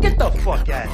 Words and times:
Get 0.00 0.18
the 0.18 0.30
fuck 0.40 0.68
out 0.68 0.88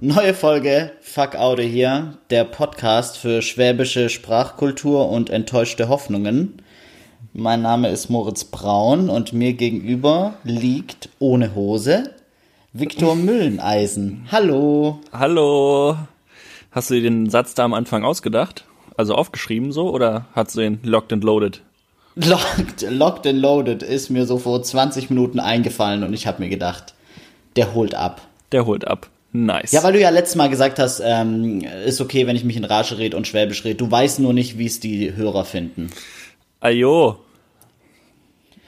Neue 0.00 0.34
Folge 0.34 0.92
Fuck 1.00 1.36
Aude 1.36 1.62
hier, 1.62 2.18
der 2.30 2.44
Podcast 2.44 3.16
für 3.16 3.42
schwäbische 3.42 4.08
Sprachkultur 4.08 5.08
und 5.08 5.30
enttäuschte 5.30 5.88
Hoffnungen. 5.88 6.62
Mein 7.32 7.62
Name 7.62 7.90
ist 7.90 8.08
Moritz 8.08 8.44
Braun 8.44 9.08
und 9.08 9.32
mir 9.32 9.52
gegenüber 9.52 10.34
liegt 10.42 11.10
ohne 11.18 11.54
Hose 11.54 12.14
Viktor 12.72 13.16
Mülleneisen. 13.16 14.26
Hallo. 14.30 15.00
Hallo. 15.12 15.96
Hast 16.70 16.90
du 16.90 16.94
dir 16.94 17.02
den 17.02 17.30
Satz 17.30 17.54
da 17.54 17.64
am 17.64 17.74
Anfang 17.74 18.04
ausgedacht? 18.04 18.64
Also 18.98 19.14
aufgeschrieben 19.14 19.70
so 19.70 19.90
oder 19.90 20.26
hast 20.32 20.56
du 20.56 20.60
den 20.60 20.80
locked 20.82 21.12
and 21.12 21.22
loaded? 21.22 21.62
Locked, 22.16 22.82
locked 22.90 23.28
and 23.28 23.38
loaded 23.38 23.84
ist 23.84 24.10
mir 24.10 24.26
so 24.26 24.38
vor 24.38 24.60
20 24.60 25.08
Minuten 25.08 25.38
eingefallen 25.38 26.02
und 26.02 26.12
ich 26.12 26.26
habe 26.26 26.42
mir 26.42 26.48
gedacht, 26.48 26.94
der 27.54 27.74
holt 27.74 27.94
ab. 27.94 28.22
Der 28.50 28.66
holt 28.66 28.88
ab. 28.88 29.08
Nice. 29.30 29.70
Ja, 29.70 29.84
weil 29.84 29.92
du 29.92 30.00
ja 30.00 30.10
letztes 30.10 30.34
Mal 30.34 30.48
gesagt 30.48 30.80
hast, 30.80 31.00
ähm, 31.04 31.60
ist 31.86 32.00
okay, 32.00 32.26
wenn 32.26 32.34
ich 32.34 32.42
mich 32.42 32.56
in 32.56 32.64
Rage 32.64 32.98
rede 32.98 33.16
und 33.16 33.28
Schwäbisch 33.28 33.64
rede. 33.64 33.76
Du 33.76 33.88
weißt 33.88 34.18
nur 34.18 34.32
nicht, 34.32 34.58
wie 34.58 34.66
es 34.66 34.80
die 34.80 35.14
Hörer 35.14 35.44
finden. 35.44 35.90
Ajo. 36.58 37.20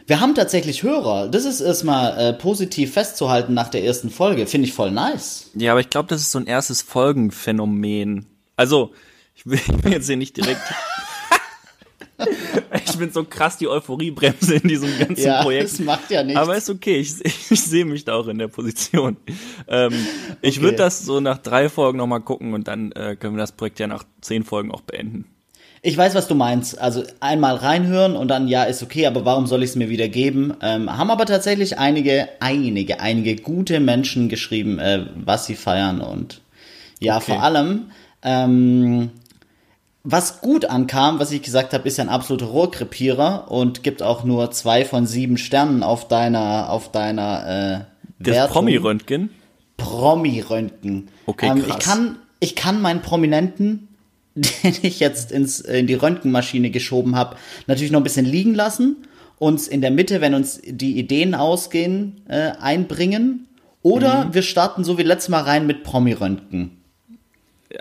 Wir 0.07 0.21
haben 0.21 0.37
tatsächlich 0.37 0.85
Hörer. 0.85 1.27
Das 1.27 1.45
ist 1.45 1.61
erstmal 1.61 2.17
äh, 2.17 2.33
positiv 2.35 2.93
festzuhalten 2.93 3.53
nach 3.53 3.69
der 3.69 3.83
ersten 3.83 4.11
Folge. 4.11 4.47
Finde 4.47 4.69
ich 4.69 4.75
voll 4.75 4.93
nice. 4.93 5.51
Ja, 5.57 5.73
aber 5.73 5.81
ich 5.81 5.91
glaube, 5.91 6.09
das 6.09 6.21
ist 6.21 6.31
so 6.31 6.39
ein 6.39 6.47
erstes 6.47 6.83
Folgenphänomen. 6.83 8.27
Also, 8.55 8.93
ich 9.41 9.51
will, 9.51 9.59
ich 9.59 9.85
will 9.85 9.93
jetzt 9.93 10.07
hier 10.07 10.17
nicht 10.17 10.37
direkt. 10.37 10.61
ich 12.85 12.99
bin 12.99 13.11
so 13.11 13.25
krass 13.25 13.57
die 13.57 13.69
Euphoriebremse 13.69 14.57
in 14.57 14.69
diesem 14.69 14.99
ganzen 14.99 15.25
ja, 15.25 15.43
Projekt. 15.43 15.73
Das 15.73 15.79
macht 15.81 16.11
ja 16.11 16.23
nichts. 16.23 16.41
Aber 16.41 16.57
ist 16.57 16.69
okay, 16.69 16.97
ich, 16.97 17.25
ich, 17.25 17.35
ich 17.51 17.63
sehe 17.63 17.85
mich 17.85 18.05
da 18.05 18.15
auch 18.15 18.29
in 18.29 18.39
der 18.39 18.49
Position. 18.49 19.17
Ähm, 19.67 19.95
ich 20.43 20.59
okay. 20.59 20.65
würde 20.65 20.77
das 20.77 21.05
so 21.05 21.21
nach 21.21 21.39
drei 21.39 21.69
Folgen 21.71 21.99
nochmal 21.99 22.21
gucken 22.21 22.53
und 22.53 22.69
dann 22.69 22.93
äh, 22.93 23.17
können 23.17 23.37
wir 23.37 23.41
das 23.41 23.53
Projekt 23.53 23.79
ja 23.79 23.87
nach 23.87 24.05
zehn 24.21 24.45
Folgen 24.45 24.71
auch 24.71 24.83
beenden. 24.83 25.25
Ich 25.83 25.97
weiß, 25.97 26.15
was 26.15 26.29
du 26.29 26.35
meinst. 26.35 26.79
Also 26.79 27.05
einmal 27.21 27.57
reinhören 27.57 28.15
und 28.15 28.29
dann, 28.29 28.47
ja, 28.47 28.65
ist 28.65 28.83
okay, 28.83 29.07
aber 29.07 29.25
warum 29.25 29.47
soll 29.47 29.63
ich 29.63 29.71
es 29.71 29.77
mir 29.77 29.89
wieder 29.89 30.09
geben? 30.09 30.53
Ähm, 30.61 30.95
haben 30.95 31.11
aber 31.11 31.25
tatsächlich 31.25 31.79
einige, 31.79 32.29
einige, 32.41 33.01
einige 33.01 33.37
gute 33.37 33.81
Menschen 33.81 34.29
geschrieben, 34.29 34.79
äh, 34.79 35.07
was 35.15 35.47
sie 35.47 35.55
feiern 35.55 36.03
und 36.03 36.43
ja, 36.99 37.17
okay. 37.17 37.33
vor 37.33 37.43
allem, 37.43 37.93
ähm, 38.23 39.11
was 40.03 40.41
gut 40.41 40.65
ankam, 40.65 41.19
was 41.21 41.31
ich 41.31 41.43
gesagt 41.43 41.73
habe, 41.75 41.87
ist 41.87 41.99
ja 41.99 42.05
ein 42.05 42.11
absoluter 42.11 42.47
Rohrkrepierer 42.47 43.51
und 43.51 43.83
gibt 43.83 44.03
auch 44.03 44.25
nur 44.25 44.51
zwei 44.51 44.85
von 44.85 45.07
sieben 45.07 45.37
Sternen 45.37 45.83
auf 45.83 46.09
deiner, 46.09 46.71
auf 46.71 46.91
deiner, 46.91 47.87
äh, 48.19 48.25
Das 48.33 48.51
Promi-Röntgen? 48.51 49.31
Promi-Röntgen. 49.77 51.09
Okay, 51.27 51.49
ähm, 51.49 51.63
krass. 51.63 51.77
Ich 51.79 51.85
kann, 51.85 52.17
ich 52.41 52.57
kann 52.57 52.81
meinen 52.81 53.03
Prominenten 53.03 53.89
den 54.35 54.75
ich 54.83 55.01
jetzt 55.01 55.33
ins, 55.33 55.61
in 55.61 55.87
die 55.87 55.95
Röntgenmaschine 55.95 56.71
geschoben 56.71 57.17
habe, 57.17 57.37
natürlich 57.67 57.91
noch 57.91 58.01
ein 58.01 58.05
bisschen 58.05 58.27
liegen 58.27 58.55
lassen, 58.55 58.97
uns 59.39 59.69
in 59.69 59.81
der 59.81 59.91
Mitte, 59.91 60.21
wenn 60.21 60.35
uns 60.35 60.61
die 60.65 60.99
Ideen 60.99 61.35
ausgehen, 61.35 62.21
äh, 62.29 62.53
einbringen. 62.61 63.49
Oder 63.83 64.27
mhm. 64.27 64.35
wir 64.35 64.43
starten 64.43 64.85
so 64.85 64.99
wie 64.99 65.03
letztes 65.03 65.31
Mal 65.31 65.43
rein 65.43 65.67
mit 65.67 65.83
Promi-Röntgen. 65.83 66.80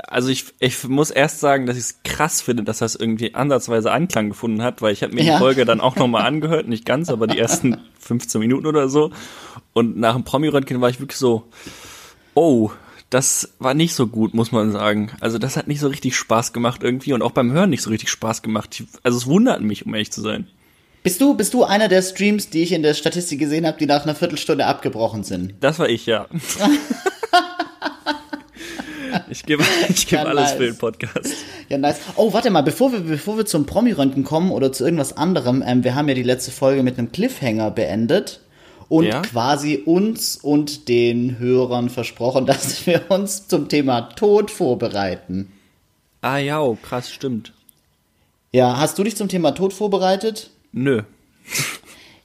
Also 0.07 0.29
ich, 0.29 0.45
ich 0.59 0.83
muss 0.87 1.09
erst 1.09 1.39
sagen, 1.39 1.65
dass 1.65 1.75
ich 1.75 1.83
es 1.83 2.03
krass 2.03 2.41
finde, 2.41 2.63
dass 2.63 2.79
das 2.79 2.95
irgendwie 2.95 3.33
ansatzweise 3.33 3.91
Anklang 3.91 4.29
gefunden 4.29 4.61
hat, 4.61 4.81
weil 4.81 4.93
ich 4.93 5.01
habe 5.01 5.15
mir 5.15 5.23
ja. 5.23 5.33
die 5.33 5.39
Folge 5.39 5.65
dann 5.65 5.81
auch 5.81 5.95
nochmal 5.95 6.25
angehört, 6.25 6.67
nicht 6.67 6.85
ganz, 6.85 7.09
aber 7.09 7.27
die 7.27 7.39
ersten 7.39 7.77
15 7.99 8.39
Minuten 8.39 8.67
oder 8.67 8.87
so. 8.89 9.11
Und 9.73 9.97
nach 9.97 10.13
dem 10.13 10.23
Promi-Röntgen 10.23 10.79
war 10.81 10.89
ich 10.89 10.99
wirklich 10.99 11.17
so, 11.17 11.45
oh, 12.35 12.71
das 13.09 13.53
war 13.57 13.73
nicht 13.73 13.95
so 13.95 14.07
gut, 14.07 14.33
muss 14.35 14.51
man 14.51 14.71
sagen. 14.71 15.11
Also 15.19 15.39
das 15.39 15.57
hat 15.57 15.67
nicht 15.67 15.79
so 15.79 15.87
richtig 15.87 16.15
Spaß 16.15 16.53
gemacht 16.53 16.83
irgendwie 16.83 17.13
und 17.13 17.23
auch 17.23 17.31
beim 17.31 17.51
Hören 17.51 17.71
nicht 17.71 17.81
so 17.81 17.89
richtig 17.89 18.09
Spaß 18.09 18.43
gemacht. 18.43 18.83
Also 19.01 19.17
es 19.17 19.25
wundert 19.25 19.61
mich, 19.61 19.85
um 19.85 19.93
ehrlich 19.95 20.11
zu 20.11 20.21
sein. 20.21 20.47
Bist 21.01 21.21
du, 21.21 21.33
bist 21.33 21.53
du 21.53 21.63
einer 21.63 21.87
der 21.87 22.01
Streams, 22.01 22.49
die 22.49 22.61
ich 22.61 22.73
in 22.73 22.83
der 22.83 22.93
Statistik 22.93 23.39
gesehen 23.39 23.65
habe, 23.65 23.77
die 23.77 23.85
nach 23.85 24.03
einer 24.03 24.15
Viertelstunde 24.15 24.65
abgebrochen 24.65 25.23
sind? 25.23 25.55
Das 25.61 25.79
war 25.79 25.89
ich, 25.89 26.05
ja. 26.05 26.27
ich 29.29 29.43
gebe 29.43 29.63
ich 29.89 30.07
geb 30.07 30.19
ja, 30.19 30.25
alles 30.25 30.49
nice. 30.49 30.53
für 30.53 30.65
den 30.65 30.77
Podcast. 30.77 31.33
Ja, 31.69 31.77
nice. 31.77 31.99
Oh, 32.15 32.33
warte 32.33 32.49
mal, 32.49 32.61
bevor 32.61 32.91
wir, 32.91 33.01
bevor 33.01 33.37
wir 33.37 33.45
zum 33.45 33.65
Promi-Röntgen 33.65 34.23
kommen 34.23 34.51
oder 34.51 34.71
zu 34.71 34.83
irgendwas 34.83 35.15
anderem, 35.15 35.63
ähm, 35.65 35.83
wir 35.83 35.95
haben 35.95 36.07
ja 36.07 36.15
die 36.15 36.23
letzte 36.23 36.51
Folge 36.51 36.83
mit 36.83 36.97
einem 36.97 37.11
Cliffhanger 37.11 37.71
beendet 37.71 38.41
und 38.89 39.05
ja? 39.05 39.21
quasi 39.21 39.77
uns 39.85 40.35
und 40.35 40.87
den 40.89 41.39
Hörern 41.39 41.89
versprochen, 41.89 42.45
dass 42.47 42.85
wir 42.85 43.03
uns 43.09 43.47
zum 43.47 43.69
Thema 43.69 44.01
Tod 44.01 44.51
vorbereiten. 44.51 45.51
Ah 46.21 46.37
ja, 46.37 46.59
oh, 46.61 46.77
krass, 46.81 47.11
stimmt. 47.11 47.53
Ja, 48.51 48.77
hast 48.77 48.97
du 48.97 49.03
dich 49.03 49.15
zum 49.15 49.29
Thema 49.29 49.51
Tod 49.51 49.73
vorbereitet? 49.73 50.49
Nö. 50.71 51.03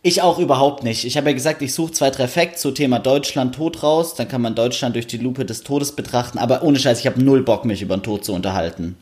Ich 0.07 0.21
auch 0.21 0.39
überhaupt 0.39 0.85
nicht. 0.85 1.07
Ich 1.07 1.17
habe 1.17 1.31
ja 1.31 1.33
gesagt, 1.35 1.63
ich 1.63 1.73
suche 1.73 1.93
zwei, 1.93 2.11
drei 2.11 2.29
Facts 2.29 2.61
zu 2.61 2.73
Thema 2.73 2.99
Deutschland 2.99 3.55
Tod 3.55 3.83
raus. 3.83 4.15
Dann 4.15 4.29
kann 4.29 4.43
man 4.43 4.55
Deutschland 4.55 4.97
durch 4.97 5.07
die 5.07 5.17
Lupe 5.17 5.47
des 5.47 5.63
Todes 5.63 5.93
betrachten. 5.93 6.37
Aber 6.37 6.63
ohne 6.63 6.79
Scheiß, 6.79 7.01
ich 7.01 7.07
habe 7.07 7.25
null 7.25 7.43
Bock, 7.43 7.65
mich 7.65 7.81
über 7.81 7.97
den 7.97 8.03
Tod 8.03 8.23
zu 8.23 8.35
unterhalten. 8.35 8.99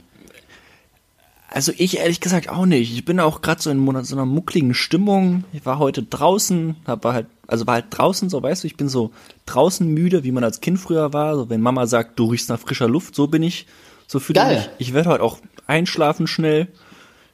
Also 1.49 1.73
ich 1.77 1.99
ehrlich 1.99 2.21
gesagt 2.21 2.49
auch 2.49 2.67
nicht. 2.67 2.93
Ich 2.93 3.05
bin 3.05 3.19
auch 3.19 3.43
gerade 3.43 3.61
so 3.61 3.71
in 3.71 4.05
so 4.05 4.15
einer 4.15 4.27
muckligen 4.27 4.75
Stimmung. 4.75 5.43
Ich 5.53 5.67
war 5.67 5.81
heute 5.81 6.05
draußen, 6.05 6.77
hab 6.87 7.05
halt, 7.05 7.27
also 7.49 7.67
war 7.67 7.75
halt 7.75 7.87
draußen 7.91 8.31
so, 8.31 8.41
weißt 8.41 8.63
du, 8.63 8.69
ich 8.69 8.77
bin 8.77 8.89
so 8.89 9.11
draußen 9.47 9.84
müde, 9.84 10.23
wie 10.23 10.31
man 10.31 10.45
als 10.45 10.61
Kind 10.61 10.79
früher 10.79 11.13
war. 11.13 11.34
So, 11.34 11.51
wenn 11.51 11.61
Mama 11.61 11.89
sagt, 11.89 12.17
du 12.17 12.27
riechst 12.27 12.49
nach 12.49 12.61
frischer 12.61 12.89
Luft, 12.89 13.17
so 13.17 13.27
bin 13.27 13.43
ich. 13.43 13.67
So 14.07 14.21
fühle 14.21 14.41
ich 14.41 14.57
mich. 14.57 14.71
Ich 14.79 14.95
werde 14.95 15.11
heute 15.11 15.25
auch 15.25 15.39
einschlafen 15.67 16.29
schnell. 16.29 16.69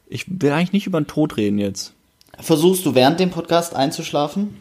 Ich 0.06 0.24
will 0.26 0.52
eigentlich 0.52 0.72
nicht 0.72 0.86
über 0.86 0.98
den 0.98 1.06
Tod 1.06 1.36
reden 1.36 1.58
jetzt. 1.58 1.92
Versuchst 2.40 2.86
du 2.86 2.94
während 2.94 3.20
dem 3.20 3.30
Podcast 3.30 3.74
einzuschlafen? 3.74 4.56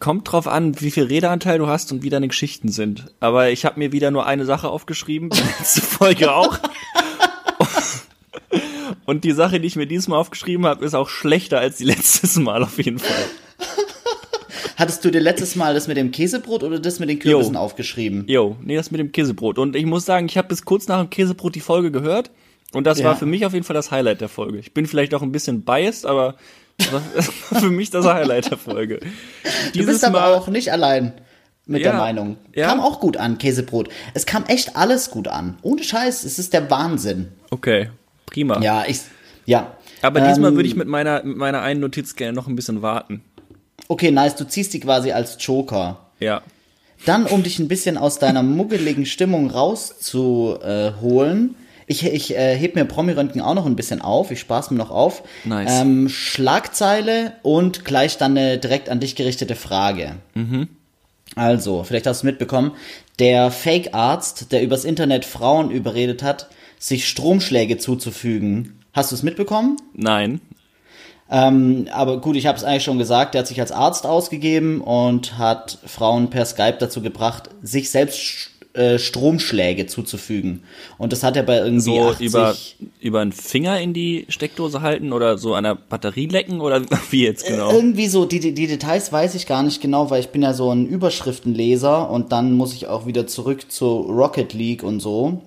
Kommt 0.00 0.30
drauf 0.30 0.48
an, 0.48 0.80
wie 0.80 0.90
viel 0.90 1.04
Redeanteil 1.04 1.58
du 1.58 1.66
hast 1.66 1.92
und 1.92 2.02
wie 2.02 2.10
deine 2.10 2.28
Geschichten 2.28 2.70
sind. 2.70 3.12
Aber 3.20 3.50
ich 3.50 3.64
habe 3.64 3.78
mir 3.78 3.92
wieder 3.92 4.10
nur 4.10 4.26
eine 4.26 4.44
Sache 4.44 4.68
aufgeschrieben, 4.68 5.30
die 5.30 5.40
letzte 5.40 5.80
Folge 5.82 6.34
auch. 6.34 6.58
Und 9.04 9.24
die 9.24 9.32
Sache, 9.32 9.58
die 9.58 9.66
ich 9.66 9.76
mir 9.76 9.86
diesmal 9.86 10.18
aufgeschrieben 10.18 10.66
habe, 10.66 10.84
ist 10.84 10.94
auch 10.94 11.08
schlechter 11.08 11.58
als 11.58 11.78
die 11.78 11.84
letztes 11.84 12.36
Mal 12.36 12.62
auf 12.62 12.76
jeden 12.76 12.98
Fall. 12.98 13.24
Hattest 14.76 15.04
du 15.04 15.10
dir 15.10 15.20
letztes 15.20 15.56
Mal 15.56 15.74
das 15.74 15.88
mit 15.88 15.96
dem 15.96 16.10
Käsebrot 16.10 16.62
oder 16.62 16.78
das 16.78 17.00
mit 17.00 17.08
den 17.08 17.18
Kürbissen 17.18 17.54
jo. 17.54 17.60
aufgeschrieben? 17.60 18.24
Jo, 18.28 18.56
nee, 18.62 18.76
das 18.76 18.90
mit 18.90 19.00
dem 19.00 19.10
Käsebrot. 19.10 19.58
Und 19.58 19.76
ich 19.76 19.86
muss 19.86 20.04
sagen, 20.04 20.26
ich 20.26 20.36
habe 20.36 20.48
bis 20.48 20.64
kurz 20.64 20.88
nach 20.88 21.00
dem 21.00 21.10
Käsebrot 21.10 21.54
die 21.54 21.60
Folge 21.60 21.90
gehört. 21.90 22.30
Und 22.72 22.86
das 22.86 22.98
ja. 22.98 23.06
war 23.06 23.16
für 23.16 23.24
mich 23.24 23.46
auf 23.46 23.54
jeden 23.54 23.64
Fall 23.64 23.74
das 23.74 23.90
Highlight 23.90 24.20
der 24.20 24.28
Folge. 24.28 24.58
Ich 24.58 24.74
bin 24.74 24.86
vielleicht 24.86 25.14
auch 25.14 25.22
ein 25.22 25.32
bisschen 25.32 25.62
biased, 25.62 26.04
aber 26.04 26.36
für 26.80 27.70
mich 27.70 27.90
das 27.90 28.06
Highlight 28.06 28.50
der 28.50 28.58
Folge. 28.58 29.00
Dieses 29.74 29.74
du 29.74 29.86
bist 29.86 30.04
aber 30.04 30.20
Mal, 30.20 30.34
auch 30.34 30.48
nicht 30.48 30.72
allein 30.72 31.12
mit 31.66 31.82
ja, 31.82 31.90
der 31.90 32.00
Meinung. 32.00 32.36
Ja. 32.54 32.68
Kam 32.68 32.80
auch 32.80 33.00
gut 33.00 33.16
an, 33.16 33.38
Käsebrot. 33.38 33.88
Es 34.14 34.26
kam 34.26 34.44
echt 34.46 34.76
alles 34.76 35.10
gut 35.10 35.28
an. 35.28 35.58
Ohne 35.62 35.82
Scheiß, 35.82 36.24
es 36.24 36.38
ist 36.38 36.52
der 36.52 36.70
Wahnsinn. 36.70 37.28
Okay, 37.50 37.90
Prima. 38.26 38.60
Ja, 38.60 38.84
ich, 38.86 39.00
ja. 39.46 39.72
Aber 40.02 40.20
diesmal 40.20 40.50
ähm, 40.50 40.56
würde 40.56 40.68
ich 40.68 40.76
mit 40.76 40.88
meiner, 40.88 41.22
mit 41.24 41.36
meiner 41.36 41.62
einen 41.62 41.80
Notiz 41.80 42.14
gerne 42.14 42.34
noch 42.34 42.46
ein 42.46 42.56
bisschen 42.56 42.82
warten. 42.82 43.22
Okay, 43.88 44.10
nice. 44.10 44.36
Du 44.36 44.46
ziehst 44.46 44.74
die 44.74 44.80
quasi 44.80 45.12
als 45.12 45.36
Joker. 45.40 46.06
Ja. 46.20 46.42
Dann, 47.06 47.26
um 47.26 47.42
dich 47.42 47.58
ein 47.58 47.68
bisschen 47.68 47.96
aus 47.96 48.18
deiner 48.18 48.42
muggeligen 48.42 49.06
Stimmung 49.06 49.50
rauszuholen, 49.50 51.54
ich, 51.88 52.04
ich 52.04 52.36
äh, 52.36 52.54
heb 52.56 52.74
mir 52.74 52.84
Promi-Röntgen 52.84 53.40
auch 53.40 53.54
noch 53.54 53.66
ein 53.66 53.74
bisschen 53.74 54.02
auf. 54.02 54.30
Ich 54.30 54.40
spar's 54.40 54.70
mir 54.70 54.76
noch 54.76 54.90
auf. 54.90 55.22
Nice. 55.44 55.80
Ähm, 55.80 56.08
Schlagzeile 56.08 57.32
und 57.42 57.84
gleich 57.84 58.18
dann 58.18 58.36
eine 58.36 58.58
direkt 58.58 58.90
an 58.90 59.00
dich 59.00 59.16
gerichtete 59.16 59.56
Frage. 59.56 60.16
Mhm. 60.34 60.68
Also, 61.34 61.84
vielleicht 61.84 62.06
hast 62.06 62.22
du 62.22 62.26
mitbekommen, 62.26 62.72
der 63.18 63.50
Fake-Arzt, 63.50 64.52
der 64.52 64.62
übers 64.62 64.84
Internet 64.84 65.24
Frauen 65.24 65.70
überredet 65.70 66.22
hat, 66.22 66.48
sich 66.78 67.08
Stromschläge 67.08 67.78
zuzufügen. 67.78 68.80
Hast 68.92 69.10
du 69.10 69.16
es 69.16 69.22
mitbekommen? 69.22 69.76
Nein. 69.94 70.40
Ähm, 71.30 71.88
aber 71.92 72.20
gut, 72.20 72.36
ich 72.36 72.46
habe 72.46 72.56
es 72.56 72.64
eigentlich 72.64 72.84
schon 72.84 72.98
gesagt, 72.98 73.34
der 73.34 73.40
hat 73.40 73.48
sich 73.48 73.60
als 73.60 73.72
Arzt 73.72 74.06
ausgegeben 74.06 74.80
und 74.80 75.38
hat 75.38 75.78
Frauen 75.86 76.30
per 76.30 76.46
Skype 76.46 76.76
dazu 76.78 77.02
gebracht, 77.02 77.50
sich 77.62 77.90
selbst 77.90 78.50
äh, 78.78 78.98
Stromschläge 78.98 79.86
zuzufügen. 79.86 80.62
Und 80.98 81.12
das 81.12 81.24
hat 81.24 81.36
er 81.36 81.42
bei 81.42 81.58
irgendwie 81.58 81.80
so 81.80 82.08
80 82.08 82.26
über 82.26 82.56
über 83.00 83.20
einen 83.20 83.32
Finger 83.32 83.80
in 83.80 83.92
die 83.92 84.24
Steckdose 84.28 84.82
halten 84.82 85.12
oder 85.12 85.36
so 85.36 85.54
an 85.54 85.64
der 85.64 85.74
Batterie 85.74 86.26
lecken 86.26 86.60
oder 86.60 86.82
wie 87.10 87.24
jetzt 87.24 87.46
genau? 87.46 87.70
Äh, 87.70 87.74
irgendwie 87.74 88.06
so 88.06 88.24
die, 88.24 88.38
die 88.38 88.66
Details 88.66 89.12
weiß 89.12 89.34
ich 89.34 89.46
gar 89.46 89.62
nicht 89.62 89.80
genau, 89.80 90.10
weil 90.10 90.20
ich 90.20 90.28
bin 90.28 90.42
ja 90.42 90.54
so 90.54 90.70
ein 90.70 90.86
Überschriftenleser 90.86 92.08
und 92.08 92.30
dann 92.30 92.52
muss 92.52 92.72
ich 92.72 92.86
auch 92.86 93.06
wieder 93.06 93.26
zurück 93.26 93.70
zu 93.70 93.86
Rocket 93.86 94.54
League 94.54 94.84
und 94.84 95.00
so. 95.00 95.42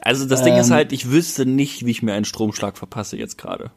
Also 0.00 0.26
das 0.26 0.42
Ding 0.42 0.56
ist 0.56 0.68
ähm. 0.68 0.74
halt, 0.74 0.92
ich 0.92 1.10
wüsste 1.10 1.46
nicht, 1.46 1.84
wie 1.84 1.90
ich 1.90 2.02
mir 2.02 2.14
einen 2.14 2.24
Stromschlag 2.24 2.78
verpasse 2.78 3.16
jetzt 3.16 3.36
gerade. 3.36 3.70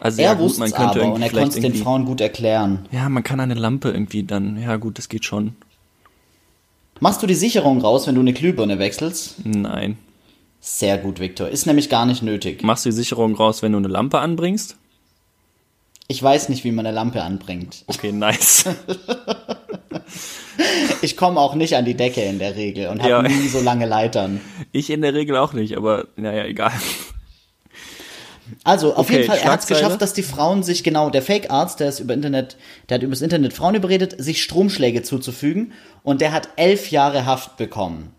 Also 0.00 0.20
er 0.20 0.32
ja, 0.32 0.34
gut, 0.34 0.58
man 0.58 0.70
könnte 0.70 1.00
aber 1.02 1.14
und 1.14 1.22
er 1.22 1.30
konnte 1.30 1.56
es 1.56 1.60
den 1.60 1.74
Frauen 1.74 2.04
gut 2.04 2.20
erklären. 2.20 2.86
Ja, 2.92 3.08
man 3.08 3.22
kann 3.22 3.40
eine 3.40 3.54
Lampe 3.54 3.90
irgendwie 3.90 4.24
dann, 4.24 4.60
ja 4.60 4.76
gut, 4.76 4.98
das 4.98 5.08
geht 5.08 5.24
schon. 5.24 5.56
Machst 7.00 7.22
du 7.22 7.26
die 7.26 7.34
Sicherung 7.34 7.80
raus, 7.80 8.06
wenn 8.06 8.14
du 8.14 8.20
eine 8.20 8.32
Glühbirne 8.32 8.78
wechselst? 8.78 9.44
Nein. 9.44 9.98
Sehr 10.60 10.98
gut, 10.98 11.20
Victor. 11.20 11.48
Ist 11.48 11.66
nämlich 11.66 11.90
gar 11.90 12.06
nicht 12.06 12.22
nötig. 12.22 12.62
Machst 12.62 12.84
du 12.84 12.88
die 12.88 12.96
Sicherung 12.96 13.34
raus, 13.34 13.62
wenn 13.62 13.72
du 13.72 13.78
eine 13.78 13.88
Lampe 13.88 14.18
anbringst? 14.18 14.76
Ich 16.08 16.22
weiß 16.22 16.48
nicht, 16.48 16.64
wie 16.64 16.72
man 16.72 16.86
eine 16.86 16.94
Lampe 16.94 17.22
anbringt. 17.22 17.84
Okay, 17.86 18.12
nice. 18.12 18.64
ich 21.02 21.16
komme 21.16 21.40
auch 21.40 21.54
nicht 21.54 21.76
an 21.76 21.84
die 21.84 21.96
Decke 21.96 22.22
in 22.22 22.38
der 22.38 22.56
Regel 22.56 22.88
und 22.88 23.02
habe 23.02 23.10
ja. 23.10 23.22
nie 23.22 23.48
so 23.48 23.60
lange 23.60 23.86
Leitern. 23.86 24.40
Ich 24.72 24.90
in 24.90 25.02
der 25.02 25.14
Regel 25.14 25.36
auch 25.36 25.52
nicht, 25.52 25.76
aber 25.76 26.06
naja, 26.16 26.44
egal. 26.44 26.72
Also 28.66 28.94
auf 28.94 29.06
okay, 29.06 29.18
jeden 29.18 29.26
Fall, 29.28 29.38
er 29.38 29.52
hat 29.52 29.60
es 29.60 29.68
geschafft, 29.68 30.02
dass 30.02 30.12
die 30.12 30.24
Frauen 30.24 30.64
sich 30.64 30.82
genau, 30.82 31.08
der 31.08 31.22
Fake-Arzt, 31.22 31.78
der 31.78 31.88
ist 31.88 32.00
über 32.00 32.14
Internet, 32.14 32.56
der 32.88 32.96
hat 32.96 33.04
übers 33.04 33.20
Internet 33.20 33.52
Frauen 33.52 33.76
überredet, 33.76 34.16
sich 34.18 34.42
Stromschläge 34.42 35.04
zuzufügen 35.04 35.72
und 36.02 36.20
der 36.20 36.32
hat 36.32 36.48
elf 36.56 36.90
Jahre 36.90 37.26
Haft 37.26 37.58
bekommen. 37.58 38.12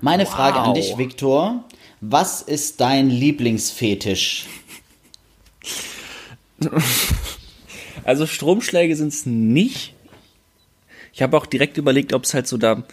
Meine 0.00 0.22
wow. 0.22 0.32
Frage 0.32 0.60
an 0.60 0.74
dich, 0.74 0.98
Viktor, 0.98 1.64
was 2.00 2.42
ist 2.42 2.80
dein 2.80 3.10
Lieblingsfetisch? 3.10 4.46
Also 8.04 8.24
Stromschläge 8.28 8.94
sind 8.94 9.08
es 9.08 9.26
nicht. 9.26 9.94
Ich 11.12 11.22
habe 11.22 11.36
auch 11.36 11.46
direkt 11.46 11.76
überlegt, 11.76 12.12
ob 12.12 12.22
es 12.22 12.34
halt 12.34 12.46
so 12.46 12.56
da 12.56 12.84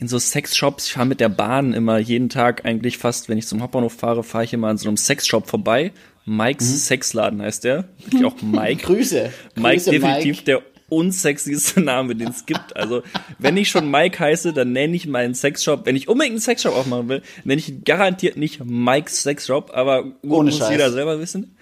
in 0.00 0.08
so 0.08 0.18
Sexshops, 0.18 0.86
ich 0.86 0.92
fahre 0.94 1.06
mit 1.06 1.20
der 1.20 1.28
Bahn 1.28 1.74
immer 1.74 1.98
jeden 1.98 2.30
Tag 2.30 2.64
eigentlich 2.64 2.96
fast, 2.96 3.28
wenn 3.28 3.36
ich 3.36 3.46
zum 3.46 3.62
Hauptbahnhof 3.62 3.92
fahre, 3.92 4.24
fahre 4.24 4.44
ich 4.44 4.52
immer 4.54 4.68
an 4.68 4.78
so 4.78 4.88
einem 4.88 4.96
Sexshop 4.96 5.46
vorbei. 5.46 5.92
Mike's 6.24 6.70
mhm. 6.70 6.76
Sexladen 6.76 7.42
heißt 7.42 7.64
der. 7.64 7.84
Wirklich 7.98 8.24
auch 8.24 8.34
Mike. 8.42 8.86
Grüße. 8.86 9.30
Mike 9.56 9.74
Grüße, 9.76 9.90
definitiv 9.90 10.36
Mike. 10.36 10.44
der 10.44 10.62
unsexyste 10.88 11.80
Name, 11.80 12.16
den 12.16 12.28
es 12.28 12.46
gibt. 12.46 12.76
Also, 12.76 13.02
wenn 13.38 13.56
ich 13.56 13.68
schon 13.68 13.90
Mike 13.90 14.18
heiße, 14.18 14.52
dann 14.52 14.72
nenne 14.72 14.96
ich 14.96 15.06
meinen 15.06 15.34
Sexshop, 15.34 15.86
wenn 15.86 15.96
ich 15.96 16.08
unbedingt 16.08 16.32
einen 16.32 16.40
Sexshop 16.40 16.74
aufmachen 16.74 17.08
will, 17.08 17.22
nenne 17.44 17.60
ich 17.60 17.84
garantiert 17.84 18.36
nicht 18.36 18.64
Mike's 18.64 19.22
Sexshop, 19.22 19.70
aber 19.74 20.02
gut, 20.02 20.14
Ohne 20.24 20.50
muss 20.50 20.58
Scheiß. 20.58 20.70
jeder 20.70 20.90
selber 20.90 21.20
wissen. 21.20 21.56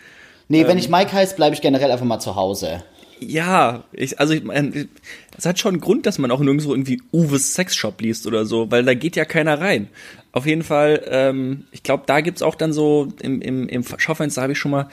Nee, 0.49 0.63
ähm, 0.63 0.69
wenn 0.69 0.79
ich 0.79 0.89
Mike 0.89 1.13
heiße, 1.13 1.35
bleibe 1.35 1.55
ich 1.55 1.61
generell 1.61 1.91
einfach 1.91 2.07
mal 2.07 2.21
zu 2.21 2.37
Hause. 2.37 2.83
Ja, 3.21 3.85
ich, 3.93 4.19
also 4.21 4.35
ich 4.35 4.45
meine, 4.45 4.89
es 5.37 5.47
hat 5.47 5.59
schon 5.59 5.75
einen 5.75 5.81
Grund, 5.81 6.07
dass 6.07 6.19
man 6.19 6.31
auch 6.31 6.41
nirgendwo 6.41 6.73
irgendwie 6.73 7.01
Uwes 7.13 7.55
Sexshop 7.55 8.01
liest 8.01 8.27
oder 8.27 8.45
so, 8.45 8.71
weil 8.71 8.85
da 8.85 8.95
geht 8.95 9.17
ja 9.17 9.25
keiner 9.25 9.61
rein. 9.61 9.89
Auf 10.33 10.47
jeden 10.47 10.63
Fall, 10.63 11.03
ähm, 11.09 11.65
ich 11.73 11.83
glaube, 11.83 12.05
da 12.07 12.21
gibt's 12.21 12.43
auch 12.43 12.55
dann 12.55 12.73
so, 12.73 13.09
im, 13.21 13.41
im, 13.41 13.69
im 13.69 13.85
Schaufenster 13.97 14.43
habe 14.43 14.53
ich 14.53 14.59
schon 14.59 14.71
mal, 14.71 14.89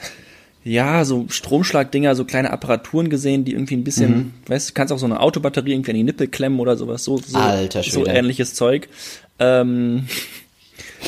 ja, 0.64 1.04
so 1.04 1.26
Stromschlagdinger, 1.28 2.16
so 2.16 2.24
kleine 2.24 2.50
Apparaturen 2.50 3.08
gesehen, 3.08 3.44
die 3.44 3.52
irgendwie 3.52 3.76
ein 3.76 3.84
bisschen, 3.84 4.16
mhm. 4.16 4.32
weißt 4.46 4.70
du, 4.70 4.74
kannst 4.74 4.92
auch 4.92 4.98
so 4.98 5.06
eine 5.06 5.20
Autobatterie 5.20 5.72
irgendwie 5.72 5.92
an 5.92 5.96
die 5.96 6.02
Nippel 6.02 6.26
klemmen 6.26 6.58
oder 6.58 6.76
sowas, 6.76 7.04
so, 7.04 7.18
so, 7.18 7.38
Alter 7.38 7.84
so 7.84 8.04
ähnliches 8.04 8.54
Zeug. 8.54 8.88
Ähm, 9.38 10.08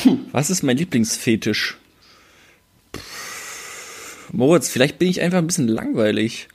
hm. 0.03 0.19
Was 0.31 0.49
ist 0.49 0.63
mein 0.63 0.77
Lieblingsfetisch? 0.77 1.77
Moritz, 4.31 4.69
vielleicht 4.69 4.99
bin 4.99 5.09
ich 5.09 5.21
einfach 5.21 5.39
ein 5.39 5.47
bisschen 5.47 5.67
langweilig. 5.67 6.47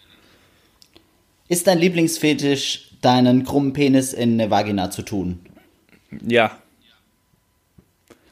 Ist 1.48 1.66
dein 1.66 1.78
Lieblingsfetisch, 1.78 2.90
deinen 3.02 3.44
krummen 3.44 3.72
Penis 3.72 4.12
in 4.12 4.40
eine 4.40 4.50
Vagina 4.50 4.90
zu 4.90 5.02
tun? 5.02 5.40
Ja. 6.26 6.58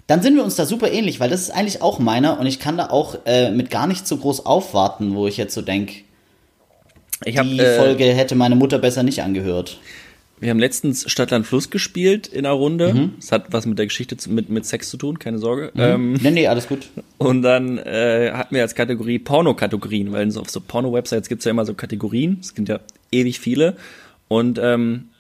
Dann 0.07 0.23
sind 0.23 0.35
wir 0.35 0.45
uns 0.45 0.57
da 0.57 0.67
super 0.67 0.91
ähnlich, 0.91 1.21
weil 1.21 1.31
das 1.31 1.43
ist 1.43 1.51
eigentlich 1.51 1.83
auch 1.83 1.99
meiner 1.99 2.39
und 2.39 2.47
ich 2.47 2.59
kann 2.59 2.77
da 2.77 2.91
auch 2.91 3.17
äh, 3.25 3.51
mit 3.51 3.71
gar 3.71 3.87
nicht 3.87 4.07
so 4.07 4.17
groß 4.17 4.47
aufwarten, 4.47 5.15
wo 5.15 5.27
ich 5.27 5.37
jetzt 5.37 5.55
so 5.55 5.63
denke, 5.63 6.03
die 7.25 7.59
äh, 7.59 7.79
Folge 7.79 8.05
hätte 8.05 8.35
meine 8.35 8.57
Mutter 8.57 8.79
besser 8.79 9.03
nicht 9.03 9.23
angehört. 9.23 9.79
Wir 10.43 10.51
haben 10.51 10.59
letztens 10.59 11.09
Stadtland 11.09 11.47
Fluss 11.47 11.71
gespielt 11.71 12.27
in 12.27 12.45
einer 12.45 12.55
Runde. 12.57 12.93
Mhm. 12.93 13.13
Das 13.21 13.31
hat 13.31 13.53
was 13.53 13.65
mit 13.65 13.79
der 13.79 13.87
Geschichte 13.87 14.17
zu, 14.17 14.29
mit, 14.29 14.51
mit 14.51 14.67
Sex 14.67 14.91
zu 14.91 14.97
tun, 14.97 15.21
keine 15.21 15.39
Sorge. 15.39 15.71
Mhm. 15.73 15.81
Ähm, 15.81 16.13
nee, 16.15 16.33
nee, 16.33 16.47
alles 16.49 16.67
gut. 16.67 16.89
Und 17.19 17.43
dann 17.43 17.79
äh, 17.79 18.33
hatten 18.35 18.53
wir 18.53 18.63
als 18.63 18.75
Kategorie 18.75 19.21
Porno-Kategorien, 19.21 20.11
weil 20.11 20.37
auf 20.37 20.51
so 20.51 20.61
Porno-Websites 20.61 21.29
gibt's 21.29 21.45
ja 21.45 21.53
immer 21.53 21.65
so 21.65 21.75
Kategorien. 21.75 22.39
Es 22.41 22.57
gibt 22.57 22.69
ja 22.69 22.81
ewig 23.13 23.39
viele. 23.39 23.77
Und 24.27 24.59
ähm, 24.61 25.11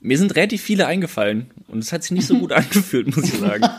mir 0.00 0.16
sind 0.16 0.34
relativ 0.36 0.62
viele 0.62 0.86
eingefallen. 0.86 1.50
Und 1.68 1.80
es 1.80 1.92
hat 1.92 2.02
sich 2.02 2.12
nicht 2.12 2.26
so 2.26 2.38
gut 2.38 2.52
angefühlt, 2.52 3.14
muss 3.14 3.26
ich 3.26 3.38
sagen. 3.38 3.64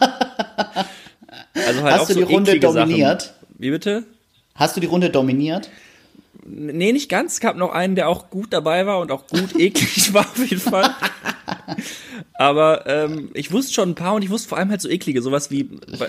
Also 1.56 1.84
halt 1.84 1.94
Hast 1.94 2.10
du 2.10 2.14
die 2.16 2.22
so 2.22 2.26
Runde 2.28 2.60
dominiert? 2.60 3.22
Sachen. 3.22 3.36
Wie 3.60 3.70
bitte? 3.70 4.04
Hast 4.56 4.76
du 4.76 4.82
die 4.82 4.88
Runde 4.88 5.10
dominiert? 5.12 5.70
Nee, 6.46 6.92
nicht 6.92 7.10
ganz. 7.10 7.34
Es 7.34 7.40
gab 7.40 7.56
noch 7.56 7.72
einen, 7.72 7.96
der 7.96 8.10
auch 8.10 8.30
gut 8.30 8.52
dabei 8.52 8.86
war 8.86 9.00
und 9.00 9.12
auch 9.12 9.28
gut 9.28 9.56
eklig 9.60 10.14
war 10.14 10.22
auf 10.22 10.38
jeden 10.38 10.62
Fall. 10.62 10.94
Aber 12.34 12.86
ähm, 12.88 13.30
ich 13.34 13.52
wusste 13.52 13.74
schon 13.74 13.90
ein 13.92 13.96
paar 13.96 14.16
und 14.16 14.24
ich 14.24 14.30
wusste 14.30 14.50
vor 14.50 14.58
allem 14.58 14.70
halt 14.70 14.82
so 14.82 14.90
eklige, 14.90 15.22
sowas 15.22 15.52
wie 15.52 15.64
bei, 15.64 16.08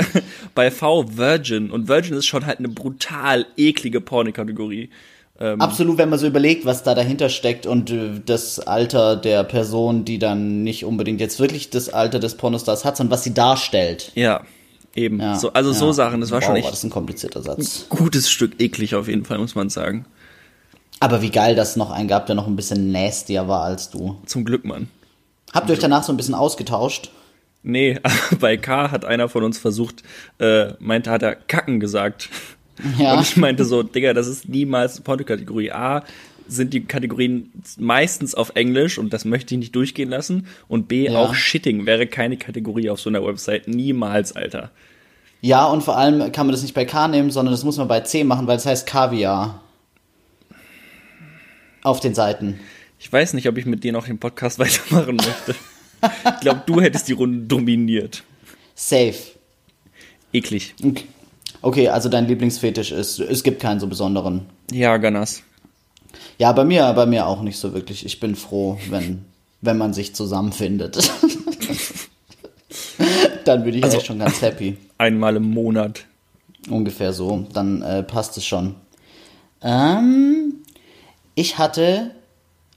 bei 0.55 0.71
V 0.71 1.17
Virgin. 1.17 1.71
Und 1.71 1.89
Virgin 1.89 2.15
ist 2.15 2.27
schon 2.27 2.47
halt 2.47 2.59
eine 2.59 2.69
brutal 2.69 3.47
eklige 3.57 4.01
Pornokategorie. 4.01 4.91
Ähm, 5.39 5.61
Absolut, 5.61 5.99
wenn 5.99 6.09
man 6.09 6.19
so 6.19 6.27
überlegt, 6.27 6.65
was 6.65 6.85
da 6.85 6.95
dahinter 6.95 7.29
steckt 7.29 7.67
und 7.67 7.91
äh, 7.91 8.21
das 8.25 8.61
Alter 8.61 9.17
der 9.17 9.43
Person, 9.45 10.05
die 10.05 10.19
dann 10.19 10.63
nicht 10.63 10.85
unbedingt 10.85 11.21
jetzt 11.21 11.41
wirklich 11.41 11.71
das 11.71 11.89
Alter 11.89 12.21
des 12.21 12.37
Pornostars 12.37 12.85
hat, 12.85 12.97
sondern 12.97 13.13
was 13.13 13.25
sie 13.25 13.35
darstellt. 13.35 14.13
Ja, 14.15 14.43
eben. 14.95 15.21
Ja, 15.21 15.37
so, 15.37 15.53
also 15.53 15.71
ja. 15.71 15.77
so 15.77 15.93
Sachen, 15.93 16.21
das 16.21 16.31
war 16.31 16.41
wow, 16.41 16.47
schon 16.47 16.57
echt. 16.57 16.65
War 16.65 16.71
das 16.71 16.85
ein 16.85 16.91
komplizierter 16.91 17.43
Satz. 17.43 17.87
Ein 17.91 17.97
gutes 17.97 18.31
Stück 18.31 18.61
eklig 18.61 18.95
auf 18.95 19.09
jeden 19.09 19.25
Fall, 19.25 19.39
muss 19.39 19.55
man 19.55 19.69
sagen. 19.69 20.07
Aber 21.01 21.23
wie 21.23 21.31
geil, 21.31 21.55
dass 21.55 21.71
es 21.71 21.77
noch 21.77 21.91
einen 21.91 22.09
gab, 22.09 22.27
der 22.27 22.35
noch 22.35 22.47
ein 22.47 22.57
bisschen 22.57 22.93
nastier 22.93 23.49
war 23.49 23.63
als 23.63 23.91
du. 23.91 24.21
Zum 24.27 24.45
Glück, 24.45 24.65
Mann. 24.65 24.89
Habt 25.53 25.69
ihr 25.69 25.75
euch 25.75 25.81
danach 25.81 26.03
so 26.03 26.13
ein 26.13 26.17
bisschen 26.17 26.35
ausgetauscht? 26.35 27.11
Nee, 27.63 27.99
bei 28.41 28.57
K 28.57 28.91
hat 28.91 29.05
einer 29.05 29.29
von 29.29 29.43
uns 29.43 29.59
versucht, 29.59 30.03
äh, 30.39 30.73
meinte, 30.79 31.11
hat 31.11 31.23
er 31.23 31.35
Kacken 31.35 31.81
gesagt. 31.81 32.29
Ja. 32.99 33.15
Und 33.15 33.23
ich 33.23 33.37
meinte 33.37 33.65
so, 33.65 33.83
Digga, 33.83 34.15
das 34.15 34.27
ist 34.27 34.49
niemals 34.49 35.01
Pornokategorie 35.01 35.71
A. 35.71 36.03
Sind 36.47 36.75
die 36.75 36.85
Kategorien 36.85 37.53
meistens 37.79 38.35
auf 38.35 38.53
Englisch 38.55 38.99
und 38.99 39.13
das 39.13 39.25
möchte 39.25 39.55
ich 39.55 39.59
nicht 39.59 39.75
durchgehen 39.75 40.11
lassen. 40.11 40.47
Und 40.69 40.89
B, 40.89 41.09
ja. 41.09 41.19
auch 41.19 41.35
Shitting 41.35 41.87
wäre 41.87 42.07
keine 42.07 42.37
Kategorie 42.37 42.91
auf 42.91 43.01
so 43.01 43.09
einer 43.09 43.25
Website. 43.25 43.69
Niemals, 43.69 44.37
Alter. 44.37 44.71
Ja, 45.41 45.67
und 45.67 45.83
vor 45.83 45.97
allem 45.97 46.33
kann 46.33 46.47
man 46.47 46.53
das 46.53 46.63
nicht 46.63 46.75
bei 46.75 46.85
K 46.85 47.09
nehmen, 47.09 47.31
sondern 47.31 47.53
das 47.53 47.65
muss 47.65 47.77
man 47.77 47.89
bei 47.89 48.01
C 48.01 48.25
machen, 48.25 48.47
weil 48.47 48.57
es 48.57 48.67
heißt 48.67 48.87
Kaviar. 48.87 49.61
Auf 51.83 52.01
den 52.01 52.15
Seiten. 52.15 52.61
Ich 52.99 53.13
weiß 53.13 53.35
nicht, 53.35 53.47
ob 53.49 53.59
ich 53.59 53.67
mit 53.67 53.85
dir 53.85 53.93
noch 53.93 54.07
den 54.07 54.19
Podcast 54.19 54.59
weitermachen 54.59 55.17
möchte. 55.17 55.55
ich 56.03 56.41
glaube, 56.41 56.63
du 56.67 56.81
hättest 56.81 57.09
die 57.09 57.13
Runde 57.13 57.47
dominiert. 57.47 58.23
Safe. 58.75 59.15
Eklig. 60.33 60.75
Okay. 60.83 61.05
Okay, 61.65 61.89
also 61.89 62.11
dein 62.11 62.29
Lieblingsfetisch 62.29 62.93
ist, 62.93 63.21
es 63.21 63.43
gibt 63.43 63.63
keinen 63.63 63.81
so 63.81 63.87
besonderen. 63.87 64.47
Ja, 64.71 64.99
Ganas. 64.99 65.43
Ja, 66.39 66.53
bei 66.53 66.65
mir, 66.65 66.93
bei 66.93 67.07
mir 67.07 67.27
auch 67.27 67.43
nicht 67.43 67.59
so 67.59 67.75
wirklich. 67.75 68.05
Ich 68.05 68.21
bin 68.21 68.35
froh, 68.35 68.79
wenn, 68.91 69.25
wenn 69.61 69.79
man 69.79 69.93
sich 69.93 70.15
zusammenfindet. 70.15 70.99
Dann 73.45 73.65
bin 73.65 73.75
ich 73.75 73.85
also, 73.85 74.01
schon 74.01 74.19
ganz 74.19 74.41
happy. 74.43 74.77
Einmal 74.99 75.37
im 75.37 75.51
Monat. 75.51 76.07
Ungefähr 76.69 77.13
so. 77.13 77.47
Dann 77.53 77.83
äh, 77.83 78.03
passt 78.03 78.37
es 78.37 78.47
schon. 78.47 78.75
Ähm, 79.63 80.55
ich 81.35 81.59
hatte 81.59 82.11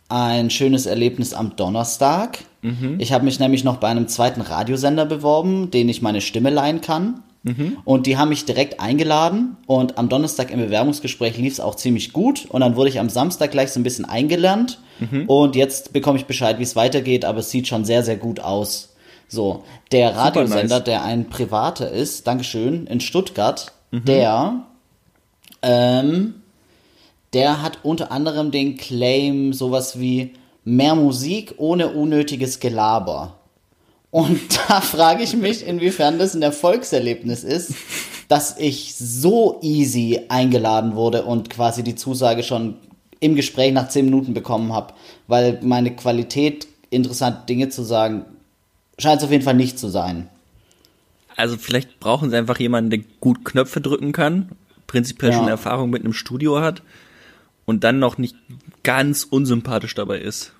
ein 0.10 0.50
schönes 0.50 0.86
Erlebnis 0.86 1.34
am 1.34 1.56
Donnerstag. 1.56 2.40
Mhm. 2.62 2.96
Ich 3.00 3.14
habe 3.14 3.26
mich 3.26 3.40
nämlich 3.40 3.64
noch 3.64 3.78
bei 3.78 3.88
einem 3.88 4.08
zweiten 4.08 4.42
Radiosender 4.42 5.06
beworben, 5.06 5.72
den 5.72 5.90
ich 5.90 6.02
meine 6.02 6.22
Stimme 6.22 6.50
leihen 6.50 6.82
kann. 6.82 7.24
Mhm. 7.48 7.78
Und 7.86 8.08
die 8.08 8.18
haben 8.18 8.30
mich 8.30 8.46
direkt 8.46 8.80
eingeladen 8.80 9.56
und 9.68 9.98
am 9.98 10.10
Donnerstag 10.10 10.52
im 10.52 10.60
Bewerbungsgespräch 10.60 11.38
lief 11.38 11.54
es 11.54 11.60
auch 11.60 11.76
ziemlich 11.76 12.12
gut 12.12 12.46
und 12.50 12.62
dann 12.62 12.76
wurde 12.76 12.90
ich 12.90 13.00
am 13.00 13.10
Samstag 13.10 13.52
gleich 13.52 13.72
so 13.72 13.80
ein 13.80 13.84
bisschen 13.84 14.06
eingelernt 14.06 14.80
mhm. 15.00 15.26
und 15.28 15.56
jetzt 15.56 15.94
bekomme 15.94 16.18
ich 16.18 16.26
Bescheid, 16.26 16.60
wie 16.60 16.64
es 16.64 16.76
weitergeht, 16.76 17.24
aber 17.24 17.40
es 17.40 17.50
sieht 17.50 17.68
schon 17.68 17.86
sehr, 17.86 18.04
sehr 18.04 18.18
gut 18.18 18.42
aus. 18.42 18.96
So, 19.30 19.64
der 19.92 20.16
Radiosender, 20.16 20.78
nice. 20.78 20.84
der 20.84 21.04
ein 21.04 21.30
privater 21.30 21.90
ist, 21.90 22.28
Dankeschön, 22.28 22.88
in 22.88 23.00
Stuttgart, 23.00 23.74
mhm. 23.92 24.06
der, 24.06 24.66
ähm, 25.62 26.36
der 27.34 27.62
hat 27.62 27.80
unter 27.84 28.12
anderem 28.12 28.52
den 28.52 28.78
Claim 28.78 29.54
sowas 29.54 30.00
wie 30.00 30.34
mehr 30.64 30.96
Musik 30.96 31.56
ohne 31.58 31.90
unnötiges 31.90 32.60
Gelaber. 32.60 33.36
Und 34.18 34.58
da 34.68 34.82
frage 34.82 35.22
ich 35.22 35.36
mich, 35.36 35.64
inwiefern 35.64 36.18
das 36.18 36.34
ein 36.34 36.42
Erfolgserlebnis 36.42 37.44
ist, 37.44 37.76
dass 38.28 38.58
ich 38.58 38.96
so 38.96 39.60
easy 39.62 40.22
eingeladen 40.28 40.96
wurde 40.96 41.24
und 41.24 41.52
quasi 41.52 41.84
die 41.84 41.94
Zusage 41.94 42.42
schon 42.42 42.78
im 43.20 43.36
Gespräch 43.36 43.72
nach 43.74 43.90
zehn 43.90 44.06
Minuten 44.06 44.34
bekommen 44.34 44.74
habe, 44.74 44.96
weil 45.28 45.60
meine 45.62 45.96
Qualität, 45.96 46.68
interessante 46.90 47.46
Dinge 47.46 47.70
zu 47.70 47.84
sagen, 47.84 48.26
scheint 48.98 49.20
es 49.20 49.24
auf 49.24 49.32
jeden 49.32 49.44
Fall 49.44 49.54
nicht 49.54 49.78
zu 49.78 49.88
sein. 49.88 50.28
also 51.36 51.56
vielleicht 51.56 52.00
brauchen 52.00 52.32
sie 52.32 52.38
einfach 52.38 52.60
jemanden, 52.60 52.90
der 52.90 53.02
gut 53.20 53.46
Knöpfe 53.46 53.82
drücken 53.82 54.14
kann, 54.14 54.50
prinzipiell 54.88 55.32
ja. 55.32 55.38
schon 55.38 55.48
Erfahrung 55.48 55.92
mit 55.92 56.04
einem 56.04 56.14
Studio 56.14 56.60
hat 56.60 56.82
und 57.66 57.84
dann 57.84 58.00
noch 58.00 58.18
nicht 58.18 58.36
ganz 58.82 59.26
unsympathisch 59.26 59.94
dabei 59.94 60.18
ist. 60.18 60.54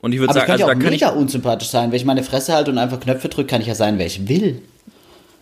Und 0.00 0.12
ich 0.12 0.20
würde 0.20 0.32
sagen, 0.32 0.50
also 0.50 0.66
ja 0.66 0.74
da 0.74 0.80
kann 0.80 0.92
ich 0.92 1.04
unsympathisch 1.04 1.68
sein, 1.68 1.90
wenn 1.90 1.96
ich 1.96 2.04
meine 2.04 2.22
Fresse 2.22 2.54
halte 2.54 2.70
und 2.70 2.78
einfach 2.78 3.00
Knöpfe 3.00 3.28
drücke, 3.28 3.48
kann 3.48 3.60
ich 3.60 3.66
ja 3.66 3.74
sein, 3.74 3.98
wer 3.98 4.06
ich 4.06 4.28
will. 4.28 4.62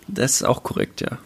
Das 0.09 0.33
ist 0.33 0.43
auch 0.43 0.63
korrekt, 0.63 1.01
ja. 1.01 1.19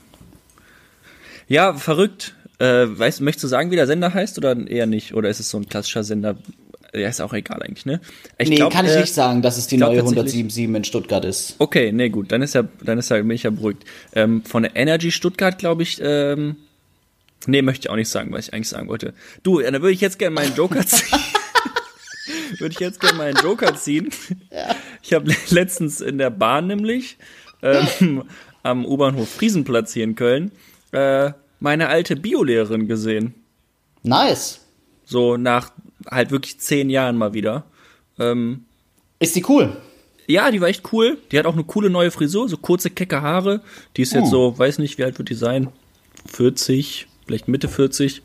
Ja, 1.48 1.74
verrückt. 1.74 2.34
Äh, 2.58 2.86
weißt, 2.86 3.20
möchtest 3.20 3.44
du 3.44 3.48
sagen, 3.48 3.70
wie 3.70 3.76
der 3.76 3.86
Sender 3.86 4.12
heißt 4.12 4.38
oder 4.38 4.56
eher 4.66 4.86
nicht? 4.86 5.14
Oder 5.14 5.28
ist 5.28 5.40
es 5.40 5.50
so 5.50 5.58
ein 5.58 5.68
klassischer 5.68 6.04
Sender? 6.04 6.36
Ja, 6.94 7.08
ist 7.08 7.20
auch 7.20 7.32
egal 7.32 7.62
eigentlich, 7.62 7.86
ne? 7.86 8.00
Ich 8.36 8.50
nee, 8.50 8.56
glaub, 8.56 8.72
kann 8.72 8.84
ich 8.84 8.92
äh, 8.92 9.00
nicht 9.00 9.14
sagen, 9.14 9.40
dass 9.40 9.56
es 9.56 9.66
die 9.66 9.78
neue 9.78 9.98
177 9.98 10.64
in 10.64 10.84
Stuttgart 10.84 11.24
ist. 11.24 11.56
Okay, 11.58 11.90
nee, 11.90 12.10
gut, 12.10 12.30
dann 12.32 12.42
ist 12.42 12.54
ja, 12.54 12.64
dann 12.82 12.98
ist 12.98 13.08
ja, 13.08 13.16
bin 13.16 13.30
ich 13.30 13.44
ja 13.44 13.50
beruhigt. 13.50 13.84
Ähm, 14.14 14.44
von 14.44 14.62
der 14.62 14.76
Energy 14.76 15.10
Stuttgart, 15.10 15.58
glaube 15.58 15.82
ich, 15.82 16.00
ähm, 16.02 16.56
nee, 17.46 17.62
möchte 17.62 17.86
ich 17.86 17.90
auch 17.90 17.96
nicht 17.96 18.10
sagen, 18.10 18.30
was 18.32 18.48
ich 18.48 18.54
eigentlich 18.54 18.68
sagen 18.68 18.88
wollte. 18.88 19.14
Du, 19.42 19.60
dann 19.60 19.72
würde 19.74 19.92
ich 19.92 20.02
jetzt 20.02 20.18
gerne 20.18 20.34
meinen 20.34 20.54
Joker 20.54 20.86
ziehen. 20.86 21.18
Würde 22.58 22.72
ich 22.72 22.80
jetzt 22.80 23.00
gerne 23.00 23.18
meinen 23.18 23.36
Joker 23.36 23.74
ziehen. 23.76 24.10
Ja. 24.50 24.76
Ich 25.02 25.12
habe 25.14 25.32
letztens 25.50 26.00
in 26.00 26.18
der 26.18 26.30
Bahn 26.30 26.66
nämlich 26.66 27.16
ähm, 27.62 28.24
am 28.62 28.84
U-Bahnhof 28.84 29.28
Friesenplatz 29.28 29.92
hier 29.92 30.04
in 30.04 30.14
Köln 30.14 30.52
äh, 30.92 31.32
meine 31.58 31.88
alte 31.88 32.16
Biolehrerin 32.16 32.86
gesehen. 32.86 33.34
Nice. 34.02 34.60
So 35.04 35.36
nach 35.36 35.70
halt 36.10 36.30
wirklich 36.30 36.58
zehn 36.58 36.90
Jahren 36.90 37.16
mal 37.16 37.34
wieder. 37.34 37.64
Ähm, 38.18 38.64
ist 39.18 39.36
die 39.36 39.44
cool? 39.48 39.76
Ja, 40.26 40.50
die 40.50 40.60
war 40.60 40.68
echt 40.68 40.92
cool. 40.92 41.18
Die 41.30 41.38
hat 41.38 41.46
auch 41.46 41.54
eine 41.54 41.64
coole 41.64 41.90
neue 41.90 42.10
Frisur, 42.10 42.48
so 42.48 42.56
kurze, 42.56 42.90
kecke 42.90 43.22
Haare. 43.22 43.60
Die 43.96 44.02
ist 44.02 44.12
jetzt 44.12 44.28
oh. 44.28 44.52
so, 44.52 44.58
weiß 44.58 44.78
nicht, 44.78 44.98
wie 44.98 45.04
alt 45.04 45.18
wird 45.18 45.28
die 45.28 45.34
sein? 45.34 45.68
40, 46.26 47.06
vielleicht 47.26 47.48
Mitte 47.48 47.68
40. 47.68 48.22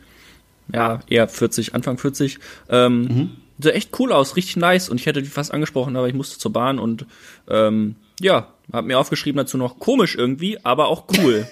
Ja, 0.73 0.99
eher 1.07 1.27
40, 1.27 1.75
Anfang 1.75 1.97
40. 1.97 2.39
Ähm, 2.69 3.01
mhm. 3.01 3.29
Sah 3.59 3.71
echt 3.71 3.97
cool 3.99 4.11
aus, 4.11 4.35
richtig 4.35 4.57
nice. 4.57 4.89
Und 4.89 4.99
ich 4.99 5.05
hätte 5.05 5.21
die 5.21 5.29
fast 5.29 5.53
angesprochen, 5.53 5.95
aber 5.95 6.07
ich 6.07 6.13
musste 6.13 6.37
zur 6.37 6.53
Bahn 6.53 6.79
und 6.79 7.05
ähm, 7.49 7.95
ja, 8.19 8.53
hab 8.71 8.85
mir 8.85 8.99
aufgeschrieben 8.99 9.37
dazu 9.37 9.57
noch 9.57 9.79
komisch 9.79 10.15
irgendwie, 10.15 10.63
aber 10.63 10.87
auch 10.87 11.05
cool. 11.17 11.47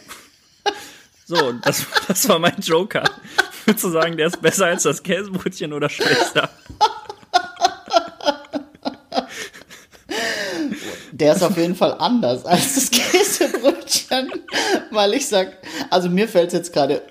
so, 1.25 1.53
das, 1.63 1.85
das 2.07 2.27
war 2.29 2.39
mein 2.39 2.59
Joker. 2.61 3.03
Würdest 3.65 3.83
du 3.83 3.89
sagen, 3.89 4.17
der 4.17 4.27
ist 4.27 4.41
besser 4.41 4.67
als 4.67 4.83
das 4.83 5.03
Käsebrötchen 5.03 5.73
oder 5.73 5.89
schlechter? 5.89 6.49
Der 11.17 11.33
ist 11.33 11.43
auf 11.43 11.55
jeden 11.57 11.75
Fall 11.75 11.95
anders 11.97 12.45
als 12.45 12.75
das 12.75 12.91
Käsebrötchen, 12.91 14.29
weil 14.91 15.13
ich 15.13 15.27
sag, 15.27 15.59
also 15.89 16.09
mir 16.09 16.27
fällt 16.27 16.47
es 16.47 16.53
jetzt 16.53 16.73
gerade, 16.73 17.03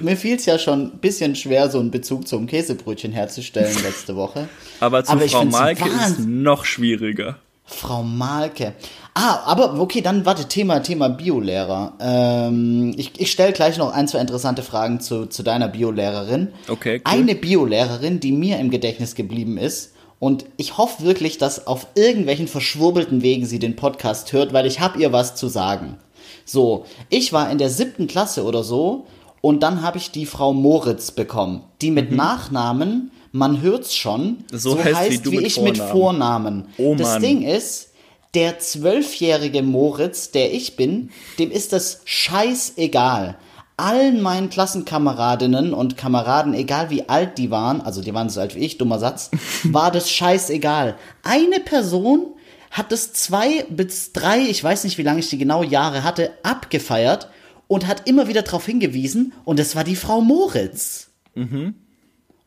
mir 0.00 0.16
fiel 0.16 0.34
es 0.34 0.46
ja 0.46 0.58
schon 0.58 0.82
ein 0.86 0.98
bisschen 0.98 1.36
schwer, 1.36 1.70
so 1.70 1.78
einen 1.78 1.92
Bezug 1.92 2.26
zum 2.26 2.48
Käsebrötchen 2.48 3.12
herzustellen 3.12 3.76
letzte 3.84 4.16
Woche. 4.16 4.48
Aber 4.80 5.04
zu 5.04 5.12
Aber 5.12 5.28
Frau 5.28 5.44
Malke 5.44 5.88
ist 5.88 6.18
noch 6.26 6.64
schwieriger. 6.64 7.38
Frau 7.64 8.02
Malke. 8.02 8.74
Ah, 9.14 9.44
aber 9.44 9.78
okay, 9.78 10.00
dann 10.00 10.26
warte, 10.26 10.48
Thema, 10.48 10.80
Thema 10.80 11.08
Biolehrer. 11.08 11.92
Ähm, 12.00 12.92
ich 12.96 13.12
ich 13.20 13.30
stelle 13.30 13.52
gleich 13.52 13.78
noch 13.78 13.92
ein, 13.92 14.08
zwei 14.08 14.18
interessante 14.18 14.64
Fragen 14.64 14.98
zu, 14.98 15.26
zu 15.26 15.44
deiner 15.44 15.68
Biolehrerin. 15.68 16.48
Okay. 16.66 16.96
Cool. 16.96 17.02
Eine 17.04 17.36
Biolehrerin, 17.36 18.18
die 18.18 18.32
mir 18.32 18.58
im 18.58 18.70
Gedächtnis 18.72 19.14
geblieben 19.14 19.56
ist. 19.56 19.92
Und 20.22 20.44
ich 20.56 20.78
hoffe 20.78 21.02
wirklich, 21.02 21.36
dass 21.38 21.66
auf 21.66 21.88
irgendwelchen 21.96 22.46
verschwurbelten 22.46 23.22
Wegen 23.22 23.44
sie 23.44 23.58
den 23.58 23.74
Podcast 23.74 24.32
hört, 24.32 24.52
weil 24.52 24.66
ich 24.66 24.78
habe 24.78 25.00
ihr 25.00 25.12
was 25.12 25.34
zu 25.34 25.48
sagen. 25.48 25.96
So, 26.44 26.84
ich 27.08 27.32
war 27.32 27.50
in 27.50 27.58
der 27.58 27.70
siebten 27.70 28.06
Klasse 28.06 28.44
oder 28.44 28.62
so 28.62 29.06
und 29.40 29.64
dann 29.64 29.82
habe 29.82 29.98
ich 29.98 30.12
die 30.12 30.24
Frau 30.24 30.52
Moritz 30.52 31.10
bekommen, 31.10 31.64
die 31.80 31.90
mit 31.90 32.12
mhm. 32.12 32.18
Nachnamen, 32.18 33.10
man 33.32 33.62
hört's 33.62 33.96
schon, 33.96 34.44
so, 34.52 34.76
so 34.76 34.84
heißt, 34.84 34.94
heißt, 34.94 35.24
wie, 35.26 35.40
wie 35.40 35.44
ich 35.44 35.54
Vornamen. 35.54 35.72
mit 35.76 35.90
Vornamen. 35.90 36.68
Oh, 36.78 36.94
das 36.94 37.18
Ding 37.18 37.42
ist, 37.42 37.88
der 38.34 38.60
zwölfjährige 38.60 39.64
Moritz, 39.64 40.30
der 40.30 40.54
ich 40.54 40.76
bin, 40.76 41.10
dem 41.40 41.50
ist 41.50 41.72
das 41.72 42.00
scheißegal. 42.04 43.38
Allen 43.76 44.20
meinen 44.20 44.50
Klassenkameradinnen 44.50 45.72
und 45.72 45.96
Kameraden, 45.96 46.54
egal 46.54 46.90
wie 46.90 47.08
alt 47.08 47.38
die 47.38 47.50
waren, 47.50 47.80
also 47.80 48.00
die 48.00 48.14
waren 48.14 48.28
so 48.28 48.40
alt 48.40 48.54
wie 48.54 48.60
ich, 48.60 48.78
dummer 48.78 48.98
Satz, 48.98 49.30
war 49.64 49.90
das 49.90 50.10
scheißegal. 50.10 50.96
Eine 51.22 51.60
Person 51.60 52.34
hat 52.70 52.92
das 52.92 53.12
zwei 53.12 53.64
bis 53.68 54.12
drei, 54.12 54.40
ich 54.40 54.62
weiß 54.62 54.84
nicht, 54.84 54.98
wie 54.98 55.02
lange 55.02 55.20
ich 55.20 55.28
die 55.28 55.38
genau 55.38 55.62
Jahre 55.62 56.04
hatte, 56.04 56.32
abgefeiert 56.42 57.28
und 57.68 57.86
hat 57.86 58.08
immer 58.08 58.28
wieder 58.28 58.42
darauf 58.42 58.66
hingewiesen, 58.66 59.32
und 59.44 59.58
das 59.58 59.76
war 59.76 59.84
die 59.84 59.96
Frau 59.96 60.20
Moritz. 60.20 61.08
Mhm. 61.34 61.74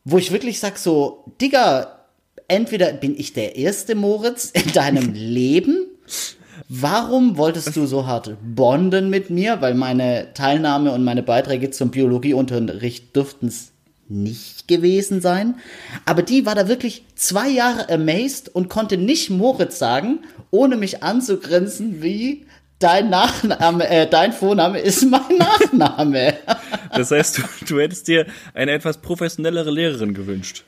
Wo 0.04 0.18
ich 0.18 0.30
wirklich 0.30 0.60
sag 0.60 0.78
so, 0.78 1.24
Digga, 1.40 1.96
entweder 2.48 2.92
bin 2.92 3.18
ich 3.18 3.32
der 3.32 3.56
erste 3.56 3.94
Moritz 3.94 4.50
in 4.50 4.72
deinem 4.72 5.12
Leben. 5.14 5.86
Warum 6.68 7.36
wolltest 7.36 7.76
du 7.76 7.86
so 7.86 8.06
hart 8.06 8.36
bonden 8.42 9.08
mit 9.08 9.30
mir? 9.30 9.60
Weil 9.60 9.74
meine 9.74 10.34
Teilnahme 10.34 10.92
und 10.92 11.04
meine 11.04 11.22
Beiträge 11.22 11.70
zum 11.70 11.90
Biologieunterricht 11.90 13.14
dürften 13.14 13.46
es 13.46 13.72
nicht 14.08 14.68
gewesen 14.68 15.20
sein. 15.20 15.56
Aber 16.04 16.22
die 16.22 16.46
war 16.46 16.54
da 16.54 16.68
wirklich 16.68 17.04
zwei 17.14 17.48
Jahre 17.48 17.88
amazed 17.88 18.48
und 18.54 18.68
konnte 18.68 18.96
nicht 18.96 19.30
Moritz 19.30 19.78
sagen, 19.78 20.20
ohne 20.50 20.76
mich 20.76 21.02
anzugrinsen, 21.02 22.02
wie 22.02 22.46
dein 22.78 23.10
Nachname, 23.10 23.88
äh, 23.88 24.08
dein 24.08 24.32
Vorname 24.32 24.80
ist 24.80 25.08
mein 25.08 25.20
Nachname. 25.38 26.34
Das 26.94 27.10
heißt, 27.10 27.38
du, 27.38 27.42
du 27.68 27.80
hättest 27.80 28.08
dir 28.08 28.26
eine 28.54 28.72
etwas 28.72 28.98
professionellere 28.98 29.70
Lehrerin 29.70 30.14
gewünscht. 30.14 30.64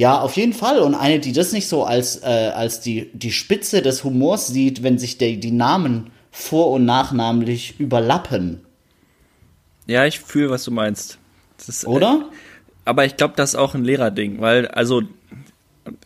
Ja, 0.00 0.18
auf 0.22 0.38
jeden 0.38 0.54
Fall. 0.54 0.78
Und 0.78 0.94
eine, 0.94 1.20
die 1.20 1.32
das 1.32 1.52
nicht 1.52 1.68
so 1.68 1.84
als, 1.84 2.22
äh, 2.22 2.52
als 2.54 2.80
die, 2.80 3.10
die 3.12 3.30
Spitze 3.30 3.82
des 3.82 4.02
Humors 4.02 4.46
sieht, 4.46 4.82
wenn 4.82 4.96
sich 4.96 5.18
der, 5.18 5.36
die 5.36 5.50
Namen 5.50 6.10
vor- 6.30 6.70
und 6.70 6.86
nachnamentlich 6.86 7.78
überlappen. 7.78 8.62
Ja, 9.86 10.06
ich 10.06 10.18
fühle, 10.20 10.48
was 10.48 10.64
du 10.64 10.70
meinst. 10.70 11.18
Ist, 11.68 11.86
Oder? 11.86 12.22
Äh, 12.30 12.34
aber 12.86 13.04
ich 13.04 13.18
glaube, 13.18 13.34
das 13.36 13.50
ist 13.50 13.56
auch 13.56 13.74
ein 13.74 13.84
Lehrerding, 13.84 14.40
weil, 14.40 14.68
also, 14.68 15.02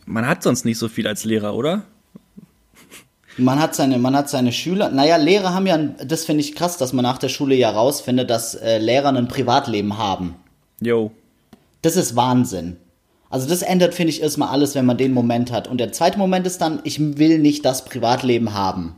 man 0.05 0.27
hat 0.27 0.43
sonst 0.43 0.65
nicht 0.65 0.77
so 0.77 0.89
viel 0.89 1.07
als 1.07 1.23
Lehrer, 1.23 1.55
oder? 1.55 1.83
Man 3.37 3.59
hat 3.61 3.75
seine, 3.75 3.97
man 3.97 4.13
hat 4.13 4.29
seine 4.29 4.51
Schüler. 4.51 4.89
Naja, 4.89 5.15
Lehrer 5.15 5.53
haben 5.53 5.67
ja, 5.67 5.77
das 5.77 6.25
finde 6.25 6.41
ich 6.41 6.53
krass, 6.53 6.75
dass 6.75 6.91
man 6.91 7.03
nach 7.03 7.17
der 7.17 7.29
Schule 7.29 7.55
ja 7.55 7.69
rausfindet, 7.69 8.29
dass 8.29 8.55
äh, 8.55 8.77
Lehrer 8.77 9.15
ein 9.15 9.29
Privatleben 9.29 9.97
haben. 9.97 10.35
Jo. 10.81 11.11
Das 11.81 11.95
ist 11.95 12.17
Wahnsinn. 12.17 12.75
Also 13.35 13.49
das 13.49 13.63
ändert, 13.63 13.93
finde 13.93 14.11
ich, 14.11 14.21
erstmal 14.21 14.47
alles, 14.47 14.75
wenn 14.75 14.85
man 14.85 14.95
den 14.95 15.11
Moment 15.11 15.51
hat. 15.51 15.67
Und 15.67 15.77
der 15.81 15.91
zweite 15.91 16.17
Moment 16.17 16.47
ist 16.47 16.59
dann, 16.59 16.79
ich 16.85 17.17
will 17.17 17.37
nicht 17.37 17.65
das 17.65 17.83
Privatleben 17.83 18.53
haben. 18.53 18.95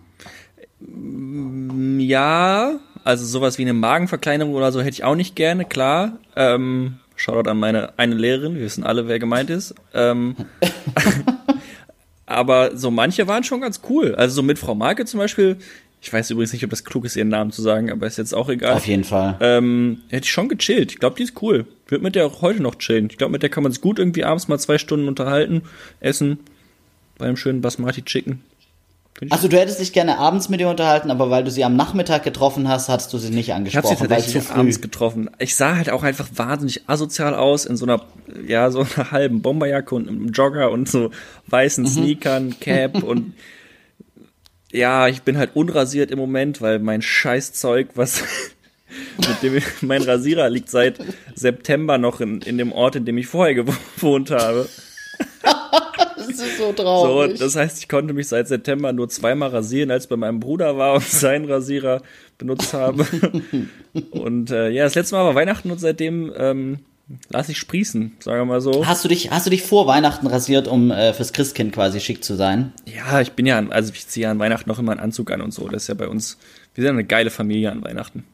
Ja, 1.99 2.79
also 3.03 3.25
sowas 3.25 3.57
wie 3.57 3.63
eine 3.63 3.73
Magenverkleinerung 3.73 4.53
oder 4.53 4.71
so 4.71 4.81
hätte 4.81 4.91
ich 4.91 5.03
auch 5.03 5.15
nicht 5.15 5.35
gerne, 5.35 5.65
klar. 5.65 6.19
Ähm, 6.35 6.99
Shoutout 7.15 7.49
an 7.49 7.57
meine 7.57 7.97
eine 7.97 8.13
Lehrerin, 8.13 8.53
wir 8.53 8.61
wissen 8.61 8.83
alle, 8.83 9.07
wer 9.07 9.17
gemeint 9.17 9.49
ist. 9.49 9.73
Ähm, 9.95 10.35
aber 12.27 12.77
so 12.77 12.91
manche 12.91 13.27
waren 13.27 13.43
schon 13.43 13.61
ganz 13.61 13.81
cool. 13.89 14.13
Also 14.13 14.35
so 14.35 14.43
mit 14.43 14.59
Frau 14.59 14.75
Marke 14.75 15.05
zum 15.05 15.19
Beispiel, 15.19 15.57
ich 16.07 16.13
weiß 16.13 16.31
übrigens 16.31 16.53
nicht, 16.53 16.63
ob 16.63 16.69
das 16.69 16.85
klug 16.85 17.03
ist, 17.03 17.17
ihren 17.17 17.27
Namen 17.27 17.51
zu 17.51 17.61
sagen, 17.61 17.91
aber 17.91 18.07
ist 18.07 18.17
jetzt 18.17 18.33
auch 18.33 18.47
egal. 18.47 18.77
Auf 18.77 18.87
jeden 18.87 19.03
Fall. 19.03 19.35
Ähm, 19.41 20.03
hätte 20.07 20.23
ich 20.23 20.31
schon 20.31 20.47
gechillt. 20.47 20.93
Ich 20.93 20.99
glaube, 20.99 21.17
die 21.17 21.23
ist 21.23 21.41
cool. 21.41 21.65
Ich 21.85 21.91
würde 21.91 22.01
mit 22.05 22.15
der 22.15 22.25
auch 22.25 22.41
heute 22.41 22.63
noch 22.63 22.75
chillen. 22.75 23.09
Ich 23.11 23.17
glaube, 23.17 23.33
mit 23.33 23.43
der 23.43 23.49
kann 23.49 23.61
man 23.61 23.73
sich 23.73 23.81
gut 23.81 23.99
irgendwie 23.99 24.23
abends 24.23 24.47
mal 24.47 24.57
zwei 24.57 24.77
Stunden 24.77 25.09
unterhalten, 25.09 25.63
essen, 25.99 26.39
beim 27.17 27.35
schönen 27.35 27.59
Basmati 27.59 28.03
Chicken. 28.03 28.41
Also 29.31 29.49
du 29.49 29.57
hättest 29.57 29.81
dich 29.81 29.91
gerne 29.91 30.17
abends 30.17 30.47
mit 30.47 30.61
ihr 30.61 30.69
unterhalten, 30.69 31.11
aber 31.11 31.29
weil 31.29 31.43
du 31.43 31.51
sie 31.51 31.65
am 31.65 31.75
Nachmittag 31.75 32.23
getroffen 32.23 32.69
hast, 32.69 32.87
hast 32.87 33.11
du 33.11 33.17
sie 33.17 33.31
nicht 33.31 33.53
angesprochen. 33.53 33.85
Ich 33.85 33.99
habe 33.99 34.07
sie 34.07 34.15
tatsächlich 34.15 34.49
abends 34.51 34.79
getroffen. 34.79 35.29
Ich 35.39 35.57
sah 35.57 35.75
halt 35.75 35.89
auch 35.89 36.03
einfach 36.03 36.29
wahnsinnig 36.35 36.87
asozial 36.87 37.35
aus 37.35 37.65
in 37.65 37.75
so 37.75 37.85
einer, 37.85 38.01
ja, 38.47 38.71
so 38.71 38.85
einer 38.95 39.11
halben 39.11 39.41
Bomberjacke 39.41 39.93
und 39.93 40.07
einem 40.07 40.29
Jogger 40.29 40.71
und 40.71 40.87
so 40.87 41.11
weißen 41.47 41.83
mhm. 41.83 41.89
Sneakern, 41.89 42.59
Cap 42.61 43.03
und 43.03 43.33
ja, 44.77 45.07
ich 45.07 45.23
bin 45.23 45.37
halt 45.37 45.51
unrasiert 45.55 46.11
im 46.11 46.19
Moment, 46.19 46.61
weil 46.61 46.79
mein 46.79 47.01
Scheißzeug, 47.01 47.89
was 47.95 48.23
mit 49.17 49.43
dem 49.43 49.61
mein 49.81 50.03
Rasierer 50.03 50.49
liegt 50.49 50.69
seit 50.69 50.99
September 51.35 51.97
noch 51.97 52.21
in, 52.21 52.41
in 52.41 52.57
dem 52.57 52.71
Ort, 52.71 52.95
in 52.95 53.05
dem 53.05 53.17
ich 53.17 53.27
vorher 53.27 53.55
gewohnt 53.95 54.31
habe. 54.31 54.69
das 56.15 56.27
ist 56.27 56.57
so 56.57 56.71
traurig. 56.71 57.37
So, 57.37 57.45
das 57.45 57.55
heißt, 57.55 57.79
ich 57.79 57.89
konnte 57.89 58.13
mich 58.13 58.27
seit 58.27 58.47
September 58.47 58.93
nur 58.93 59.09
zweimal 59.09 59.49
rasieren, 59.49 59.91
als 59.91 60.07
bei 60.07 60.15
meinem 60.15 60.39
Bruder 60.39 60.77
war 60.77 60.93
und 60.93 61.03
seinen 61.07 61.45
Rasierer 61.45 62.01
benutzt 62.37 62.73
habe. 62.73 63.05
und 64.11 64.51
äh, 64.51 64.69
ja, 64.69 64.83
das 64.83 64.95
letzte 64.95 65.15
Mal 65.15 65.25
war 65.25 65.35
Weihnachten 65.35 65.71
und 65.71 65.79
seitdem 65.79 66.31
ähm, 66.37 66.79
lass 67.29 67.49
ich 67.49 67.57
sprießen, 67.57 68.17
sagen 68.19 68.39
wir 68.39 68.45
mal 68.45 68.61
so. 68.61 68.85
Hast 68.85 69.03
du 69.03 69.09
dich, 69.09 69.31
hast 69.31 69.45
du 69.45 69.49
dich 69.49 69.63
vor 69.63 69.87
Weihnachten 69.87 70.27
rasiert, 70.27 70.67
um 70.67 70.91
äh, 70.91 71.13
fürs 71.13 71.33
Christkind 71.33 71.73
quasi 71.73 71.99
schick 71.99 72.23
zu 72.23 72.35
sein? 72.35 72.73
Ja, 72.85 73.21
ich 73.21 73.33
bin 73.33 73.45
ja, 73.45 73.65
also 73.69 73.91
ich 73.93 74.07
ziehe 74.07 74.25
ja 74.25 74.31
an 74.31 74.39
Weihnachten 74.39 74.69
noch 74.69 74.79
immer 74.79 74.91
einen 74.91 75.01
Anzug 75.01 75.31
an 75.31 75.41
und 75.41 75.53
so. 75.53 75.67
Das 75.67 75.83
ist 75.83 75.87
ja 75.87 75.93
bei 75.93 76.07
uns, 76.07 76.37
wir 76.75 76.83
sind 76.83 76.93
eine 76.93 77.03
geile 77.05 77.29
Familie 77.29 77.71
an 77.71 77.83
Weihnachten. 77.83 78.25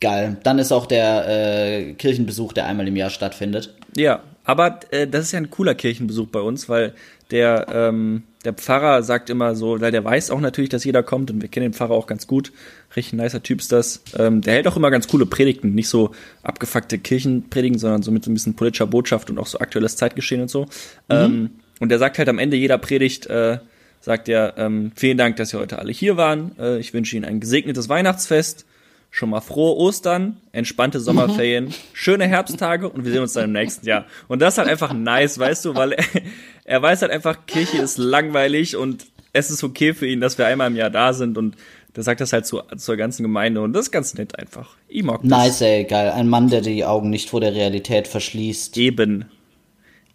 Geil. 0.00 0.36
Dann 0.44 0.58
ist 0.58 0.70
auch 0.70 0.86
der 0.86 1.28
äh, 1.28 1.92
Kirchenbesuch, 1.94 2.52
der 2.52 2.66
einmal 2.66 2.86
im 2.86 2.96
Jahr 2.96 3.10
stattfindet. 3.10 3.74
Ja, 3.96 4.22
aber 4.44 4.80
äh, 4.90 5.08
das 5.08 5.24
ist 5.24 5.32
ja 5.32 5.38
ein 5.38 5.50
cooler 5.50 5.74
Kirchenbesuch 5.74 6.28
bei 6.28 6.40
uns, 6.40 6.68
weil 6.68 6.94
der, 7.30 7.66
ähm, 7.70 8.22
der 8.44 8.52
Pfarrer 8.52 9.02
sagt 9.02 9.30
immer 9.30 9.54
so, 9.54 9.80
weil 9.80 9.90
der 9.90 10.04
weiß 10.04 10.30
auch 10.30 10.40
natürlich, 10.40 10.70
dass 10.70 10.84
jeder 10.84 11.02
kommt 11.02 11.30
und 11.30 11.42
wir 11.42 11.48
kennen 11.48 11.64
den 11.64 11.72
Pfarrer 11.72 11.94
auch 11.94 12.06
ganz 12.06 12.26
gut. 12.26 12.52
Richtig 12.94 13.14
nicer 13.14 13.42
Typ 13.42 13.60
ist 13.60 13.72
das. 13.72 14.02
Ähm, 14.16 14.42
der 14.42 14.54
hält 14.54 14.68
auch 14.68 14.76
immer 14.76 14.90
ganz 14.90 15.08
coole 15.08 15.26
Predigten, 15.26 15.74
nicht 15.74 15.88
so 15.88 16.12
abgefuckte 16.42 16.98
Kirchenpredigen, 16.98 17.78
sondern 17.78 18.02
so 18.02 18.10
mit 18.10 18.24
so 18.24 18.30
ein 18.30 18.34
bisschen 18.34 18.54
politischer 18.54 18.86
Botschaft 18.86 19.30
und 19.30 19.38
auch 19.38 19.46
so 19.46 19.58
aktuelles 19.58 19.96
Zeitgeschehen 19.96 20.42
und 20.42 20.50
so. 20.50 20.62
Mhm. 20.64 20.68
Ähm, 21.10 21.50
und 21.80 21.88
der 21.90 21.98
sagt 21.98 22.18
halt 22.18 22.28
am 22.28 22.38
Ende 22.38 22.56
jeder 22.56 22.78
Predigt, 22.78 23.26
äh, 23.26 23.58
sagt 24.00 24.28
er, 24.28 24.54
ähm, 24.56 24.92
vielen 24.94 25.18
Dank, 25.18 25.36
dass 25.36 25.52
ihr 25.52 25.58
heute 25.58 25.78
alle 25.78 25.92
hier 25.92 26.16
waren. 26.16 26.52
Äh, 26.58 26.78
ich 26.78 26.94
wünsche 26.94 27.16
Ihnen 27.16 27.24
ein 27.24 27.40
gesegnetes 27.40 27.88
Weihnachtsfest 27.88 28.66
schon 29.10 29.30
mal 29.30 29.40
frohe 29.40 29.76
Ostern, 29.76 30.36
entspannte 30.52 31.00
Sommerferien, 31.00 31.66
mhm. 31.66 31.74
schöne 31.92 32.26
Herbsttage 32.26 32.88
und 32.88 33.04
wir 33.04 33.12
sehen 33.12 33.22
uns 33.22 33.32
dann 33.32 33.44
im 33.44 33.52
nächsten 33.52 33.86
Jahr. 33.86 34.06
Und 34.28 34.40
das 34.40 34.54
ist 34.54 34.58
halt 34.58 34.68
einfach 34.68 34.92
nice, 34.92 35.38
weißt 35.38 35.64
du, 35.64 35.74
weil 35.74 35.92
er, 35.92 36.04
er 36.64 36.82
weiß 36.82 37.02
halt 37.02 37.12
einfach, 37.12 37.46
Kirche 37.46 37.78
ist 37.78 37.98
langweilig 37.98 38.76
und 38.76 39.06
es 39.32 39.50
ist 39.50 39.64
okay 39.64 39.94
für 39.94 40.06
ihn, 40.06 40.20
dass 40.20 40.38
wir 40.38 40.46
einmal 40.46 40.68
im 40.68 40.76
Jahr 40.76 40.90
da 40.90 41.12
sind 41.12 41.38
und 41.38 41.56
der 41.96 42.04
sagt 42.04 42.20
das 42.20 42.32
halt 42.32 42.46
zu, 42.46 42.60
zur 42.76 42.96
ganzen 42.96 43.22
Gemeinde 43.22 43.60
und 43.60 43.72
das 43.72 43.86
ist 43.86 43.90
ganz 43.90 44.14
nett 44.14 44.38
einfach. 44.38 44.76
Ich 44.88 45.02
mag 45.02 45.20
das. 45.22 45.30
Nice, 45.30 45.60
ey, 45.62 45.84
geil. 45.84 46.10
Ein 46.10 46.28
Mann, 46.28 46.48
der 46.48 46.60
die 46.60 46.84
Augen 46.84 47.10
nicht 47.10 47.30
vor 47.30 47.40
der 47.40 47.54
Realität 47.54 48.06
verschließt. 48.06 48.76
Eben. 48.76 49.24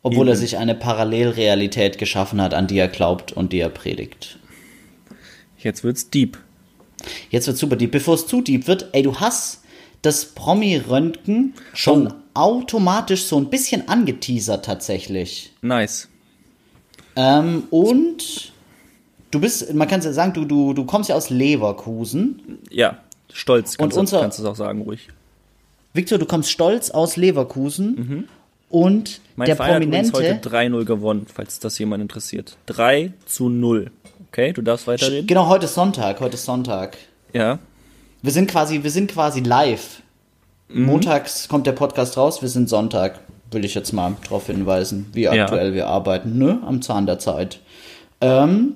Obwohl 0.01 0.27
Eben. 0.27 0.29
er 0.29 0.35
sich 0.35 0.57
eine 0.57 0.75
Parallelrealität 0.75 1.97
geschaffen 1.97 2.41
hat, 2.41 2.53
an 2.53 2.67
die 2.67 2.77
er 2.77 2.89
glaubt 2.89 3.31
und 3.31 3.53
die 3.53 3.59
er 3.59 3.69
predigt. 3.69 4.37
Jetzt 5.57 5.83
wird's 5.83 6.09
deep. 6.09 6.37
Jetzt 7.29 7.47
wird 7.47 7.57
super 7.57 7.75
deep. 7.75 7.91
Bevor 7.91 8.15
es 8.15 8.27
zu 8.27 8.41
deep 8.41 8.67
wird, 8.67 8.87
ey, 8.93 9.03
du 9.03 9.19
hast 9.19 9.61
das 10.01 10.25
Promi-Röntgen 10.25 11.53
schon 11.73 12.07
oh. 12.07 12.13
automatisch 12.33 13.23
so 13.23 13.37
ein 13.37 13.49
bisschen 13.49 13.87
angeteasert 13.87 14.65
tatsächlich. 14.65 15.53
Nice. 15.61 16.09
Ähm, 17.15 17.63
und 17.69 18.51
du 19.31 19.39
bist, 19.39 19.73
man 19.73 19.87
kann 19.87 20.01
ja 20.01 20.13
sagen, 20.13 20.33
du, 20.33 20.45
du, 20.45 20.73
du 20.73 20.85
kommst 20.85 21.09
ja 21.09 21.15
aus 21.15 21.29
Leverkusen. 21.29 22.59
Ja, 22.69 22.99
stolz, 23.31 23.77
kannst, 23.77 23.95
und 23.95 24.01
unser, 24.01 24.21
kannst 24.21 24.39
du 24.39 24.43
es 24.43 24.49
auch 24.49 24.55
sagen, 24.55 24.81
ruhig. 24.81 25.07
Victor, 25.93 26.17
du 26.17 26.25
kommst 26.25 26.49
stolz 26.49 26.89
aus 26.89 27.17
Leverkusen. 27.17 27.95
Mhm. 27.95 28.23
Und 28.69 29.21
mein 29.35 29.45
der 29.45 29.55
Verein 29.55 29.73
Prominente. 29.73 30.17
Hat 30.17 30.43
heute 30.43 30.49
3-0 30.49 30.85
gewonnen, 30.85 31.27
falls 31.31 31.59
das 31.59 31.77
jemand 31.77 32.01
interessiert. 32.01 32.57
3 32.65 33.13
zu 33.25 33.49
0. 33.49 33.91
Okay, 34.33 34.51
du 34.51 34.63
darfst 34.63 34.87
weiterreden. 34.87 35.27
Genau, 35.27 35.47
heute 35.47 35.65
ist 35.65 35.75
Sonntag, 35.75 36.19
heute 36.19 36.33
ist 36.33 36.45
Sonntag. 36.45 36.97
Ja. 37.33 37.59
Wir 38.23 38.31
sind 38.31 38.49
quasi, 38.49 38.81
wir 38.81 38.89
sind 38.89 39.11
quasi 39.11 39.41
live. 39.41 40.01
Mhm. 40.69 40.85
Montags 40.85 41.47
kommt 41.47 41.67
der 41.67 41.73
Podcast 41.73 42.17
raus, 42.17 42.41
wir 42.41 42.49
sind 42.49 42.67
Sonntag. 42.67 43.19
Will 43.51 43.63
ich 43.63 43.75
jetzt 43.75 43.93
mal 43.93 44.15
darauf 44.23 44.47
hinweisen, 44.47 45.05
wie 45.13 45.27
aktuell 45.27 45.67
ja. 45.67 45.73
wir 45.75 45.87
arbeiten, 45.87 46.39
ne? 46.39 46.59
Am 46.65 46.81
Zahn 46.81 47.05
der 47.05 47.19
Zeit. 47.19 47.59
Ähm, 48.21 48.75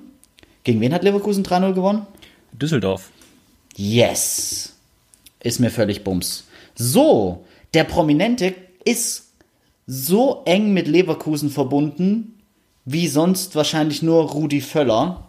gegen 0.62 0.80
wen 0.80 0.94
hat 0.94 1.02
Leverkusen 1.02 1.44
3-0 1.44 1.72
gewonnen? 1.72 2.06
Düsseldorf. 2.52 3.10
Yes. 3.74 4.76
Ist 5.40 5.58
mir 5.58 5.70
völlig 5.70 6.04
bums. 6.04 6.46
So, 6.76 7.44
der 7.74 7.82
Prominente 7.82 8.54
ist 8.84 9.32
so 9.88 10.42
eng 10.44 10.72
mit 10.72 10.86
Leverkusen 10.86 11.50
verbunden, 11.50 12.38
wie 12.84 13.08
sonst 13.08 13.56
wahrscheinlich 13.56 14.04
nur 14.04 14.22
Rudi 14.22 14.60
Völler. 14.60 15.24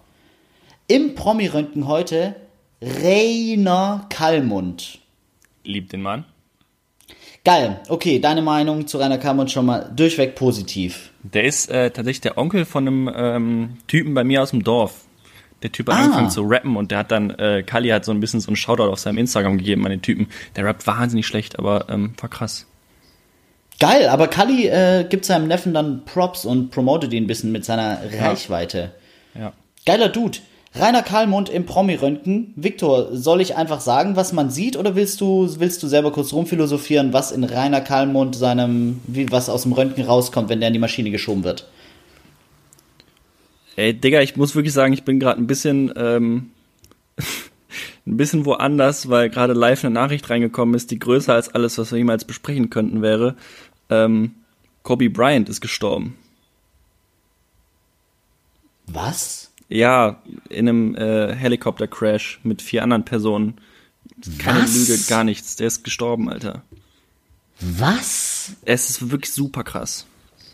Im 0.89 1.13
Promi-Röntgen 1.13 1.87
heute 1.87 2.35
Rainer 2.81 4.07
Kallmund. 4.09 4.97
Liebt 5.63 5.93
den 5.93 6.01
Mann. 6.01 6.25
Geil. 7.45 7.79
Okay, 7.89 8.17
deine 8.17 8.41
Meinung 8.41 8.87
zu 8.87 8.97
Rainer 8.97 9.19
Kallmund 9.19 9.51
schon 9.51 9.67
mal 9.67 9.91
durchweg 9.95 10.33
positiv. 10.33 11.11
Der 11.21 11.43
ist 11.43 11.69
äh, 11.69 11.91
tatsächlich 11.91 12.21
der 12.21 12.39
Onkel 12.39 12.65
von 12.65 12.87
einem 12.87 13.11
ähm, 13.15 13.77
Typen 13.85 14.15
bei 14.15 14.23
mir 14.23 14.41
aus 14.41 14.49
dem 14.49 14.63
Dorf. 14.63 15.05
Der 15.61 15.71
Typ 15.71 15.89
hat 15.89 15.95
ah. 15.95 15.99
angefangen 16.05 16.31
zu 16.31 16.41
rappen 16.41 16.75
und 16.75 16.89
der 16.89 16.97
hat 16.97 17.11
dann, 17.11 17.29
äh, 17.37 17.61
Kali 17.61 17.89
hat 17.89 18.03
so 18.03 18.11
ein 18.11 18.19
bisschen 18.19 18.39
so 18.39 18.47
einen 18.47 18.55
Shoutout 18.55 18.89
auf 18.91 18.97
seinem 18.97 19.19
Instagram 19.19 19.59
gegeben 19.59 19.85
an 19.85 19.91
den 19.91 20.01
Typen. 20.01 20.25
Der 20.55 20.65
rappt 20.65 20.87
wahnsinnig 20.87 21.27
schlecht, 21.27 21.59
aber 21.59 21.85
ähm, 21.89 22.15
war 22.19 22.29
krass. 22.29 22.65
Geil, 23.79 24.07
aber 24.07 24.27
Kali 24.27 24.65
äh, 24.65 25.05
gibt 25.07 25.23
seinem 25.23 25.47
Neffen 25.47 25.71
dann 25.71 26.03
Props 26.05 26.45
und 26.45 26.71
promotet 26.71 27.13
ihn 27.13 27.25
ein 27.25 27.27
bisschen 27.27 27.51
mit 27.51 27.63
seiner 27.63 27.99
Reichweite. 28.11 28.95
Ja. 29.35 29.53
Geiler 29.85 30.09
Dude. 30.09 30.39
Rainer 30.75 31.01
Kallmund 31.01 31.49
im 31.49 31.65
Promi-Röntgen. 31.65 32.53
Viktor, 32.55 33.15
soll 33.15 33.41
ich 33.41 33.55
einfach 33.55 33.81
sagen, 33.81 34.15
was 34.15 34.33
man 34.33 34.51
sieht, 34.51 34.77
oder 34.77 34.95
willst 34.95 35.19
du, 35.19 35.49
willst 35.57 35.81
du 35.81 35.87
selber 35.87 36.11
kurz 36.11 36.31
rumphilosophieren, 36.31 37.11
was 37.11 37.31
in 37.31 37.43
Rainer 37.43 37.81
Kallmund 37.81 38.35
seinem, 38.35 39.01
wie, 39.07 39.31
was 39.31 39.49
aus 39.49 39.63
dem 39.63 39.73
Röntgen 39.73 40.05
rauskommt, 40.05 40.49
wenn 40.49 40.59
der 40.59 40.67
in 40.67 40.73
die 40.73 40.79
Maschine 40.79 41.09
geschoben 41.09 41.43
wird? 41.43 41.67
Ey, 43.75 43.93
Digga, 43.93 44.21
ich 44.21 44.35
muss 44.35 44.55
wirklich 44.55 44.73
sagen, 44.73 44.93
ich 44.93 45.03
bin 45.03 45.19
gerade 45.19 45.41
ein 45.41 45.47
bisschen, 45.47 45.91
ähm, 45.95 46.51
ein 48.05 48.17
bisschen 48.17 48.45
woanders, 48.45 49.09
weil 49.09 49.29
gerade 49.29 49.53
live 49.53 49.83
eine 49.83 49.93
Nachricht 49.93 50.29
reingekommen 50.29 50.75
ist, 50.75 50.91
die 50.91 50.99
größer 50.99 51.33
als 51.33 51.49
alles, 51.49 51.77
was 51.77 51.91
wir 51.91 51.97
jemals 51.97 52.25
besprechen 52.25 52.69
könnten, 52.69 53.01
wäre. 53.01 53.35
Ähm, 53.89 54.35
Kobe 54.83 55.09
Bryant 55.09 55.49
ist 55.49 55.61
gestorben. 55.61 56.15
Was? 58.85 59.48
Ja, 59.69 60.21
in 60.49 60.67
einem 60.67 60.95
äh, 60.95 61.33
Helikopter-Crash 61.35 62.41
mit 62.43 62.61
vier 62.61 62.83
anderen 62.83 63.05
Personen. 63.05 63.61
Keine 64.39 64.63
Was? 64.63 64.75
Lüge, 64.75 64.99
gar 65.07 65.23
nichts. 65.23 65.55
Der 65.55 65.67
ist 65.67 65.83
gestorben, 65.83 66.29
Alter. 66.29 66.63
Was? 67.59 68.53
Es 68.65 68.89
ist 68.89 69.11
wirklich 69.11 69.31
super 69.31 69.63
krass. 69.63 70.05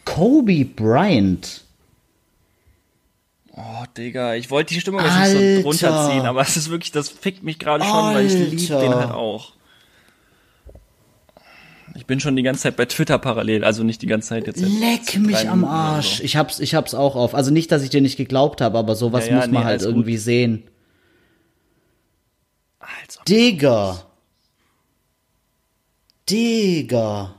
Kobe 0.04 0.66
Bryant. 0.66 1.64
Oh, 3.54 3.86
Digga, 3.98 4.36
ich 4.36 4.52
wollte 4.52 4.74
die 4.74 4.82
Stimmung 4.82 5.02
jetzt 5.02 5.18
nicht 5.18 5.62
so 5.62 5.70
runterziehen, 5.70 6.26
aber 6.26 6.42
es 6.42 6.58
ist 6.58 6.70
wirklich, 6.70 6.92
das 6.92 7.08
fickt 7.08 7.42
mich 7.42 7.58
gerade 7.58 7.86
schon, 7.86 8.14
weil 8.14 8.26
ich 8.26 8.34
liebe 8.34 8.56
den 8.58 8.94
halt 8.94 9.12
auch. 9.12 9.54
Ich 11.96 12.06
bin 12.06 12.20
schon 12.20 12.36
die 12.36 12.44
ganze 12.44 12.64
Zeit 12.64 12.76
bei 12.76 12.86
Twitter 12.86 13.18
parallel, 13.18 13.64
also 13.64 13.84
nicht 13.84 14.02
die 14.02 14.08
ganze 14.08 14.30
Zeit 14.30 14.48
jetzt. 14.48 14.62
Leck 14.62 15.18
mich 15.18 15.50
am 15.50 15.64
Arsch. 15.64 16.18
So. 16.18 16.24
Ich 16.24 16.36
hab's, 16.36 16.60
ich 16.60 16.76
hab's 16.76 16.94
auch 16.94 17.16
auf. 17.16 17.34
Also 17.34 17.52
nicht, 17.52 17.72
dass 17.72 17.84
ich 17.84 17.90
dir 17.90 18.02
nicht 18.02 18.18
geglaubt 18.18 18.60
habe, 18.60 18.78
aber 18.78 18.96
sowas 18.96 19.28
ja, 19.28 19.32
ja, 19.32 19.38
muss 19.38 19.48
man 19.48 19.64
nee, 19.64 19.68
halt 19.68 19.82
irgendwie 19.82 20.16
gut. 20.16 20.22
sehen. 20.22 20.64
Also. 22.80 23.22
Digga. 23.28 24.06
Digga. 26.30 27.36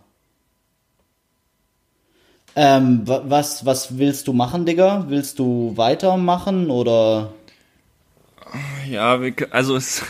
Ähm, 2.54 3.02
was, 3.04 3.66
was 3.66 3.98
willst 3.98 4.26
du 4.26 4.32
machen, 4.32 4.64
Digga? 4.64 5.04
Willst 5.08 5.38
du 5.38 5.76
weitermachen 5.76 6.70
oder? 6.70 7.34
Ja, 8.88 9.20
wir, 9.20 9.34
also 9.50 9.76
es. 9.76 10.02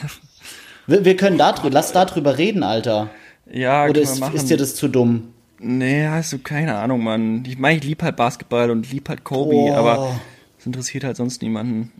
Wir, 0.87 1.05
wir 1.05 1.17
können 1.17 1.39
da 1.39 1.51
drüber, 1.51 1.71
lass 1.71 1.91
da 1.91 2.05
drüber 2.05 2.39
reden, 2.39 2.63
Alter. 2.63 3.11
Ja, 3.51 3.87
Oder 3.87 4.01
ist, 4.01 4.23
ist 4.35 4.51
dir 4.51 4.57
das 4.57 4.75
zu 4.75 4.89
dumm? 4.89 5.33
Nee, 5.59 6.07
hast 6.07 6.33
du 6.33 6.39
keine 6.39 6.77
Ahnung, 6.77 7.03
Mann. 7.03 7.45
Ich 7.47 7.59
meine, 7.59 7.79
ich 7.79 7.85
lieb 7.85 8.03
halt 8.03 8.17
Basketball 8.17 8.71
und 8.71 8.91
lieb 8.91 9.09
halt 9.09 9.25
Kobe, 9.25 9.55
oh. 9.55 9.75
aber 9.75 10.21
es 10.59 10.67
interessiert 10.67 11.05
halt 11.05 11.17
sonst 11.17 11.43
niemanden. 11.43 11.93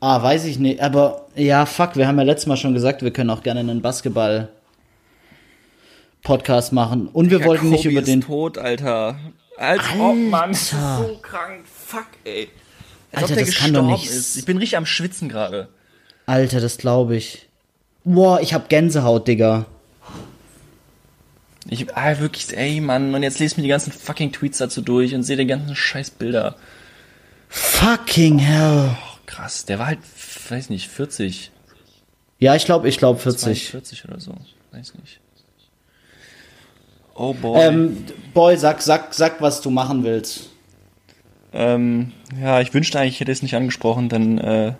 Ah, 0.00 0.22
weiß 0.22 0.44
ich 0.46 0.58
nicht. 0.58 0.80
Aber 0.80 1.26
ja, 1.36 1.66
fuck, 1.66 1.96
wir 1.96 2.08
haben 2.08 2.18
ja 2.18 2.24
letztes 2.24 2.46
Mal 2.46 2.56
schon 2.56 2.74
gesagt, 2.74 3.02
wir 3.02 3.12
können 3.12 3.30
auch 3.30 3.42
gerne 3.42 3.60
einen 3.60 3.82
Basketball 3.82 4.48
Podcast 6.22 6.72
machen. 6.72 7.08
Und 7.08 7.30
wir 7.30 7.40
ja, 7.40 7.46
wollten 7.46 7.64
Kobe 7.64 7.76
nicht 7.76 7.84
über 7.84 8.02
den. 8.02 8.22
Tod, 8.22 8.58
Alter. 8.58 9.18
Als 9.56 9.82
Alter. 9.90 10.00
ob, 10.00 10.50
ist 10.50 10.70
so 10.70 11.18
krank. 11.22 11.64
Fuck, 11.64 12.06
ey. 12.24 12.48
Als 13.12 13.30
Alter, 13.30 13.40
das 13.44 13.54
kann 13.56 13.74
doch 13.74 13.86
nicht. 13.86 14.06
Ist. 14.06 14.36
Ich 14.36 14.44
bin 14.44 14.56
richtig 14.56 14.76
am 14.76 14.86
Schwitzen 14.86 15.28
gerade. 15.28 15.68
Alter, 16.26 16.60
das 16.60 16.78
glaube 16.78 17.16
ich. 17.16 17.48
Boah, 18.04 18.40
ich 18.40 18.54
hab 18.54 18.68
Gänsehaut, 18.68 19.28
Digga. 19.28 19.66
Ich, 21.68 21.94
ah, 21.94 22.18
wirklich, 22.18 22.56
ey, 22.56 22.80
Mann, 22.80 23.14
und 23.14 23.22
jetzt 23.22 23.38
lese 23.38 23.52
ich 23.52 23.56
mir 23.58 23.62
die 23.64 23.68
ganzen 23.68 23.92
fucking 23.92 24.32
Tweets 24.32 24.58
dazu 24.58 24.80
durch 24.80 25.14
und 25.14 25.22
sehe 25.22 25.36
die 25.36 25.46
ganzen 25.46 25.76
scheiß 25.76 26.10
Bilder. 26.10 26.56
Fucking 27.48 28.38
hell. 28.38 28.96
Oh, 28.96 29.18
krass, 29.26 29.66
der 29.66 29.78
war 29.78 29.88
halt, 29.88 29.98
weiß 30.48 30.70
nicht, 30.70 30.88
40. 30.88 31.50
Ja, 32.38 32.54
ich 32.54 32.64
glaube, 32.64 32.88
ich 32.88 32.96
glaube 32.96 33.18
40. 33.18 33.70
40 33.70 34.04
oder 34.06 34.20
so, 34.20 34.34
weiß 34.72 34.94
nicht. 34.94 35.20
Oh 37.14 37.34
boy. 37.34 37.60
Ähm, 37.60 38.06
boy, 38.32 38.56
sag, 38.56 38.80
sag, 38.80 39.12
sag, 39.12 39.42
was 39.42 39.60
du 39.60 39.68
machen 39.68 40.04
willst. 40.04 40.48
Ähm, 41.52 42.12
ja, 42.40 42.60
ich 42.60 42.72
wünschte 42.72 42.98
eigentlich, 42.98 43.14
ich 43.14 43.20
hätte 43.20 43.32
es 43.32 43.42
nicht 43.42 43.56
angesprochen, 43.56 44.08
dann 44.08 44.38
äh, 44.38 44.72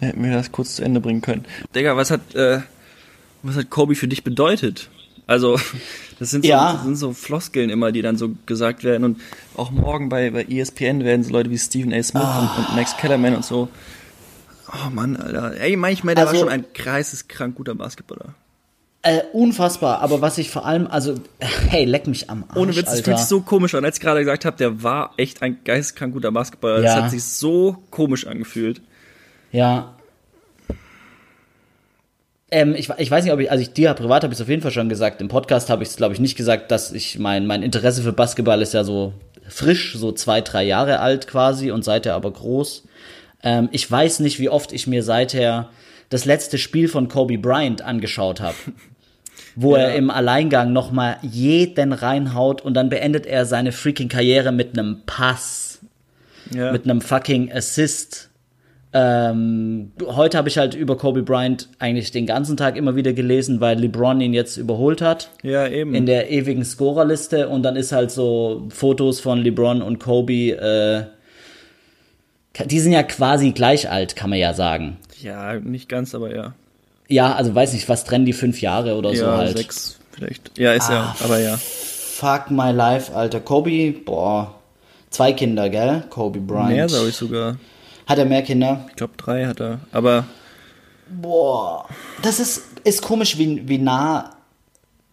hätten 0.00 0.24
wir 0.24 0.32
das 0.32 0.50
kurz 0.50 0.76
zu 0.76 0.82
Ende 0.82 1.00
bringen 1.00 1.20
können. 1.20 1.44
Digga, 1.74 1.96
was 1.96 2.10
hat, 2.10 2.34
äh, 2.34 2.60
was 3.42 3.56
hat 3.56 3.70
Kobe 3.70 3.94
für 3.94 4.08
dich 4.08 4.24
bedeutet? 4.24 4.88
Also, 5.26 5.58
das 6.18 6.30
sind, 6.30 6.44
so, 6.44 6.50
ja. 6.50 6.74
das 6.74 6.84
sind 6.84 6.96
so 6.96 7.12
Floskeln 7.12 7.70
immer, 7.70 7.92
die 7.92 8.02
dann 8.02 8.16
so 8.16 8.30
gesagt 8.46 8.84
werden. 8.84 9.04
Und 9.04 9.20
auch 9.56 9.70
morgen 9.70 10.08
bei, 10.08 10.30
bei 10.30 10.44
ESPN 10.44 11.04
werden 11.04 11.24
so 11.24 11.32
Leute 11.32 11.50
wie 11.50 11.58
Stephen 11.58 11.92
A. 11.92 12.02
Smith 12.02 12.22
ah. 12.24 12.54
und, 12.56 12.68
und, 12.68 12.76
Max 12.76 12.96
Kellerman 12.96 13.36
und 13.36 13.44
so. 13.44 13.68
Oh 14.68 14.90
Mann, 14.90 15.16
Alter. 15.16 15.60
Ey, 15.60 15.76
manchmal, 15.76 16.14
der 16.14 16.26
also, 16.26 16.34
war 16.34 16.40
schon 16.40 16.52
ein 16.52 16.72
kreiseskrank 16.72 17.54
guter 17.56 17.74
Basketballer. 17.74 18.34
Äh, 19.04 19.22
unfassbar, 19.32 20.00
aber 20.00 20.20
was 20.20 20.38
ich 20.38 20.50
vor 20.50 20.64
allem, 20.64 20.86
also, 20.86 21.16
hey, 21.40 21.84
leck 21.84 22.06
mich 22.06 22.30
am 22.30 22.44
Arsch, 22.46 22.56
Ohne 22.56 22.76
Witz, 22.76 22.84
das 22.88 23.00
fühlt 23.00 23.18
sich 23.18 23.26
so 23.26 23.40
komisch 23.40 23.74
an. 23.74 23.84
Als 23.84 23.96
ich 23.96 24.02
gerade 24.02 24.20
gesagt 24.20 24.44
habe, 24.44 24.56
der 24.56 24.84
war 24.84 25.12
echt 25.16 25.42
ein 25.42 25.58
geisteskrank 25.64 26.14
guter 26.14 26.30
Basketballer. 26.30 26.76
Ja. 26.76 26.94
Das 26.94 27.04
hat 27.04 27.10
sich 27.10 27.24
so 27.24 27.82
komisch 27.90 28.28
angefühlt. 28.28 28.80
Ja. 29.50 29.94
Ähm, 32.52 32.74
ich, 32.76 32.90
ich 32.98 33.10
weiß 33.10 33.24
nicht, 33.24 33.32
ob 33.32 33.40
ich, 33.40 33.50
also 33.50 33.62
ich 33.62 33.72
dir 33.72 33.94
privat 33.94 34.22
habe 34.22 34.32
ich 34.32 34.38
es 34.38 34.42
auf 34.42 34.48
jeden 34.48 34.60
Fall 34.60 34.70
schon 34.70 34.90
gesagt. 34.90 35.20
Im 35.20 35.28
Podcast 35.28 35.70
habe 35.70 35.82
ich 35.82 35.88
es, 35.88 35.96
glaube 35.96 36.12
ich, 36.12 36.20
nicht 36.20 36.36
gesagt, 36.36 36.70
dass 36.70 36.92
ich 36.92 37.18
mein, 37.18 37.46
mein 37.46 37.62
Interesse 37.62 38.02
für 38.02 38.12
Basketball 38.12 38.60
ist 38.60 38.74
ja 38.74 38.84
so 38.84 39.14
frisch, 39.48 39.94
so 39.96 40.12
zwei, 40.12 40.42
drei 40.42 40.62
Jahre 40.62 41.00
alt 41.00 41.26
quasi 41.26 41.70
und 41.70 41.82
seither 41.82 42.14
aber 42.14 42.30
groß. 42.30 42.84
Ähm, 43.42 43.70
ich 43.72 43.90
weiß 43.90 44.20
nicht, 44.20 44.38
wie 44.38 44.50
oft 44.50 44.72
ich 44.72 44.86
mir 44.86 45.02
seither 45.02 45.70
das 46.10 46.26
letzte 46.26 46.58
Spiel 46.58 46.88
von 46.88 47.08
Kobe 47.08 47.38
Bryant 47.38 47.80
angeschaut 47.82 48.40
habe. 48.40 48.56
wo 49.54 49.76
ja. 49.76 49.84
er 49.84 49.94
im 49.96 50.10
Alleingang 50.10 50.72
nochmal 50.72 51.18
jeden 51.22 51.92
reinhaut 51.92 52.62
und 52.62 52.74
dann 52.74 52.88
beendet 52.88 53.26
er 53.26 53.44
seine 53.46 53.72
freaking 53.72 54.08
Karriere 54.08 54.52
mit 54.52 54.78
einem 54.78 55.02
Pass. 55.06 55.80
Ja. 56.50 56.72
Mit 56.72 56.84
einem 56.84 57.00
fucking 57.00 57.52
Assist. 57.52 58.28
Ähm, 58.94 59.92
heute 60.04 60.36
habe 60.36 60.50
ich 60.50 60.58
halt 60.58 60.74
über 60.74 60.98
Kobe 60.98 61.22
Bryant 61.22 61.68
eigentlich 61.78 62.10
den 62.10 62.26
ganzen 62.26 62.58
Tag 62.58 62.76
immer 62.76 62.94
wieder 62.94 63.14
gelesen, 63.14 63.60
weil 63.60 63.78
LeBron 63.78 64.20
ihn 64.20 64.34
jetzt 64.34 64.58
überholt 64.58 65.00
hat. 65.00 65.30
Ja, 65.42 65.66
eben. 65.66 65.94
In 65.94 66.04
der 66.04 66.30
ewigen 66.30 66.64
Scorerliste 66.64 67.48
und 67.48 67.62
dann 67.62 67.76
ist 67.76 67.92
halt 67.92 68.10
so 68.10 68.68
Fotos 68.68 69.20
von 69.20 69.38
LeBron 69.38 69.80
und 69.80 69.98
Kobe, 69.98 70.50
äh, 70.50 71.04
die 72.66 72.80
sind 72.80 72.92
ja 72.92 73.02
quasi 73.02 73.52
gleich 73.52 73.88
alt, 73.88 74.14
kann 74.14 74.28
man 74.28 74.38
ja 74.38 74.52
sagen. 74.52 74.98
Ja, 75.22 75.58
nicht 75.58 75.88
ganz, 75.88 76.14
aber 76.14 76.34
ja. 76.34 76.54
Ja, 77.08 77.34
also 77.34 77.54
weiß 77.54 77.72
nicht, 77.72 77.88
was 77.88 78.04
trennen 78.04 78.26
die 78.26 78.34
fünf 78.34 78.60
Jahre 78.60 78.96
oder 78.96 79.12
ja, 79.12 79.16
so 79.16 79.26
halt. 79.26 79.56
sechs 79.56 79.98
vielleicht. 80.12 80.58
Ja, 80.58 80.72
ist 80.74 80.90
ah, 80.90 80.92
ja, 80.92 81.16
aber 81.24 81.38
ja. 81.38 81.56
Fuck 81.56 82.50
my 82.50 82.70
life, 82.72 83.14
Alter. 83.14 83.40
Kobe, 83.40 83.92
boah, 83.92 84.54
zwei 85.08 85.32
Kinder, 85.32 85.70
gell? 85.70 86.04
Kobe 86.10 86.40
Bryant. 86.40 86.68
Mehr, 86.68 86.86
glaube 86.88 87.08
ich 87.08 87.16
sogar. 87.16 87.56
Hat 88.12 88.18
er 88.18 88.26
mehr 88.26 88.42
Kinder? 88.42 88.84
Ich 88.90 88.96
glaube 88.96 89.14
drei 89.16 89.46
hat 89.46 89.58
er, 89.58 89.80
aber... 89.90 90.26
Boah, 91.08 91.88
das 92.20 92.40
ist, 92.40 92.62
ist 92.84 93.00
komisch, 93.00 93.38
wie, 93.38 93.66
wie 93.66 93.78
nah 93.78 94.36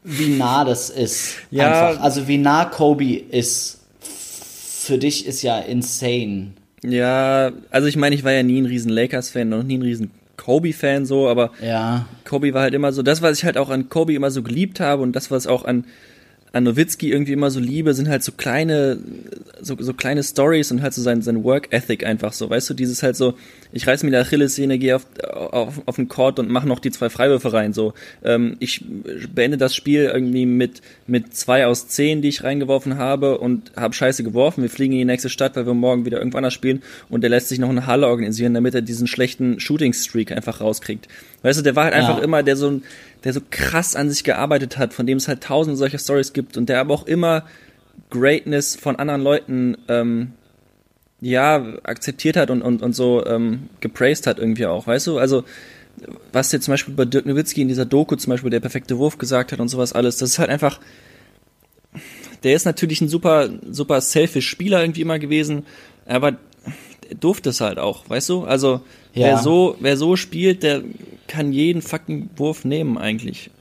wie 0.04 0.36
nah 0.36 0.66
das 0.66 0.90
ist. 0.90 1.36
Ja. 1.50 1.88
Einfach. 1.88 2.04
Also 2.04 2.28
wie 2.28 2.38
nah 2.38 2.66
Kobe 2.66 3.16
ist. 3.16 3.80
Für 4.02 4.98
dich 4.98 5.26
ist 5.26 5.44
ja 5.44 5.60
insane. 5.60 6.52
Ja, 6.84 7.52
also 7.70 7.88
ich 7.88 7.96
meine, 7.96 8.16
ich 8.16 8.26
war 8.26 8.34
ja 8.34 8.44
nie 8.44 8.60
ein 8.62 8.66
riesen 8.66 8.90
Lakers-Fan, 8.90 9.48
noch 9.48 9.64
nie 9.64 9.78
ein 9.78 9.82
riesen 9.82 10.12
Kobe-Fan 10.36 11.06
so, 11.06 11.30
aber 11.30 11.52
ja. 11.62 12.06
Kobe 12.26 12.54
war 12.54 12.64
halt 12.64 12.74
immer 12.74 12.92
so, 12.92 13.02
das, 13.02 13.22
was 13.22 13.38
ich 13.38 13.46
halt 13.46 13.58
auch 13.58 13.70
an 13.70 13.88
Kobe 13.88 14.14
immer 14.14 14.30
so 14.30 14.44
geliebt 14.44 14.82
habe 14.82 15.04
und 15.04 15.16
das, 15.16 15.32
was 15.32 15.48
auch 15.48 15.64
an 15.64 15.86
an 16.52 16.64
Nowitzki 16.64 17.12
irgendwie 17.12 17.34
immer 17.34 17.52
so 17.52 17.60
liebe, 17.60 17.94
sind 17.94 18.10
halt 18.10 18.24
so 18.24 18.32
kleine, 18.32 18.98
so, 19.62 19.76
so 19.80 19.94
kleine 19.94 20.24
Stories 20.24 20.72
und 20.72 20.82
halt 20.82 20.94
so 20.94 21.02
sein, 21.02 21.22
sein 21.22 21.44
Work 21.44 21.72
Ethic 21.72 22.06
einfach 22.06 22.34
so, 22.34 22.50
weißt 22.50 22.70
du, 22.72 22.74
dieses 22.74 23.04
halt 23.04 23.16
so, 23.16 23.36
ich 23.72 23.86
reiß 23.86 24.04
mir 24.04 24.10
die 24.10 24.18
Achillessehne, 24.18 24.80
gehe 24.80 24.96
auf, 24.96 25.06
auf, 25.32 25.82
auf 25.86 25.96
den 25.96 26.08
Court 26.08 26.40
und 26.40 26.50
mache 26.50 26.68
noch 26.68 26.80
die 26.80 26.92
zwei 26.92 27.10
Freiwürfe 27.10 27.54
rein, 27.54 27.74
so. 27.74 27.94
Ähm, 28.24 28.58
ich 28.60 28.84
beende 29.34 29.58
das 29.58 29.76
Spiel 29.76 30.06
irgendwie 30.06 30.48
mit, 30.48 30.82
mit 31.06 31.36
zwei 31.36 31.68
aus 31.68 31.88
zehn, 31.88 32.22
die 32.22 32.30
ich 32.30 32.44
reingeworfen 32.44 32.98
habe 32.98 33.38
und 33.38 33.72
habe 33.76 33.94
Scheiße 33.94 34.24
geworfen, 34.24 34.64
wir 34.64 34.70
fliegen 34.70 34.94
in 34.94 35.00
die 35.00 35.06
nächste 35.06 35.30
Stadt, 35.30 35.56
weil 35.56 35.68
wir 35.68 35.76
morgen 35.76 36.06
wieder 36.06 36.18
irgendwann 36.18 36.40
anders 36.40 36.54
spielen 36.54 36.82
und 37.10 37.22
der 37.22 37.30
lässt 37.30 37.50
sich 37.50 37.60
noch 37.60 37.70
eine 37.70 37.86
Halle 37.86 38.08
organisieren, 38.08 38.56
damit 38.56 38.74
er 38.74 38.82
diesen 38.82 39.06
schlechten 39.06 39.60
Shooting 39.60 39.94
Streak 39.94 40.32
einfach 40.32 40.62
rauskriegt. 40.62 41.08
Weißt 41.42 41.60
du, 41.60 41.64
der 41.64 41.76
war 41.76 41.86
halt 41.86 41.94
einfach 41.94 42.18
ja. 42.18 42.24
immer 42.24 42.44
der 42.44 42.56
so 42.56 42.70
ein, 42.70 42.84
der 43.24 43.34
so 43.34 43.42
krass 43.50 43.96
an 43.96 44.10
sich 44.10 44.24
gearbeitet 44.24 44.78
hat, 44.78 44.94
von 44.94 45.06
dem 45.06 45.18
es 45.18 45.28
halt 45.28 45.44
tausende 45.44 45.78
solcher 45.78 46.00
Stories 46.00 46.34
gibt 46.34 46.58
und 46.58 46.70
der 46.70 46.80
aber 46.80 46.94
auch 46.94 47.08
immer 47.08 47.46
Greatness 48.10 48.76
von 48.76 48.96
anderen 48.96 49.22
Leuten 49.22 49.78
ähm, 49.88 50.34
ja 51.22 51.58
akzeptiert 51.84 52.38
hat 52.38 52.50
und, 52.50 52.62
und, 52.62 52.82
und 52.82 52.94
so 52.94 53.26
ähm, 53.26 53.70
gepraised 53.82 54.26
hat 54.26 54.40
irgendwie 54.40 54.66
auch, 54.66 54.88
weißt 54.88 55.08
du? 55.08 55.18
Also 55.18 55.44
was 56.32 56.52
jetzt 56.54 56.66
zum 56.66 56.74
Beispiel 56.74 56.94
bei 56.94 57.04
Dirk 57.04 57.26
Nowitzki 57.26 57.62
in 57.62 57.68
dieser 57.68 57.86
Doku 57.86 58.16
zum 58.16 58.32
Beispiel 58.32 58.50
der 58.50 58.62
perfekte 58.62 58.98
Wurf 58.98 59.18
gesagt 59.18 59.52
hat 59.52 59.60
und 59.60 59.68
sowas 59.68 59.92
alles, 59.92 60.18
das 60.18 60.30
ist 60.30 60.40
halt 60.40 60.50
einfach 60.50 60.80
der 62.44 62.56
ist 62.56 62.66
natürlich 62.66 63.02
ein 63.02 63.10
super, 63.10 63.50
super 63.70 64.02
selfish 64.02 64.48
Spieler 64.48 64.82
irgendwie 64.82 65.02
immer 65.02 65.20
gewesen, 65.20 65.66
aber 66.06 66.38
er 67.10 67.16
durfte 67.16 67.50
es 67.50 67.62
halt 67.62 67.80
auch, 67.80 68.10
weißt 68.10 68.30
du? 68.30 68.44
Also, 68.44 68.82
ja. 69.14 69.28
wer 69.28 69.38
so, 69.38 69.76
wer 69.80 69.98
so 69.98 70.16
spielt, 70.16 70.64
der 70.64 70.84
kann 71.28 71.52
jeden 71.52 71.82
fucking 71.82 72.30
Wurf 72.36 72.66
nehmen 72.66 72.98
eigentlich. 72.98 73.52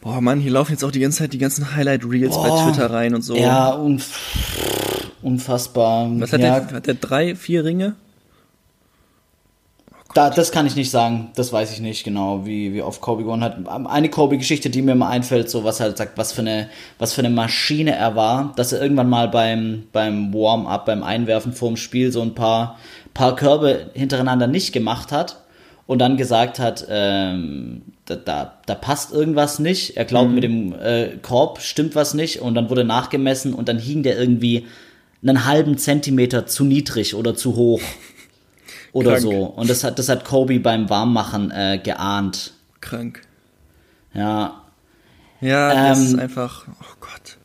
Boah, 0.00 0.20
Mann, 0.20 0.40
hier 0.40 0.52
laufen 0.52 0.72
jetzt 0.72 0.84
auch 0.84 0.92
die 0.92 1.00
ganze 1.00 1.18
Zeit 1.18 1.32
die 1.32 1.38
ganzen 1.38 1.74
Highlight-Reels 1.74 2.36
bei 2.36 2.48
Twitter 2.48 2.90
rein 2.90 3.14
und 3.14 3.22
so. 3.22 3.36
Ja, 3.36 3.70
unf 3.70 5.12
unfassbar. 5.22 6.08
Was 6.20 6.32
hat, 6.32 6.40
ja. 6.40 6.60
der, 6.60 6.76
hat 6.76 6.86
der 6.86 6.94
drei, 6.94 7.34
vier 7.34 7.64
Ringe? 7.64 7.96
Da, 10.16 10.30
das 10.30 10.50
kann 10.50 10.66
ich 10.66 10.76
nicht 10.76 10.90
sagen. 10.90 11.28
Das 11.34 11.52
weiß 11.52 11.70
ich 11.72 11.80
nicht 11.80 12.02
genau, 12.02 12.46
wie, 12.46 12.72
wie 12.72 12.80
oft 12.80 13.02
Kobe 13.02 13.24
gewonnen 13.24 13.44
hat. 13.44 13.58
Eine 13.68 14.08
Kobe-Geschichte, 14.08 14.70
die 14.70 14.80
mir 14.80 14.92
immer 14.92 15.10
einfällt, 15.10 15.50
so 15.50 15.62
was 15.62 15.78
halt 15.78 15.98
sagt, 15.98 16.16
was 16.16 16.32
für 16.32 16.40
eine, 16.40 16.70
was 16.98 17.12
für 17.12 17.20
eine 17.20 17.28
Maschine 17.28 17.94
er 17.94 18.16
war, 18.16 18.54
dass 18.56 18.72
er 18.72 18.80
irgendwann 18.80 19.10
mal 19.10 19.28
beim, 19.28 19.82
beim 19.92 20.32
Warm-up, 20.32 20.86
beim 20.86 21.02
Einwerfen 21.02 21.52
vorm 21.52 21.76
Spiel 21.76 22.12
so 22.12 22.22
ein 22.22 22.34
paar, 22.34 22.78
paar 23.12 23.36
Körbe 23.36 23.90
hintereinander 23.92 24.46
nicht 24.46 24.72
gemacht 24.72 25.12
hat 25.12 25.42
und 25.86 25.98
dann 25.98 26.16
gesagt 26.16 26.60
hat, 26.60 26.86
ähm, 26.88 27.82
da, 28.06 28.16
da, 28.16 28.54
da 28.64 28.74
passt 28.74 29.12
irgendwas 29.12 29.58
nicht. 29.58 29.98
Er 29.98 30.06
glaubt, 30.06 30.30
mhm. 30.30 30.34
mit 30.34 30.44
dem 30.44 30.74
äh, 30.80 31.08
Korb 31.20 31.60
stimmt 31.60 31.94
was 31.94 32.14
nicht 32.14 32.40
und 32.40 32.54
dann 32.54 32.70
wurde 32.70 32.84
nachgemessen 32.84 33.52
und 33.52 33.68
dann 33.68 33.78
hing 33.78 34.02
der 34.02 34.18
irgendwie 34.18 34.64
einen 35.20 35.44
halben 35.44 35.76
Zentimeter 35.76 36.46
zu 36.46 36.64
niedrig 36.64 37.14
oder 37.14 37.34
zu 37.34 37.54
hoch 37.54 37.82
oder 38.96 39.12
Krank. 39.12 39.22
so. 39.22 39.44
Und 39.44 39.68
das 39.68 39.84
hat, 39.84 39.98
das 39.98 40.08
hat 40.08 40.24
Kobe 40.24 40.58
beim 40.58 40.88
Warmmachen 40.88 41.50
äh, 41.50 41.78
geahnt. 41.82 42.54
Krank. 42.80 43.20
Ja. 44.14 44.62
Ja, 45.42 45.88
das 45.90 45.98
ähm, 45.98 46.06
ist 46.06 46.18
einfach, 46.18 46.66
oh 46.66 46.94
Gott. 47.00 47.36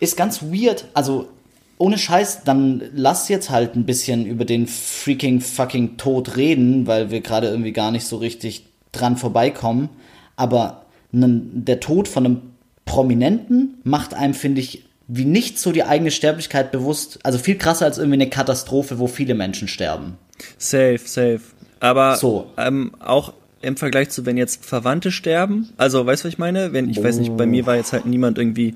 Ist 0.00 0.18
ganz 0.18 0.42
weird. 0.42 0.84
Also, 0.92 1.30
ohne 1.78 1.96
Scheiß, 1.96 2.44
dann 2.44 2.82
lass 2.92 3.30
jetzt 3.30 3.48
halt 3.48 3.74
ein 3.74 3.86
bisschen 3.86 4.26
über 4.26 4.44
den 4.44 4.66
freaking 4.66 5.40
fucking 5.40 5.96
Tod 5.96 6.36
reden, 6.36 6.86
weil 6.86 7.10
wir 7.10 7.22
gerade 7.22 7.48
irgendwie 7.48 7.72
gar 7.72 7.90
nicht 7.90 8.04
so 8.04 8.16
richtig 8.18 8.66
dran 8.92 9.16
vorbeikommen. 9.16 9.88
Aber 10.36 10.84
der 11.10 11.80
Tod 11.80 12.06
von 12.06 12.26
einem 12.26 12.42
Prominenten 12.84 13.78
macht 13.82 14.12
einem, 14.12 14.34
finde 14.34 14.60
ich, 14.60 14.84
wie 15.14 15.26
nicht 15.26 15.58
so 15.58 15.72
die 15.72 15.84
eigene 15.84 16.10
Sterblichkeit 16.10 16.72
bewusst. 16.72 17.18
Also 17.22 17.38
viel 17.38 17.56
krasser 17.56 17.84
als 17.84 17.98
irgendwie 17.98 18.14
eine 18.14 18.30
Katastrophe, 18.30 18.98
wo 18.98 19.06
viele 19.06 19.34
Menschen 19.34 19.68
sterben. 19.68 20.16
Safe, 20.56 21.00
safe. 21.04 21.40
Aber 21.80 22.16
so. 22.16 22.50
ähm, 22.56 22.92
auch 22.98 23.34
im 23.60 23.76
Vergleich 23.76 24.08
zu, 24.08 24.24
wenn 24.24 24.38
jetzt 24.38 24.64
Verwandte 24.64 25.12
sterben, 25.12 25.68
also 25.76 26.06
weißt 26.06 26.24
du, 26.24 26.28
was 26.28 26.32
ich 26.32 26.38
meine? 26.38 26.72
Wenn, 26.72 26.88
ich 26.88 26.98
oh. 26.98 27.04
weiß 27.04 27.18
nicht, 27.18 27.36
bei 27.36 27.44
mir 27.44 27.66
war 27.66 27.76
jetzt 27.76 27.92
halt 27.92 28.06
niemand 28.06 28.38
irgendwie, 28.38 28.74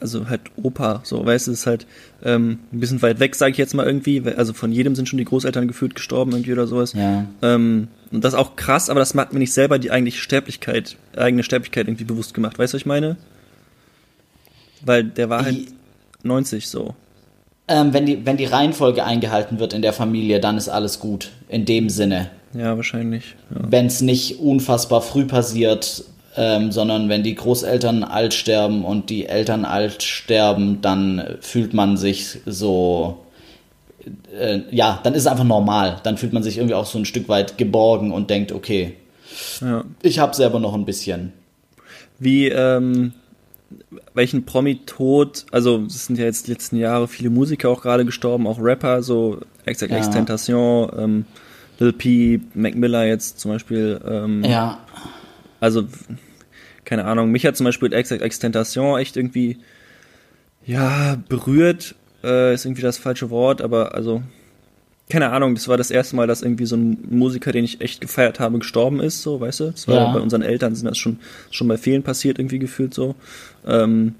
also 0.00 0.28
halt 0.28 0.42
Opa, 0.62 1.00
so, 1.02 1.26
weißt 1.26 1.48
du, 1.48 1.52
ist 1.52 1.66
halt 1.66 1.88
ähm, 2.22 2.60
ein 2.72 2.78
bisschen 2.78 3.02
weit 3.02 3.18
weg, 3.18 3.34
sage 3.34 3.50
ich 3.50 3.58
jetzt 3.58 3.74
mal 3.74 3.84
irgendwie. 3.84 4.22
Also 4.36 4.52
von 4.52 4.70
jedem 4.70 4.94
sind 4.94 5.08
schon 5.08 5.18
die 5.18 5.24
Großeltern 5.24 5.66
gefühlt 5.66 5.96
gestorben 5.96 6.30
irgendwie 6.30 6.52
oder 6.52 6.68
sowas. 6.68 6.92
Ja. 6.92 7.26
Ähm, 7.42 7.88
und 8.12 8.22
das 8.22 8.34
ist 8.34 8.38
auch 8.38 8.54
krass, 8.54 8.90
aber 8.90 9.00
das 9.00 9.12
hat 9.14 9.32
mir 9.32 9.40
nicht 9.40 9.52
selber 9.52 9.80
die 9.80 9.90
eigentliche 9.90 10.20
Sterblichkeit, 10.20 10.96
eigene 11.16 11.42
Sterblichkeit 11.42 11.88
irgendwie 11.88 12.04
bewusst 12.04 12.32
gemacht. 12.32 12.60
Weißt 12.60 12.72
du, 12.72 12.76
was 12.76 12.82
ich 12.82 12.86
meine? 12.86 13.16
Weil 14.84 15.04
der 15.04 15.30
war 15.30 15.44
halt 15.44 15.56
ich, 15.56 15.68
90 16.22 16.68
so. 16.68 16.94
Ähm, 17.66 17.92
wenn, 17.92 18.06
die, 18.06 18.26
wenn 18.26 18.36
die 18.36 18.44
Reihenfolge 18.44 19.04
eingehalten 19.04 19.58
wird 19.58 19.72
in 19.72 19.82
der 19.82 19.92
Familie, 19.92 20.40
dann 20.40 20.58
ist 20.58 20.68
alles 20.68 21.00
gut. 21.00 21.30
In 21.48 21.64
dem 21.64 21.88
Sinne. 21.88 22.30
Ja, 22.52 22.76
wahrscheinlich. 22.76 23.34
Ja. 23.50 23.62
Wenn 23.68 23.86
es 23.86 24.00
nicht 24.00 24.38
unfassbar 24.40 25.00
früh 25.00 25.24
passiert, 25.24 26.04
ähm, 26.36 26.72
sondern 26.72 27.08
wenn 27.08 27.22
die 27.22 27.34
Großeltern 27.34 28.04
alt 28.04 28.34
sterben 28.34 28.84
und 28.84 29.08
die 29.08 29.26
Eltern 29.26 29.64
alt 29.64 30.02
sterben, 30.02 30.80
dann 30.80 31.36
fühlt 31.40 31.74
man 31.74 31.96
sich 31.96 32.38
so. 32.44 33.24
Äh, 34.38 34.60
ja, 34.70 35.00
dann 35.02 35.14
ist 35.14 35.22
es 35.22 35.26
einfach 35.26 35.44
normal. 35.44 36.00
Dann 36.02 36.18
fühlt 36.18 36.32
man 36.32 36.42
sich 36.42 36.58
irgendwie 36.58 36.74
auch 36.74 36.86
so 36.86 36.98
ein 36.98 37.06
Stück 37.06 37.28
weit 37.28 37.56
geborgen 37.56 38.12
und 38.12 38.28
denkt, 38.28 38.52
okay, 38.52 38.94
ja. 39.60 39.84
ich 40.02 40.18
habe 40.18 40.36
selber 40.36 40.60
noch 40.60 40.74
ein 40.74 40.84
bisschen. 40.84 41.32
Wie, 42.18 42.48
ähm, 42.48 43.14
welchen 44.14 44.44
Promi-Tod, 44.44 45.46
also 45.50 45.84
es 45.86 46.06
sind 46.06 46.18
ja 46.18 46.24
jetzt 46.24 46.46
die 46.46 46.52
letzten 46.52 46.76
Jahre 46.76 47.08
viele 47.08 47.30
Musiker 47.30 47.70
auch 47.70 47.82
gerade 47.82 48.04
gestorben, 48.04 48.46
auch 48.46 48.58
Rapper, 48.60 49.02
so 49.02 49.40
XXX 49.66 49.90
ja. 49.90 50.06
Tentation, 50.08 50.90
ähm, 50.96 51.24
Lil 51.78 51.92
P, 51.92 52.40
Mac 52.54 52.76
Miller 52.76 53.04
jetzt 53.04 53.40
zum 53.40 53.50
Beispiel. 53.50 54.00
Ähm, 54.06 54.44
ja. 54.44 54.78
Also 55.60 55.86
keine 56.84 57.04
Ahnung, 57.06 57.30
mich 57.30 57.46
hat 57.46 57.56
zum 57.56 57.64
Beispiel 57.64 57.92
Ex 57.92 58.10
Extentation 58.10 58.98
echt 58.98 59.16
irgendwie, 59.16 59.58
ja, 60.64 61.16
berührt, 61.28 61.94
äh, 62.22 62.54
ist 62.54 62.64
irgendwie 62.64 62.82
das 62.82 62.98
falsche 62.98 63.30
Wort, 63.30 63.62
aber 63.62 63.94
also, 63.94 64.22
keine 65.08 65.30
Ahnung, 65.30 65.54
das 65.54 65.68
war 65.68 65.76
das 65.76 65.90
erste 65.90 66.16
Mal, 66.16 66.26
dass 66.26 66.42
irgendwie 66.42 66.64
so 66.64 66.76
ein 66.76 66.98
Musiker, 67.10 67.52
den 67.52 67.64
ich 67.64 67.80
echt 67.80 68.00
gefeiert 68.00 68.40
habe, 68.40 68.58
gestorben 68.58 69.00
ist, 69.00 69.22
so, 69.22 69.40
weißt 69.40 69.60
du? 69.60 69.70
Das 69.70 69.86
war 69.86 69.96
ja. 69.96 70.12
bei 70.12 70.20
unseren 70.20 70.42
Eltern 70.42 70.74
sind 70.74 70.88
das 70.88 70.96
schon, 70.96 71.18
schon 71.50 71.68
bei 71.68 71.76
vielen 71.76 72.02
passiert, 72.02 72.38
irgendwie 72.38 72.58
gefühlt 72.58 72.94
so. 72.94 73.14
Ähm, 73.66 74.14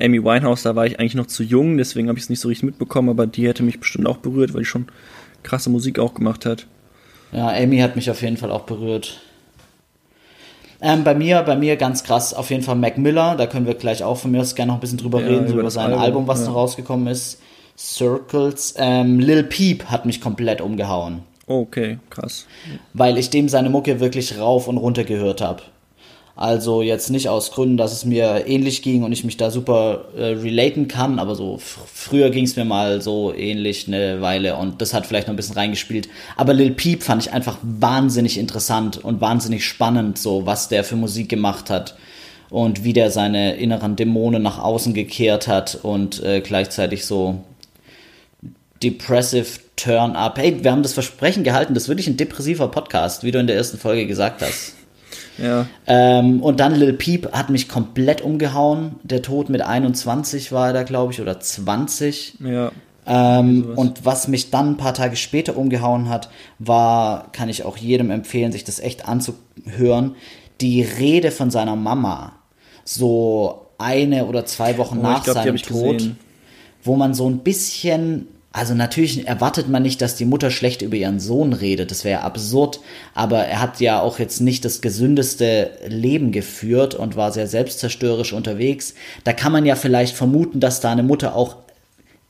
Amy 0.00 0.24
Winehouse, 0.24 0.62
da 0.62 0.74
war 0.74 0.86
ich 0.86 0.98
eigentlich 0.98 1.14
noch 1.14 1.26
zu 1.26 1.42
jung, 1.42 1.76
deswegen 1.76 2.08
habe 2.08 2.18
ich 2.18 2.24
es 2.24 2.30
nicht 2.30 2.40
so 2.40 2.48
richtig 2.48 2.64
mitbekommen, 2.64 3.10
aber 3.10 3.26
die 3.26 3.46
hätte 3.46 3.62
mich 3.62 3.78
bestimmt 3.78 4.06
auch 4.06 4.16
berührt, 4.16 4.54
weil 4.54 4.62
die 4.62 4.66
schon 4.66 4.86
krasse 5.42 5.70
Musik 5.70 5.98
auch 5.98 6.14
gemacht 6.14 6.46
hat. 6.46 6.66
Ja, 7.32 7.48
Amy 7.48 7.78
hat 7.78 7.94
mich 7.94 8.10
auf 8.10 8.22
jeden 8.22 8.36
Fall 8.36 8.50
auch 8.50 8.62
berührt. 8.62 9.20
Ähm, 10.80 11.04
bei 11.04 11.14
mir, 11.14 11.42
bei 11.42 11.56
mir 11.56 11.76
ganz 11.76 12.04
krass 12.04 12.34
auf 12.34 12.50
jeden 12.50 12.62
Fall 12.62 12.76
Mac 12.76 12.98
Miller, 12.98 13.36
da 13.36 13.46
können 13.46 13.66
wir 13.66 13.74
gleich 13.74 14.02
auch 14.02 14.16
von 14.16 14.30
mir 14.30 14.40
aus 14.40 14.54
gerne 14.54 14.68
noch 14.68 14.78
ein 14.78 14.80
bisschen 14.80 14.98
drüber 14.98 15.20
ja, 15.20 15.28
reden, 15.28 15.46
über, 15.46 15.60
über 15.60 15.70
sein 15.70 15.86
Album, 15.86 16.00
Album 16.00 16.28
was 16.28 16.40
ja. 16.40 16.46
noch 16.46 16.56
rausgekommen 16.56 17.06
ist. 17.06 17.40
Circles. 17.76 18.74
Ähm, 18.78 19.20
Lil 19.20 19.44
Peep 19.44 19.84
hat 19.86 20.06
mich 20.06 20.20
komplett 20.20 20.60
umgehauen. 20.60 21.22
Okay, 21.46 21.98
krass. 22.10 22.46
Weil 22.94 23.18
ich 23.18 23.30
dem 23.30 23.48
seine 23.48 23.70
Mucke 23.70 24.00
wirklich 24.00 24.38
rauf 24.38 24.66
und 24.68 24.78
runter 24.78 25.04
gehört 25.04 25.40
habe. 25.40 25.62
Also 26.36 26.82
jetzt 26.82 27.10
nicht 27.10 27.28
aus 27.28 27.52
Gründen, 27.52 27.76
dass 27.76 27.92
es 27.92 28.04
mir 28.04 28.48
ähnlich 28.48 28.82
ging 28.82 29.04
und 29.04 29.12
ich 29.12 29.22
mich 29.22 29.36
da 29.36 29.52
super 29.52 30.06
äh, 30.16 30.24
relaten 30.24 30.88
kann, 30.88 31.20
aber 31.20 31.36
so 31.36 31.58
früher 31.60 32.30
ging 32.30 32.44
es 32.44 32.56
mir 32.56 32.64
mal 32.64 33.00
so 33.00 33.32
ähnlich 33.32 33.86
eine 33.86 34.20
Weile 34.20 34.56
und 34.56 34.82
das 34.82 34.94
hat 34.94 35.06
vielleicht 35.06 35.28
noch 35.28 35.34
ein 35.34 35.36
bisschen 35.36 35.54
reingespielt. 35.54 36.08
Aber 36.36 36.52
Lil 36.52 36.72
Peep 36.72 37.04
fand 37.04 37.22
ich 37.22 37.32
einfach 37.32 37.58
wahnsinnig 37.62 38.36
interessant 38.36 39.04
und 39.04 39.20
wahnsinnig 39.20 39.64
spannend, 39.64 40.18
so 40.18 40.44
was 40.44 40.68
der 40.68 40.82
für 40.82 40.96
Musik 40.96 41.28
gemacht 41.28 41.70
hat 41.70 41.94
und 42.50 42.82
wie 42.82 42.92
der 42.92 43.12
seine 43.12 43.54
inneren 43.54 43.94
Dämonen 43.94 44.42
nach 44.42 44.58
außen 44.58 44.92
gekehrt 44.92 45.46
hat 45.46 45.78
und 45.84 46.20
äh, 46.24 46.40
gleichzeitig 46.40 47.06
so 47.06 47.44
depressive 48.84 49.46
Turn-up. 49.76 50.38
Hey, 50.38 50.62
wir 50.62 50.70
haben 50.70 50.82
das 50.82 50.92
Versprechen 50.92 51.42
gehalten, 51.42 51.74
das 51.74 51.84
ist 51.84 51.88
wirklich 51.88 52.06
ein 52.06 52.16
depressiver 52.16 52.68
Podcast, 52.68 53.24
wie 53.24 53.30
du 53.30 53.38
in 53.38 53.46
der 53.46 53.56
ersten 53.56 53.78
Folge 53.78 54.06
gesagt 54.06 54.42
hast. 54.42 54.74
Ja. 55.38 55.66
Ähm, 55.86 56.42
und 56.42 56.60
dann 56.60 56.74
Lil 56.76 56.92
Peep 56.92 57.32
hat 57.32 57.50
mich 57.50 57.68
komplett 57.68 58.20
umgehauen. 58.20 58.96
Der 59.02 59.22
Tod 59.22 59.48
mit 59.48 59.62
21 59.62 60.52
war 60.52 60.72
da, 60.72 60.84
glaube 60.84 61.12
ich, 61.12 61.20
oder 61.20 61.40
20. 61.40 62.38
Ja. 62.40 62.70
Ähm, 63.06 63.72
und 63.74 64.04
was 64.04 64.28
mich 64.28 64.50
dann 64.50 64.72
ein 64.72 64.76
paar 64.76 64.94
Tage 64.94 65.16
später 65.16 65.56
umgehauen 65.56 66.08
hat, 66.08 66.30
war, 66.58 67.32
kann 67.32 67.48
ich 67.48 67.64
auch 67.64 67.76
jedem 67.76 68.10
empfehlen, 68.10 68.52
sich 68.52 68.64
das 68.64 68.78
echt 68.78 69.08
anzuhören, 69.08 70.14
die 70.60 70.82
Rede 70.82 71.30
von 71.30 71.50
seiner 71.50 71.76
Mama. 71.76 72.34
So 72.84 73.66
eine 73.78 74.26
oder 74.26 74.46
zwei 74.46 74.78
Wochen 74.78 74.98
oh, 74.98 75.02
nach 75.02 75.24
glaub, 75.24 75.34
seinem 75.34 75.56
Tod, 75.56 75.98
gesehen. 75.98 76.18
wo 76.82 76.96
man 76.96 77.12
so 77.12 77.28
ein 77.28 77.38
bisschen 77.38 78.28
also 78.54 78.72
natürlich 78.72 79.26
erwartet 79.26 79.68
man 79.68 79.82
nicht, 79.82 80.00
dass 80.00 80.14
die 80.14 80.24
Mutter 80.24 80.52
schlecht 80.52 80.80
über 80.82 80.94
ihren 80.94 81.18
Sohn 81.18 81.52
redet, 81.52 81.90
das 81.90 82.04
wäre 82.04 82.20
absurd, 82.20 82.78
aber 83.12 83.40
er 83.40 83.60
hat 83.60 83.80
ja 83.80 84.00
auch 84.00 84.20
jetzt 84.20 84.40
nicht 84.40 84.64
das 84.64 84.80
gesündeste 84.80 85.72
Leben 85.88 86.30
geführt 86.30 86.94
und 86.94 87.16
war 87.16 87.32
sehr 87.32 87.48
selbstzerstörerisch 87.48 88.32
unterwegs. 88.32 88.94
Da 89.24 89.32
kann 89.32 89.50
man 89.50 89.66
ja 89.66 89.74
vielleicht 89.74 90.14
vermuten, 90.14 90.60
dass 90.60 90.78
da 90.78 90.92
eine 90.92 91.02
Mutter 91.02 91.34
auch 91.34 91.56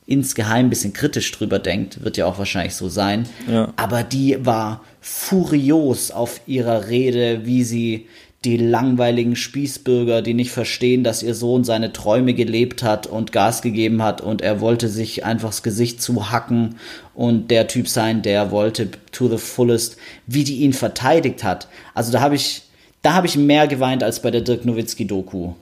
insgeheim 0.07 0.65
ein 0.65 0.69
bisschen 0.71 0.93
kritisch 0.93 1.31
drüber 1.31 1.59
denkt, 1.59 2.03
wird 2.03 2.17
ja 2.17 2.25
auch 2.25 2.39
wahrscheinlich 2.39 2.73
so 2.73 2.89
sein. 2.89 3.29
Ja. 3.47 3.71
Aber 3.75 4.01
die 4.01 4.43
war 4.43 4.83
furios 5.01 6.09
auf 6.09 6.41
ihrer 6.47 6.87
Rede, 6.87 7.45
wie 7.45 7.63
sie 7.63 8.07
die 8.45 8.57
langweiligen 8.57 9.35
Spießbürger, 9.35 10.21
die 10.21 10.35
nicht 10.35 10.51
verstehen, 10.51 11.03
dass 11.03 11.23
ihr 11.23 11.33
Sohn 11.33 11.63
seine 11.63 11.91
Träume 11.91 12.33
gelebt 12.33 12.83
hat 12.83 13.07
und 13.07 13.31
Gas 13.31 13.61
gegeben 13.61 14.03
hat 14.03 14.21
und 14.21 14.41
er 14.41 14.61
wollte 14.61 14.87
sich 14.87 15.25
einfach 15.25 15.49
das 15.49 15.63
Gesicht 15.63 16.01
zuhacken 16.01 16.75
und 17.15 17.49
der 17.49 17.67
Typ 17.67 17.87
sein, 17.87 18.21
der 18.21 18.51
wollte 18.51 18.89
to 19.11 19.27
the 19.27 19.37
fullest, 19.37 19.97
wie 20.27 20.43
die 20.43 20.57
ihn 20.57 20.73
verteidigt 20.73 21.43
hat. 21.43 21.67
Also 21.93 22.11
da 22.11 22.21
habe 22.21 22.35
ich, 22.35 22.63
da 23.01 23.13
habe 23.13 23.27
ich 23.27 23.35
mehr 23.35 23.67
geweint 23.67 24.03
als 24.03 24.21
bei 24.21 24.29
der 24.29 24.41
Dirk 24.41 24.65
Nowitzki 24.65 25.07
Doku. 25.07 25.53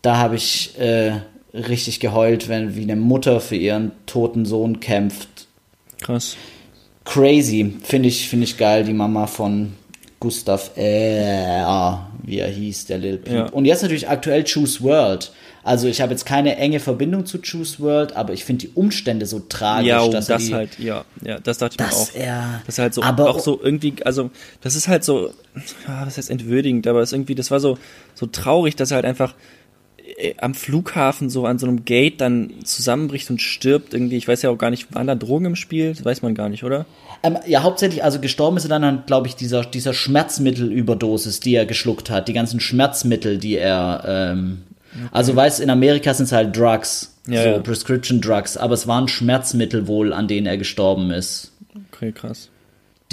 Da 0.00 0.16
habe 0.16 0.36
ich 0.36 0.78
äh, 0.78 1.12
richtig 1.52 2.00
geheult, 2.00 2.48
wenn 2.48 2.74
wie 2.74 2.82
eine 2.82 2.96
Mutter 2.96 3.40
für 3.40 3.56
ihren 3.56 3.92
toten 4.06 4.46
Sohn 4.46 4.80
kämpft. 4.80 5.28
Krass. 6.00 6.36
Crazy, 7.04 7.74
finde 7.82 8.08
ich, 8.08 8.28
finde 8.28 8.44
ich 8.44 8.56
geil, 8.56 8.84
die 8.84 8.92
Mama 8.92 9.26
von 9.26 9.74
Gustav, 10.22 10.70
äh, 10.76 11.64
wie 12.22 12.38
er 12.38 12.48
hieß, 12.48 12.86
der 12.86 12.98
Lil 12.98 13.18
Peep. 13.18 13.34
Ja. 13.34 13.46
Und 13.46 13.64
jetzt 13.64 13.82
natürlich 13.82 14.08
aktuell 14.08 14.44
Choose 14.44 14.80
World. 14.80 15.32
Also 15.64 15.88
ich 15.88 16.00
habe 16.00 16.12
jetzt 16.12 16.24
keine 16.26 16.56
enge 16.58 16.78
Verbindung 16.78 17.26
zu 17.26 17.40
Choose 17.40 17.80
World, 17.80 18.14
aber 18.14 18.32
ich 18.32 18.44
finde 18.44 18.66
die 18.66 18.72
Umstände 18.74 19.26
so 19.26 19.40
tragisch, 19.40 19.88
ja, 19.88 20.06
dass 20.06 20.26
das 20.26 20.46
die, 20.46 20.54
halt, 20.54 20.78
ja, 20.78 21.04
ja, 21.24 21.40
das 21.40 21.58
dachte 21.58 21.74
ich 21.74 21.84
mir 21.84 21.92
auch. 21.92 22.14
Er, 22.14 22.62
das 22.66 22.76
ist 22.76 22.78
halt 22.78 22.94
so, 22.94 23.02
aber 23.02 23.30
auch 23.30 23.40
so 23.40 23.60
irgendwie, 23.60 23.94
also 24.04 24.30
das 24.60 24.76
ist 24.76 24.86
halt 24.86 25.02
so, 25.02 25.32
ja, 25.88 26.04
das 26.04 26.18
heißt 26.18 26.30
entwürdigend, 26.30 26.86
aber 26.86 27.00
es 27.00 27.08
ist 27.08 27.14
irgendwie, 27.14 27.34
das 27.34 27.50
war 27.50 27.58
so, 27.58 27.76
so 28.14 28.26
traurig, 28.26 28.76
dass 28.76 28.92
er 28.92 28.96
halt 28.96 29.06
einfach 29.06 29.34
am 30.38 30.54
Flughafen 30.54 31.30
so 31.30 31.46
an 31.46 31.58
so 31.58 31.66
einem 31.66 31.84
Gate 31.84 32.20
dann 32.20 32.52
zusammenbricht 32.64 33.30
und 33.30 33.40
stirbt 33.40 33.94
irgendwie. 33.94 34.16
Ich 34.16 34.28
weiß 34.28 34.42
ja 34.42 34.50
auch 34.50 34.58
gar 34.58 34.70
nicht, 34.70 34.94
waren 34.94 35.06
da 35.06 35.14
Drogen 35.14 35.46
im 35.46 35.56
Spiel? 35.56 35.94
Das 35.94 36.04
weiß 36.04 36.22
man 36.22 36.34
gar 36.34 36.48
nicht, 36.48 36.64
oder? 36.64 36.86
Ähm, 37.22 37.38
ja, 37.46 37.62
hauptsächlich, 37.62 38.02
also 38.02 38.20
gestorben 38.20 38.56
ist 38.56 38.64
er 38.64 38.80
dann, 38.80 39.04
glaube 39.06 39.28
ich, 39.28 39.36
dieser, 39.36 39.62
dieser 39.62 39.94
Schmerzmittelüberdosis, 39.94 41.40
die 41.40 41.54
er 41.54 41.66
geschluckt 41.66 42.10
hat. 42.10 42.28
Die 42.28 42.32
ganzen 42.32 42.60
Schmerzmittel, 42.60 43.38
die 43.38 43.56
er, 43.56 44.02
ähm, 44.06 44.62
okay. 44.92 45.08
also 45.12 45.36
weiß, 45.36 45.60
in 45.60 45.70
Amerika 45.70 46.12
sind 46.14 46.26
es 46.26 46.32
halt 46.32 46.56
Drugs, 46.56 47.16
ja, 47.28 47.42
so 47.42 47.48
ja. 47.50 47.58
Prescription 47.60 48.20
Drugs, 48.20 48.56
aber 48.56 48.74
es 48.74 48.86
waren 48.86 49.06
Schmerzmittel 49.08 49.86
wohl, 49.86 50.12
an 50.12 50.26
denen 50.26 50.46
er 50.46 50.58
gestorben 50.58 51.10
ist. 51.10 51.52
Okay, 51.92 52.12
krass. 52.12 52.48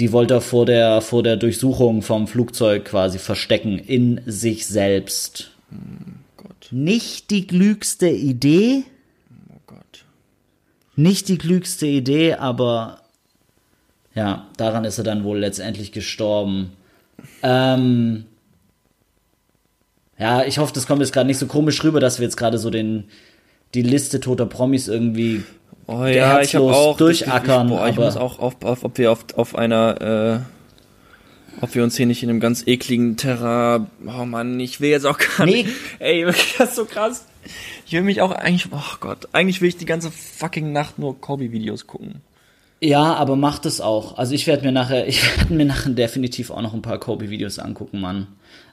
Die 0.00 0.12
wollte 0.12 0.34
er 0.34 0.40
vor 0.40 0.66
der, 0.66 1.02
vor 1.02 1.22
der 1.22 1.36
Durchsuchung 1.36 2.02
vom 2.02 2.26
Flugzeug 2.26 2.86
quasi 2.86 3.18
verstecken 3.18 3.78
in 3.78 4.20
sich 4.26 4.66
selbst. 4.66 5.52
Hm. 5.70 6.20
Nicht 6.70 7.30
die 7.30 7.46
klügste 7.46 8.08
Idee. 8.08 8.84
Oh 9.48 9.60
Gott. 9.66 10.04
Nicht 10.96 11.28
die 11.28 11.38
klügste 11.38 11.86
Idee, 11.86 12.34
aber 12.34 13.00
ja, 14.14 14.46
daran 14.56 14.84
ist 14.84 14.98
er 14.98 15.04
dann 15.04 15.24
wohl 15.24 15.38
letztendlich 15.38 15.92
gestorben. 15.92 16.72
Ähm, 17.42 18.24
ja, 20.18 20.44
ich 20.44 20.58
hoffe, 20.58 20.72
das 20.74 20.86
kommt 20.86 21.00
jetzt 21.00 21.12
gerade 21.12 21.26
nicht 21.26 21.38
so 21.38 21.46
komisch 21.46 21.82
rüber, 21.82 22.00
dass 22.00 22.18
wir 22.18 22.24
jetzt 22.24 22.36
gerade 22.36 22.58
so 22.58 22.70
den, 22.70 23.04
die 23.74 23.82
Liste 23.82 24.20
toter 24.20 24.46
Promis 24.46 24.88
irgendwie 24.88 25.42
oh, 25.86 26.04
ja, 26.04 26.40
ich 26.40 26.56
auch 26.56 26.96
durchackern. 26.96 27.68
Ich, 27.68 27.72
ich, 27.72 27.78
boah, 27.78 27.88
ich 27.88 27.96
muss 27.96 28.16
auch 28.16 28.38
auf, 28.38 28.62
auf, 28.62 28.84
ob 28.84 28.98
wir 28.98 29.12
auf, 29.12 29.24
auf 29.36 29.54
einer 29.54 30.42
äh 30.46 30.59
ob 31.60 31.74
wir 31.74 31.82
uns 31.82 31.96
hier 31.96 32.06
nicht 32.06 32.22
in 32.22 32.30
einem 32.30 32.40
ganz 32.40 32.66
ekligen 32.66 33.16
Terra. 33.16 33.86
Oh 34.06 34.24
Mann, 34.24 34.58
ich 34.60 34.80
will 34.80 34.90
jetzt 34.90 35.06
auch 35.06 35.18
gar 35.18 35.46
nee. 35.46 35.64
nicht. 35.64 35.68
Ey, 35.98 36.24
wirklich, 36.24 36.56
das 36.58 36.70
ist 36.70 36.76
so 36.76 36.84
krass. 36.84 37.26
Ich 37.86 37.92
will 37.92 38.02
mich 38.02 38.20
auch 38.20 38.32
eigentlich. 38.32 38.68
Oh 38.72 38.96
Gott, 39.00 39.28
eigentlich 39.32 39.60
will 39.60 39.68
ich 39.68 39.76
die 39.76 39.86
ganze 39.86 40.10
fucking 40.10 40.72
Nacht 40.72 40.98
nur 40.98 41.20
Kobe-Videos 41.20 41.86
gucken. 41.86 42.22
Ja, 42.82 43.14
aber 43.14 43.36
mach 43.36 43.58
das 43.58 43.80
auch. 43.80 44.16
Also 44.16 44.34
ich 44.34 44.46
werde 44.46 44.64
mir 44.64 44.72
nachher, 44.72 45.06
ich 45.06 45.22
werde 45.38 45.52
mir 45.52 45.66
nachher 45.66 45.90
definitiv 45.90 46.50
auch 46.50 46.62
noch 46.62 46.74
ein 46.74 46.82
paar 46.82 46.98
Kobe-Videos 46.98 47.58
angucken, 47.58 48.00
Mann. 48.00 48.28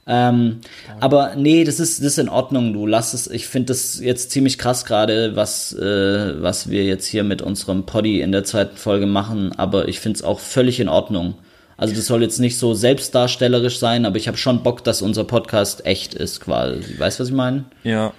Ähm, 0.10 0.62
aber 1.02 1.36
nee, 1.36 1.66
das 1.66 1.82
ist, 1.82 2.00
das 2.00 2.14
ist 2.14 2.18
in 2.18 2.30
Ordnung, 2.30 2.72
du 2.72 2.88
lass 2.88 3.14
es. 3.14 3.28
Ich 3.28 3.48
finde 3.48 3.68
das 3.68 4.00
jetzt 4.00 4.32
ziemlich 4.32 4.58
krass 4.58 4.86
gerade, 4.86 5.36
was, 5.36 5.74
äh, 5.74 6.42
was 6.42 6.70
wir 6.70 6.86
jetzt 6.86 7.06
hier 7.06 7.26
mit 7.26 7.42
unserem 7.42 7.86
Poddy 7.86 8.22
in 8.22 8.32
der 8.32 8.46
zweiten 8.46 8.78
Folge 8.78 9.06
machen, 9.06 9.52
aber 9.58 9.90
ich 9.90 10.00
finde 10.00 10.18
es 10.18 10.24
auch 10.24 10.40
völlig 10.40 10.80
in 10.80 10.88
Ordnung. 10.88 11.36
Also 11.78 11.94
das 11.94 12.08
soll 12.08 12.24
jetzt 12.24 12.40
nicht 12.40 12.58
so 12.58 12.74
selbstdarstellerisch 12.74 13.78
sein, 13.78 14.06
aber 14.06 14.18
ich 14.18 14.28
habe 14.28 14.38
schon 14.38 14.64
Bock, 14.64 14.84
dass 14.84 15.04
unser 15.04 15.24
Podcast 15.24 15.86
echt 15.86 16.16
ist, 16.16 16.42
quasi. 16.42 16.98
Weißt 16.98 17.20
du, 17.20 17.22
was 17.22 17.30
ich 17.30 17.36
meine? 17.36 17.66
Ja. 17.84 18.14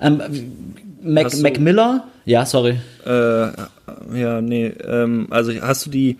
Ähm, 0.00 0.74
Mac, 1.00 1.36
Mac 1.38 1.60
Miller? 1.60 2.08
Ja, 2.24 2.44
sorry. 2.44 2.80
Äh, 3.06 3.10
ja, 3.10 4.40
nee. 4.40 4.66
Ähm, 4.66 5.28
also 5.30 5.52
hast 5.60 5.86
du 5.86 5.90
die. 5.90 6.18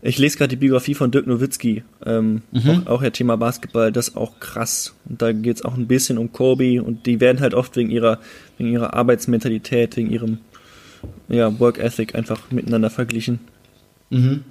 Ich 0.00 0.16
lese 0.18 0.38
gerade 0.38 0.50
die 0.50 0.56
Biografie 0.56 0.94
von 0.94 1.10
Dirk 1.10 1.26
Nowitzki, 1.26 1.82
ähm, 2.06 2.42
mhm. 2.52 2.84
auch, 2.86 2.92
auch 2.92 3.02
ja 3.02 3.10
Thema 3.10 3.36
Basketball, 3.36 3.90
das 3.90 4.10
ist 4.10 4.16
auch 4.16 4.38
krass. 4.38 4.94
Und 5.08 5.20
da 5.20 5.32
geht 5.32 5.56
es 5.56 5.64
auch 5.64 5.76
ein 5.76 5.88
bisschen 5.88 6.18
um 6.18 6.32
Kobe 6.32 6.80
und 6.80 7.04
die 7.06 7.18
werden 7.18 7.40
halt 7.40 7.52
oft 7.52 7.74
wegen 7.74 7.90
ihrer, 7.90 8.20
wegen 8.58 8.70
ihrer 8.70 8.94
Arbeitsmentalität, 8.94 9.96
wegen 9.96 10.12
ihrem 10.12 10.38
ja, 11.28 11.58
Work 11.58 11.78
Ethic 11.78 12.14
einfach 12.14 12.52
miteinander 12.52 12.90
verglichen. 12.90 13.40
Mhm. 14.10 14.44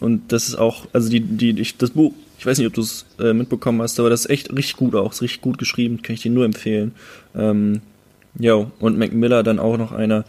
Und 0.00 0.32
das 0.32 0.48
ist 0.48 0.54
auch, 0.54 0.86
also 0.92 1.10
die, 1.10 1.20
die, 1.20 1.60
ich, 1.60 1.76
das 1.76 1.90
Buch, 1.90 2.12
ich 2.38 2.46
weiß 2.46 2.58
nicht, 2.58 2.66
ob 2.66 2.74
du 2.74 2.80
es 2.80 3.04
äh, 3.18 3.32
mitbekommen 3.32 3.82
hast, 3.82 3.98
aber 3.98 4.08
das 4.08 4.20
ist 4.20 4.30
echt 4.30 4.50
richtig 4.52 4.76
gut 4.76 4.94
auch, 4.94 5.12
ist 5.12 5.22
richtig 5.22 5.42
gut 5.42 5.58
geschrieben, 5.58 6.00
kann 6.02 6.14
ich 6.14 6.22
dir 6.22 6.30
nur 6.30 6.44
empfehlen. 6.44 6.92
Ähm, 7.34 7.82
ja, 8.38 8.54
und 8.54 8.98
Mac 8.98 9.12
Miller 9.12 9.42
dann 9.42 9.58
auch 9.58 9.76
noch 9.76 9.92
einer, 9.92 10.24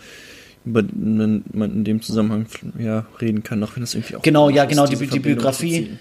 über 0.65 0.81
den 0.81 1.43
man 1.53 1.71
in 1.71 1.83
dem 1.83 2.01
Zusammenhang 2.01 2.47
ja 2.79 3.05
reden 3.21 3.43
kann, 3.43 3.63
auch 3.63 3.75
wenn 3.75 3.81
das 3.81 3.93
irgendwie 3.93 4.15
auch. 4.15 4.21
Genau, 4.23 4.49
ja, 4.49 4.65
genau, 4.65 4.87
die, 4.87 4.95
die 4.95 5.19
Biografie. 5.19 5.91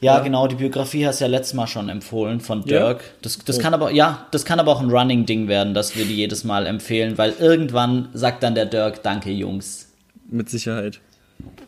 Ja, 0.00 0.16
ja, 0.16 0.18
genau, 0.20 0.46
die 0.46 0.56
Biografie 0.56 1.06
hast 1.06 1.20
du 1.20 1.24
ja 1.24 1.30
letztes 1.30 1.54
Mal 1.54 1.66
schon 1.66 1.88
empfohlen 1.88 2.40
von 2.40 2.62
Dirk. 2.62 3.00
Ja. 3.00 3.08
Das, 3.22 3.38
das 3.38 3.58
oh. 3.58 3.62
kann 3.62 3.72
aber, 3.72 3.90
ja, 3.90 4.26
das 4.32 4.44
kann 4.44 4.60
aber 4.60 4.72
auch 4.72 4.82
ein 4.82 4.90
Running-Ding 4.90 5.48
werden, 5.48 5.72
dass 5.72 5.96
wir 5.96 6.04
die 6.04 6.14
jedes 6.14 6.44
Mal 6.44 6.66
empfehlen, 6.66 7.16
weil 7.16 7.32
irgendwann 7.40 8.08
sagt 8.12 8.42
dann 8.42 8.54
der 8.54 8.66
Dirk, 8.66 9.02
danke 9.02 9.30
Jungs. 9.30 9.88
Mit 10.30 10.50
Sicherheit. 10.50 11.00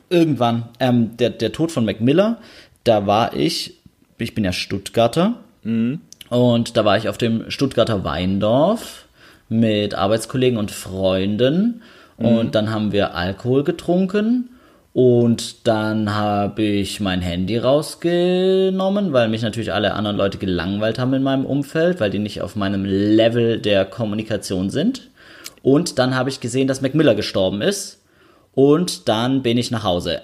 Irgendwann. 0.09 0.69
Ähm, 0.81 1.17
der, 1.17 1.31
der 1.31 1.53
Tod 1.53 1.73
von 1.73 1.85
Mac 1.85 2.01
Miller, 2.01 2.39
da 2.85 3.07
war 3.07 3.35
ich, 3.35 3.75
ich 4.19 4.35
bin 4.35 4.45
ja 4.45 4.53
Stuttgarter, 4.53 5.35
mhm. 5.63 6.01
und 6.29 6.77
da 6.77 6.85
war 6.85 6.97
ich 6.97 7.09
auf 7.09 7.19
dem 7.19 7.51
Stuttgarter 7.51 8.05
Weindorf 8.05 9.07
mit 9.49 9.95
Arbeitskollegen 9.95 10.59
und 10.59 10.71
Freunden. 10.71 11.83
Und 12.17 12.47
mhm. 12.47 12.51
dann 12.51 12.71
haben 12.71 12.93
wir 12.93 13.15
Alkohol 13.15 13.63
getrunken 13.63 14.49
und 14.99 15.67
dann 15.67 16.15
habe 16.15 16.63
ich 16.63 17.01
mein 17.01 17.21
Handy 17.21 17.59
rausgenommen, 17.59 19.13
weil 19.13 19.29
mich 19.29 19.43
natürlich 19.43 19.75
alle 19.75 19.93
anderen 19.93 20.17
Leute 20.17 20.39
gelangweilt 20.39 20.99
haben 20.99 21.13
in 21.13 21.23
meinem 21.23 21.45
Umfeld, 21.45 22.01
weil 22.01 22.09
die 22.09 22.19
nicht 22.19 22.41
auf 22.41 22.57
meinem 22.57 22.87
Level 22.87 23.61
der 23.61 23.85
Kommunikation 23.85 24.71
sind. 24.71 25.11
Und 25.63 25.99
dann 25.99 26.15
habe 26.15 26.31
ich 26.31 26.41
gesehen, 26.41 26.67
dass 26.67 26.81
Mac 26.81 26.95
Miller 26.95 27.15
gestorben 27.15 27.61
ist. 27.61 28.01
Und 28.57 29.07
dann 29.07 29.43
bin 29.43 29.59
ich 29.59 29.71
nach 29.71 29.85
Hause. 29.85 30.23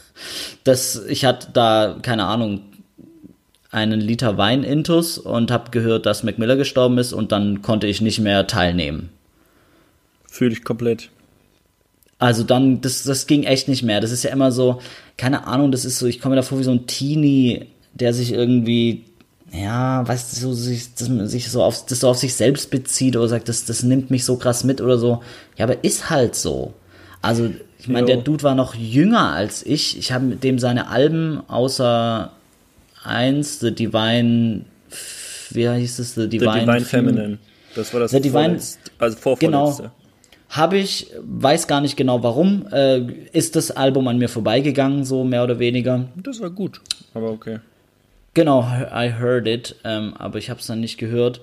das, 0.64 1.04
ich 1.06 1.26
hatte 1.26 1.48
da, 1.52 1.98
keine 2.00 2.24
Ahnung, 2.24 2.62
einen 3.70 4.00
Liter 4.00 4.38
Wein 4.38 4.64
intus 4.64 5.18
und 5.18 5.50
habe 5.50 5.70
gehört, 5.70 6.06
dass 6.06 6.22
Mac 6.22 6.38
Miller 6.38 6.56
gestorben 6.56 6.96
ist 6.96 7.12
und 7.12 7.30
dann 7.30 7.60
konnte 7.60 7.86
ich 7.86 8.00
nicht 8.00 8.20
mehr 8.20 8.46
teilnehmen. 8.46 9.10
Fühle 10.26 10.52
ich 10.52 10.64
komplett. 10.64 11.10
Also 12.18 12.42
dann, 12.42 12.80
das, 12.80 13.02
das 13.02 13.26
ging 13.26 13.42
echt 13.42 13.68
nicht 13.68 13.82
mehr. 13.82 14.00
Das 14.00 14.12
ist 14.12 14.24
ja 14.24 14.30
immer 14.30 14.50
so, 14.50 14.80
keine 15.18 15.46
Ahnung, 15.46 15.70
das 15.70 15.84
ist 15.84 15.98
so, 15.98 16.06
ich 16.06 16.22
komme 16.22 16.36
mir 16.36 16.40
da 16.40 16.46
vor 16.46 16.58
wie 16.58 16.64
so 16.64 16.70
ein 16.70 16.86
Teenie, 16.86 17.66
der 17.92 18.14
sich 18.14 18.32
irgendwie, 18.32 19.04
ja, 19.52 20.08
weißt 20.08 20.32
du, 20.32 20.40
so, 20.40 20.52
sich, 20.54 20.94
das, 20.94 21.08
sich 21.30 21.50
so 21.50 21.62
auf, 21.62 21.84
das 21.84 22.00
so 22.00 22.08
auf 22.08 22.16
sich 22.16 22.34
selbst 22.34 22.70
bezieht 22.70 23.14
oder 23.14 23.28
sagt, 23.28 23.50
das, 23.50 23.66
das 23.66 23.82
nimmt 23.82 24.10
mich 24.10 24.24
so 24.24 24.36
krass 24.36 24.64
mit 24.64 24.80
oder 24.80 24.96
so. 24.96 25.22
Ja, 25.58 25.66
aber 25.66 25.84
ist 25.84 26.08
halt 26.08 26.34
so. 26.34 26.72
Also, 27.22 27.50
ich 27.78 27.88
meine, 27.88 28.06
der 28.06 28.18
Dude 28.18 28.42
war 28.42 28.54
noch 28.54 28.74
jünger 28.74 29.32
als 29.32 29.64
ich. 29.64 29.98
Ich 29.98 30.12
habe 30.12 30.24
mit 30.24 30.44
dem 30.44 30.58
seine 30.58 30.88
Alben 30.88 31.42
außer 31.48 32.32
eins, 33.02 33.60
The 33.60 33.74
Divine, 33.74 34.62
wie 35.50 35.68
hieß 35.68 35.98
es, 35.98 36.14
The 36.14 36.28
Divine, 36.28 36.52
The 36.52 36.60
Divine 36.60 36.80
Feminine. 36.80 37.38
Das 37.74 37.92
war 37.92 38.00
das 38.00 38.10
The 38.10 38.20
Divine, 38.20 38.58
also 38.98 39.16
vorvorletzte. 39.16 39.82
Genau 39.82 39.90
habe 40.48 40.78
ich, 40.78 41.12
weiß 41.20 41.66
gar 41.66 41.80
nicht 41.80 41.96
genau 41.96 42.22
warum, 42.22 42.66
äh, 42.72 43.00
ist 43.32 43.56
das 43.56 43.70
Album 43.70 44.08
an 44.08 44.18
mir 44.18 44.28
vorbeigegangen, 44.28 45.04
so 45.04 45.24
mehr 45.24 45.44
oder 45.44 45.58
weniger. 45.58 46.06
Das 46.16 46.40
war 46.40 46.50
gut, 46.50 46.80
aber 47.14 47.30
okay. 47.30 47.58
Genau, 48.34 48.62
I 48.62 49.12
heard 49.18 49.46
it, 49.46 49.76
ähm, 49.84 50.14
aber 50.16 50.38
ich 50.38 50.48
habe 50.48 50.60
es 50.60 50.66
dann 50.66 50.80
nicht 50.80 50.96
gehört. 50.96 51.40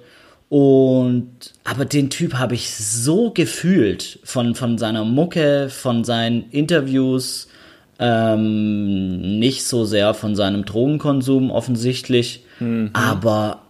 Und 0.50 1.54
aber 1.64 1.86
den 1.86 2.10
Typ 2.10 2.36
habe 2.36 2.54
ich 2.54 2.74
so 2.76 3.32
gefühlt 3.32 4.20
von 4.24 4.56
von 4.56 4.78
seiner 4.78 5.04
Mucke, 5.04 5.70
von 5.70 6.04
seinen 6.04 6.50
Interviews, 6.52 7.48
ähm, 8.00 9.40
nicht 9.40 9.66
so 9.66 9.86
sehr 9.86 10.14
von 10.14 10.36
seinem 10.36 10.66
Drogenkonsum 10.66 11.50
offensichtlich, 11.50 12.46
mhm. 12.60 12.92
aber 12.94 13.62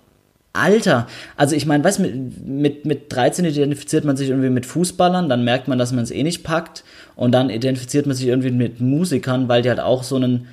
Alter, 0.55 1.07
also 1.35 1.55
ich 1.55 1.65
meine, 1.65 1.83
weißt 1.83 1.99
mit, 1.99 2.47
mit, 2.47 2.85
mit 2.85 3.13
13 3.13 3.45
identifiziert 3.45 4.05
man 4.05 4.17
sich 4.17 4.29
irgendwie 4.29 4.49
mit 4.49 4.65
Fußballern, 4.65 5.27
dann 5.29 5.43
merkt 5.43 5.67
man, 5.67 5.77
dass 5.77 5.91
man 5.91 6.03
es 6.03 6.11
eh 6.11 6.23
nicht 6.23 6.43
packt 6.43 6.83
und 7.15 7.33
dann 7.33 7.49
identifiziert 7.49 8.05
man 8.05 8.15
sich 8.15 8.27
irgendwie 8.27 8.51
mit 8.51 8.79
Musikern, 8.79 9.47
weil 9.49 9.61
die 9.61 9.69
halt 9.69 9.81
auch 9.81 10.03
so 10.03 10.15
einen 10.15 10.47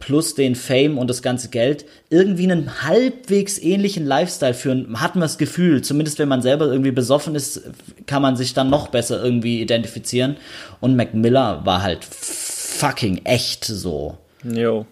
plus 0.00 0.34
den 0.34 0.56
Fame 0.56 0.98
und 0.98 1.08
das 1.08 1.22
ganze 1.22 1.48
Geld 1.48 1.84
irgendwie 2.10 2.50
einen 2.50 2.82
halbwegs 2.82 3.58
ähnlichen 3.58 4.04
Lifestyle 4.04 4.54
führen, 4.54 5.00
hat 5.00 5.14
man 5.14 5.22
das 5.22 5.38
Gefühl, 5.38 5.82
zumindest 5.82 6.18
wenn 6.18 6.28
man 6.28 6.42
selber 6.42 6.66
irgendwie 6.66 6.90
besoffen 6.90 7.34
ist, 7.34 7.62
kann 8.06 8.20
man 8.20 8.36
sich 8.36 8.52
dann 8.52 8.68
noch 8.68 8.88
besser 8.88 9.22
irgendwie 9.22 9.60
identifizieren 9.60 10.36
und 10.80 10.96
Mac 10.96 11.14
Miller 11.14 11.64
war 11.64 11.82
halt 11.82 12.04
fucking 12.04 13.22
echt 13.24 13.64
so. 13.64 14.18
Jo. 14.42 14.86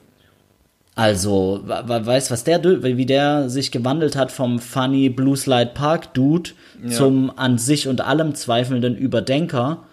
Also, 0.94 1.60
weißt 1.64 2.30
was 2.30 2.44
der, 2.44 2.62
wie 2.82 3.06
der 3.06 3.48
sich 3.48 3.72
gewandelt 3.72 4.14
hat 4.14 4.30
vom 4.30 4.58
funny 4.58 5.08
Blue 5.08 5.36
Slide 5.36 5.70
Park 5.74 6.12
Dude 6.12 6.50
ja. 6.84 6.90
zum 6.90 7.36
an 7.36 7.58
sich 7.58 7.88
und 7.88 8.02
allem 8.02 8.34
zweifelnden 8.34 8.96
Überdenker. 8.96 9.84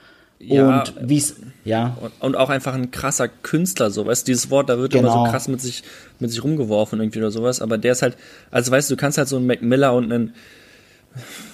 Ja, 0.42 0.80
und 0.80 0.94
wie's, 1.02 1.36
ja. 1.66 1.98
Und 2.22 2.38
auch 2.38 2.50
einfach 2.50 2.74
ein 2.74 2.92
krasser 2.92 3.28
Künstler, 3.28 3.92
so, 3.92 4.06
weißt 4.06 4.26
du, 4.26 4.32
dieses 4.32 4.50
Wort, 4.50 4.70
da 4.70 4.78
wird 4.78 4.94
genau. 4.94 5.04
immer 5.04 5.12
so 5.12 5.20
genau. 5.20 5.32
krass 5.32 5.48
mit 5.50 5.60
sich, 5.60 5.84
mit 6.20 6.32
sich 6.32 6.42
rumgeworfen 6.42 7.00
irgendwie 7.00 7.20
oder 7.20 7.32
sowas, 7.32 7.62
aber 7.62 7.78
der 7.78 7.92
ist 7.92 8.02
halt, 8.02 8.16
also 8.50 8.72
weißt 8.72 8.90
du, 8.90 8.96
du 8.96 9.02
kannst 9.02 9.18
halt 9.18 9.28
so 9.28 9.36
einen 9.36 9.48
Mac 9.48 9.62
Miller 9.62 9.94
und 9.94 10.12
einen, 10.12 10.34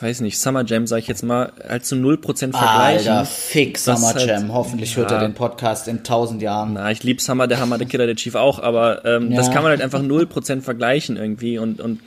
weiß 0.01 0.21
nicht, 0.21 0.37
Summer 0.37 0.63
Jam, 0.63 0.85
sag 0.85 0.99
ich 0.99 1.07
jetzt 1.07 1.23
mal, 1.23 1.51
halt 1.67 1.83
zu 1.83 1.95
0% 1.95 2.21
vergleichen. 2.51 3.11
Alter, 3.11 3.25
fick 3.25 3.79
Summer 3.79 4.13
halt, 4.13 4.27
Jam. 4.27 4.53
Hoffentlich 4.53 4.91
ja, 4.91 4.97
hört 4.97 5.11
er 5.11 5.19
den 5.19 5.33
Podcast 5.33 5.87
in 5.87 6.03
tausend 6.03 6.43
Jahren. 6.43 6.73
Na, 6.73 6.91
ich 6.91 7.01
lieb 7.01 7.21
Summer, 7.21 7.47
der 7.47 7.59
Hammer, 7.59 7.79
der 7.79 7.87
Killer, 7.87 8.05
der 8.05 8.15
Chief 8.15 8.35
auch, 8.35 8.59
aber 8.59 9.03
ähm, 9.03 9.31
ja. 9.31 9.37
das 9.37 9.49
kann 9.49 9.63
man 9.63 9.71
halt 9.71 9.81
einfach 9.81 10.01
0% 10.01 10.61
vergleichen 10.61 11.17
irgendwie 11.17 11.57
und, 11.57 11.81
und 11.81 12.01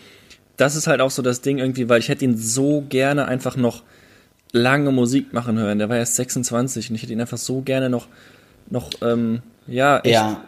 das 0.56 0.76
ist 0.76 0.86
halt 0.86 1.00
auch 1.00 1.10
so 1.10 1.22
das 1.22 1.40
Ding 1.40 1.58
irgendwie, 1.58 1.88
weil 1.88 1.98
ich 1.98 2.08
hätte 2.08 2.24
ihn 2.24 2.36
so 2.36 2.84
gerne 2.88 3.26
einfach 3.26 3.56
noch 3.56 3.82
lange 4.52 4.92
Musik 4.92 5.32
machen 5.32 5.58
hören. 5.58 5.78
Der 5.78 5.88
war 5.88 5.96
erst 5.96 6.16
26 6.16 6.90
und 6.90 6.96
ich 6.96 7.02
hätte 7.02 7.12
ihn 7.12 7.20
einfach 7.20 7.38
so 7.38 7.60
gerne 7.60 7.90
noch, 7.90 8.06
noch 8.70 8.90
ähm, 9.02 9.42
ja, 9.66 9.98
echt 9.98 10.14
ja. 10.14 10.42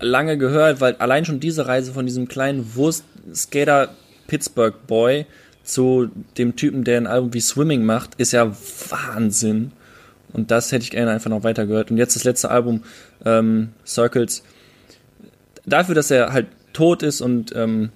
lange 0.00 0.38
gehört, 0.38 0.80
weil 0.80 0.96
allein 0.96 1.24
schon 1.24 1.40
diese 1.40 1.66
Reise 1.66 1.92
von 1.92 2.06
diesem 2.06 2.28
kleinen 2.28 2.74
Wurst-Skater 2.74 3.90
Pittsburgh 4.26 4.74
Boy 4.86 5.26
zu 5.62 6.10
dem 6.36 6.56
Typen, 6.56 6.84
der 6.84 6.98
ein 6.98 7.06
Album 7.06 7.32
wie 7.32 7.40
Swimming 7.40 7.84
macht, 7.84 8.14
ist 8.16 8.32
ja 8.32 8.52
Wahnsinn. 8.88 9.72
Und 10.32 10.50
das 10.50 10.72
hätte 10.72 10.82
ich 10.82 10.90
gerne 10.90 11.12
einfach 11.12 11.30
noch 11.30 11.44
weiter 11.44 11.66
gehört. 11.66 11.90
Und 11.90 11.96
jetzt 11.96 12.16
das 12.16 12.24
letzte 12.24 12.50
Album, 12.50 12.82
ähm, 13.24 13.70
Circles, 13.86 14.42
dafür, 15.64 15.94
dass 15.94 16.10
er 16.10 16.32
halt 16.32 16.48
tot 16.72 17.02
ist 17.02 17.20
und 17.20 17.54
ähm, 17.54 17.90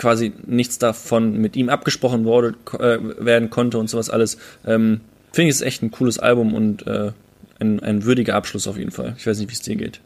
quasi 0.00 0.32
nichts 0.46 0.78
davon 0.78 1.36
mit 1.36 1.54
ihm 1.54 1.68
abgesprochen 1.68 2.24
wurde, 2.24 2.54
äh, 2.78 2.98
werden 3.24 3.50
konnte 3.50 3.78
und 3.78 3.88
sowas 3.88 4.10
alles, 4.10 4.38
ähm, 4.66 5.02
finde 5.30 5.50
ich 5.50 5.56
es 5.56 5.60
echt 5.60 5.82
ein 5.82 5.90
cooles 5.92 6.18
Album 6.18 6.54
und 6.54 6.86
äh, 6.86 7.12
ein, 7.60 7.80
ein 7.80 8.04
würdiger 8.04 8.34
Abschluss 8.34 8.66
auf 8.66 8.78
jeden 8.78 8.90
Fall. 8.90 9.14
Ich 9.18 9.26
weiß 9.26 9.38
nicht, 9.38 9.50
wie 9.50 9.54
es 9.54 9.60
dir 9.60 9.76
geht. 9.76 10.00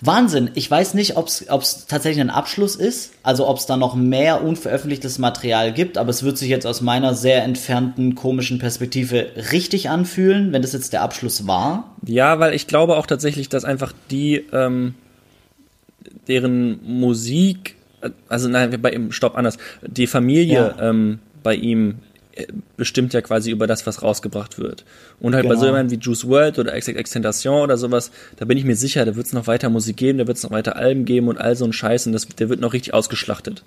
Wahnsinn. 0.00 0.50
Ich 0.54 0.68
weiß 0.68 0.94
nicht, 0.94 1.16
ob 1.16 1.28
es 1.28 1.86
tatsächlich 1.86 2.20
ein 2.20 2.30
Abschluss 2.30 2.74
ist, 2.74 3.12
also 3.22 3.46
ob 3.46 3.58
es 3.58 3.66
da 3.66 3.76
noch 3.76 3.94
mehr 3.94 4.42
unveröffentlichtes 4.42 5.20
Material 5.20 5.72
gibt, 5.72 5.96
aber 5.96 6.10
es 6.10 6.24
wird 6.24 6.36
sich 6.36 6.48
jetzt 6.48 6.66
aus 6.66 6.80
meiner 6.80 7.14
sehr 7.14 7.44
entfernten 7.44 8.16
komischen 8.16 8.58
Perspektive 8.58 9.28
richtig 9.52 9.90
anfühlen, 9.90 10.52
wenn 10.52 10.62
das 10.62 10.72
jetzt 10.72 10.92
der 10.92 11.02
Abschluss 11.02 11.46
war. 11.46 11.94
Ja, 12.04 12.40
weil 12.40 12.52
ich 12.52 12.66
glaube 12.66 12.96
auch 12.96 13.06
tatsächlich, 13.06 13.48
dass 13.48 13.64
einfach 13.64 13.92
die, 14.10 14.44
ähm, 14.52 14.94
deren 16.26 16.80
Musik, 16.82 17.76
also 18.28 18.48
nein, 18.48 18.80
bei 18.80 18.90
ihm, 18.90 19.12
stopp, 19.12 19.36
anders, 19.36 19.58
die 19.82 20.06
Familie 20.06 20.74
ja. 20.78 20.90
ähm, 20.90 21.18
bei 21.42 21.54
ihm 21.54 21.96
bestimmt 22.76 23.12
ja 23.12 23.20
quasi 23.20 23.50
über 23.50 23.66
das, 23.66 23.86
was 23.86 24.02
rausgebracht 24.02 24.58
wird. 24.58 24.84
Und 25.20 25.34
halt 25.34 25.42
genau. 25.42 25.54
bei 25.54 25.56
so 25.56 25.66
genau. 25.66 25.76
jemandem 25.76 25.98
wie 25.98 26.02
Juice 26.02 26.26
World 26.26 26.58
oder 26.58 26.74
Extentation 26.74 27.60
oder 27.60 27.76
sowas, 27.76 28.10
da 28.36 28.44
bin 28.44 28.58
ich 28.58 28.64
mir 28.64 28.76
sicher, 28.76 29.04
da 29.04 29.16
wird 29.16 29.26
es 29.26 29.32
noch 29.32 29.46
weiter 29.46 29.68
Musik 29.68 29.96
geben, 29.96 30.18
da 30.18 30.26
wird 30.26 30.36
es 30.36 30.42
noch 30.42 30.50
weiter 30.50 30.76
Alben 30.76 31.04
geben 31.04 31.28
und 31.28 31.38
all 31.38 31.56
so 31.56 31.64
ein 31.64 31.72
Scheiß 31.72 32.06
und 32.06 32.12
das, 32.12 32.26
der 32.26 32.48
wird 32.48 32.60
noch 32.60 32.72
richtig 32.72 32.94
ausgeschlachtet. 32.94 33.62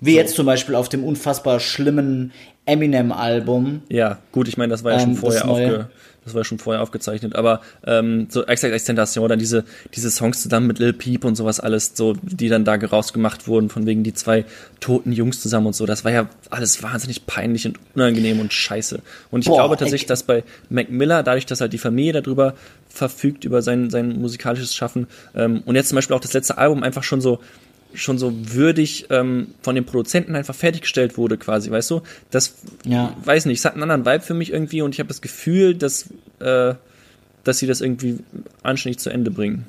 Wie 0.00 0.12
so. 0.12 0.16
jetzt 0.18 0.34
zum 0.34 0.46
Beispiel 0.46 0.74
auf 0.74 0.88
dem 0.88 1.04
unfassbar 1.04 1.60
schlimmen 1.60 2.32
Eminem-Album. 2.66 3.82
Ja, 3.88 4.18
gut, 4.32 4.48
ich 4.48 4.56
meine, 4.56 4.70
das 4.70 4.84
war 4.84 4.92
ja 4.92 4.98
ähm, 4.98 5.04
schon 5.04 5.16
vorher 5.16 5.48
aufge 5.48 5.88
das 6.28 6.34
war 6.34 6.44
schon 6.44 6.58
vorher 6.58 6.82
aufgezeichnet, 6.82 7.34
aber 7.34 7.62
ähm, 7.86 8.26
so 8.28 8.44
Exact 8.44 8.74
Extentation, 8.74 9.28
dann 9.28 9.38
diese, 9.38 9.64
diese 9.94 10.10
Songs 10.10 10.42
zusammen 10.42 10.66
mit 10.66 10.78
Lil 10.78 10.92
Peep 10.92 11.24
und 11.24 11.36
sowas 11.36 11.58
alles, 11.58 11.92
so, 11.94 12.14
die 12.22 12.48
dann 12.48 12.64
da 12.64 12.74
rausgemacht 12.74 13.48
wurden, 13.48 13.70
von 13.70 13.86
wegen 13.86 14.02
die 14.02 14.12
zwei 14.12 14.44
toten 14.80 15.12
Jungs 15.12 15.40
zusammen 15.40 15.68
und 15.68 15.74
so, 15.74 15.86
das 15.86 16.04
war 16.04 16.12
ja 16.12 16.28
alles 16.50 16.82
wahnsinnig 16.82 17.26
peinlich 17.26 17.66
und 17.66 17.78
unangenehm 17.94 18.40
und 18.40 18.52
scheiße. 18.52 19.00
Und 19.30 19.40
ich 19.40 19.46
Boah, 19.46 19.56
glaube 19.56 19.76
tatsächlich, 19.76 20.06
dass 20.06 20.22
bei 20.22 20.44
Mac 20.68 20.90
Miller, 20.90 21.22
dadurch, 21.22 21.46
dass 21.46 21.60
halt 21.60 21.72
die 21.72 21.78
Familie 21.78 22.20
darüber 22.20 22.54
verfügt, 22.88 23.44
über 23.44 23.62
sein, 23.62 23.90
sein 23.90 24.20
musikalisches 24.20 24.74
Schaffen, 24.74 25.06
ähm, 25.34 25.62
und 25.64 25.76
jetzt 25.76 25.88
zum 25.88 25.96
Beispiel 25.96 26.14
auch 26.14 26.20
das 26.20 26.34
letzte 26.34 26.58
Album 26.58 26.82
einfach 26.82 27.04
schon 27.04 27.20
so, 27.20 27.40
schon 27.94 28.18
so 28.18 28.32
würdig 28.34 29.06
ähm, 29.10 29.54
von 29.62 29.74
den 29.74 29.84
Produzenten 29.84 30.34
einfach 30.36 30.54
fertiggestellt 30.54 31.16
wurde, 31.16 31.38
quasi, 31.38 31.70
weißt 31.70 31.90
du? 31.90 32.02
Das, 32.30 32.54
ja. 32.84 33.16
weiß 33.24 33.46
nicht, 33.46 33.58
es 33.58 33.64
hat 33.64 33.74
einen 33.74 33.90
anderen 33.90 34.04
Vibe 34.04 34.24
für 34.24 34.34
mich 34.34 34.52
irgendwie 34.52 34.82
und 34.82 34.94
ich 34.94 35.00
habe 35.00 35.08
das 35.08 35.20
Gefühl, 35.20 35.74
dass, 35.74 36.10
äh, 36.40 36.74
dass 37.44 37.58
sie 37.58 37.66
das 37.66 37.80
irgendwie 37.80 38.18
anständig 38.62 38.98
zu 39.00 39.10
Ende 39.10 39.30
bringen. 39.30 39.66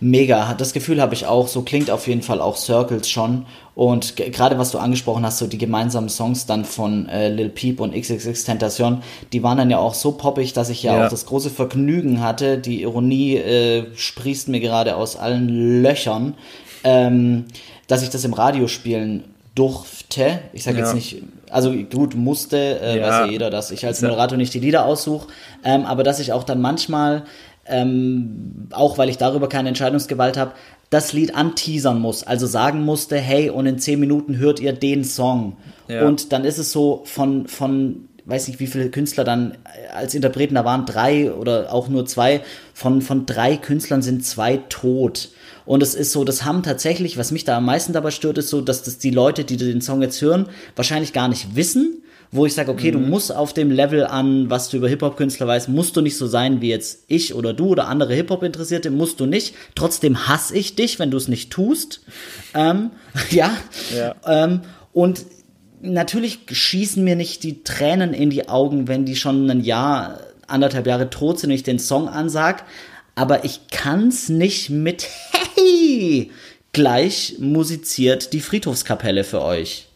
Mega, 0.00 0.54
das 0.54 0.72
Gefühl 0.72 1.00
habe 1.00 1.14
ich 1.14 1.26
auch. 1.26 1.48
So 1.48 1.62
klingt 1.62 1.90
auf 1.90 2.06
jeden 2.06 2.22
Fall 2.22 2.40
auch 2.40 2.56
Circles 2.56 3.08
schon. 3.08 3.46
Und 3.74 4.16
gerade 4.16 4.58
was 4.58 4.72
du 4.72 4.78
angesprochen 4.78 5.24
hast, 5.24 5.38
so 5.38 5.46
die 5.46 5.58
gemeinsamen 5.58 6.08
Songs 6.08 6.46
dann 6.46 6.64
von 6.64 7.08
äh, 7.08 7.28
Lil 7.28 7.48
Peep 7.48 7.80
und 7.80 7.94
XXX 7.94 8.44
Tentation, 8.44 9.02
die 9.32 9.42
waren 9.42 9.58
dann 9.58 9.70
ja 9.70 9.78
auch 9.78 9.94
so 9.94 10.12
poppig, 10.12 10.52
dass 10.52 10.68
ich 10.68 10.82
ja, 10.82 10.96
ja. 10.96 11.06
auch 11.06 11.10
das 11.10 11.26
große 11.26 11.50
Vergnügen 11.50 12.20
hatte. 12.20 12.58
Die 12.58 12.82
Ironie 12.82 13.36
äh, 13.36 13.86
sprießt 13.94 14.48
mir 14.48 14.60
gerade 14.60 14.96
aus 14.96 15.16
allen 15.16 15.82
Löchern, 15.82 16.34
ähm, 16.84 17.46
dass 17.86 18.02
ich 18.02 18.10
das 18.10 18.24
im 18.24 18.32
Radio 18.32 18.68
spielen 18.68 19.24
durfte. 19.54 20.40
Ich 20.52 20.62
sage 20.62 20.78
ja. 20.78 20.84
jetzt 20.84 20.94
nicht, 20.94 21.22
also 21.50 21.72
gut, 21.72 22.14
musste, 22.14 22.56
äh, 22.56 22.98
ja. 22.98 23.02
weiß 23.02 23.26
ja 23.26 23.26
jeder, 23.26 23.50
dass 23.50 23.70
ich 23.70 23.84
als 23.86 24.00
Moderator 24.02 24.38
nicht 24.38 24.54
die 24.54 24.60
Lieder 24.60 24.84
aussuche, 24.86 25.28
ähm, 25.64 25.84
aber 25.84 26.02
dass 26.02 26.20
ich 26.20 26.32
auch 26.32 26.44
dann 26.44 26.60
manchmal 26.60 27.24
ähm, 27.70 28.68
auch 28.72 28.98
weil 28.98 29.08
ich 29.08 29.16
darüber 29.18 29.48
keine 29.48 29.68
Entscheidungsgewalt 29.68 30.36
habe, 30.36 30.52
das 30.90 31.12
Lied 31.12 31.36
anteasern 31.36 32.00
muss, 32.00 32.24
also 32.24 32.46
sagen 32.46 32.82
musste, 32.84 33.16
hey, 33.16 33.48
und 33.48 33.66
in 33.66 33.78
zehn 33.78 34.00
Minuten 34.00 34.38
hört 34.38 34.58
ihr 34.58 34.72
den 34.72 35.04
Song. 35.04 35.56
Ja. 35.86 36.04
Und 36.04 36.32
dann 36.32 36.44
ist 36.44 36.58
es 36.58 36.72
so 36.72 37.02
von, 37.04 37.46
von, 37.46 38.08
weiß 38.30 38.48
nicht, 38.48 38.60
wie 38.60 38.66
viele 38.66 38.90
Künstler 38.90 39.24
dann 39.24 39.58
als 39.92 40.14
Interpreten, 40.14 40.54
da 40.54 40.64
waren 40.64 40.86
drei 40.86 41.32
oder 41.32 41.72
auch 41.72 41.88
nur 41.88 42.06
zwei, 42.06 42.42
von, 42.72 43.02
von 43.02 43.26
drei 43.26 43.56
Künstlern 43.56 44.02
sind 44.02 44.24
zwei 44.24 44.58
tot. 44.68 45.30
Und 45.66 45.82
es 45.82 45.94
ist 45.94 46.12
so, 46.12 46.24
das 46.24 46.44
haben 46.44 46.62
tatsächlich, 46.62 47.16
was 47.16 47.30
mich 47.30 47.44
da 47.44 47.58
am 47.58 47.64
meisten 47.64 47.92
dabei 47.92 48.10
stört, 48.10 48.38
ist 48.38 48.48
so, 48.48 48.60
dass 48.60 48.82
das 48.82 48.98
die 48.98 49.10
Leute, 49.10 49.44
die 49.44 49.56
den 49.56 49.80
Song 49.80 50.02
jetzt 50.02 50.20
hören, 50.22 50.46
wahrscheinlich 50.74 51.12
gar 51.12 51.28
nicht 51.28 51.54
wissen, 51.54 52.02
wo 52.32 52.46
ich 52.46 52.54
sage, 52.54 52.70
okay, 52.70 52.92
mhm. 52.92 52.92
du 52.92 52.98
musst 53.00 53.34
auf 53.34 53.52
dem 53.52 53.70
Level 53.70 54.06
an, 54.06 54.50
was 54.50 54.68
du 54.68 54.76
über 54.76 54.88
Hip-Hop-Künstler 54.88 55.46
weißt, 55.46 55.68
musst 55.68 55.96
du 55.96 56.00
nicht 56.00 56.16
so 56.16 56.26
sein 56.26 56.60
wie 56.60 56.68
jetzt 56.68 57.04
ich 57.08 57.34
oder 57.34 57.52
du 57.52 57.68
oder 57.68 57.88
andere 57.88 58.14
Hip-Hop-Interessierte, 58.14 58.90
musst 58.90 59.20
du 59.20 59.26
nicht. 59.26 59.54
Trotzdem 59.74 60.28
hasse 60.28 60.56
ich 60.56 60.76
dich, 60.76 60.98
wenn 60.98 61.10
du 61.10 61.16
es 61.16 61.28
nicht 61.28 61.50
tust. 61.50 62.00
Ähm, 62.54 62.90
ja. 63.30 63.56
ja. 63.96 64.14
Ähm, 64.26 64.60
und 64.92 65.24
natürlich 65.80 66.40
schießen 66.50 67.02
mir 67.02 67.16
nicht 67.16 67.42
die 67.42 67.62
Tränen 67.64 68.14
in 68.14 68.30
die 68.30 68.48
Augen, 68.48 68.88
wenn 68.88 69.04
die 69.04 69.16
schon 69.16 69.50
ein 69.50 69.60
Jahr, 69.60 70.20
anderthalb 70.46 70.86
Jahre 70.86 71.10
tot 71.10 71.38
sind 71.38 71.50
und 71.50 71.54
ich 71.54 71.62
den 71.62 71.78
Song 71.78 72.08
ansag. 72.08 72.64
Aber 73.14 73.44
ich 73.44 73.60
kann's 73.70 74.28
nicht 74.28 74.70
mit 74.70 75.06
Hey 75.32 76.30
gleich 76.72 77.36
musiziert 77.38 78.32
die 78.32 78.40
Friedhofskapelle 78.40 79.24
für 79.24 79.42
euch. 79.42 79.88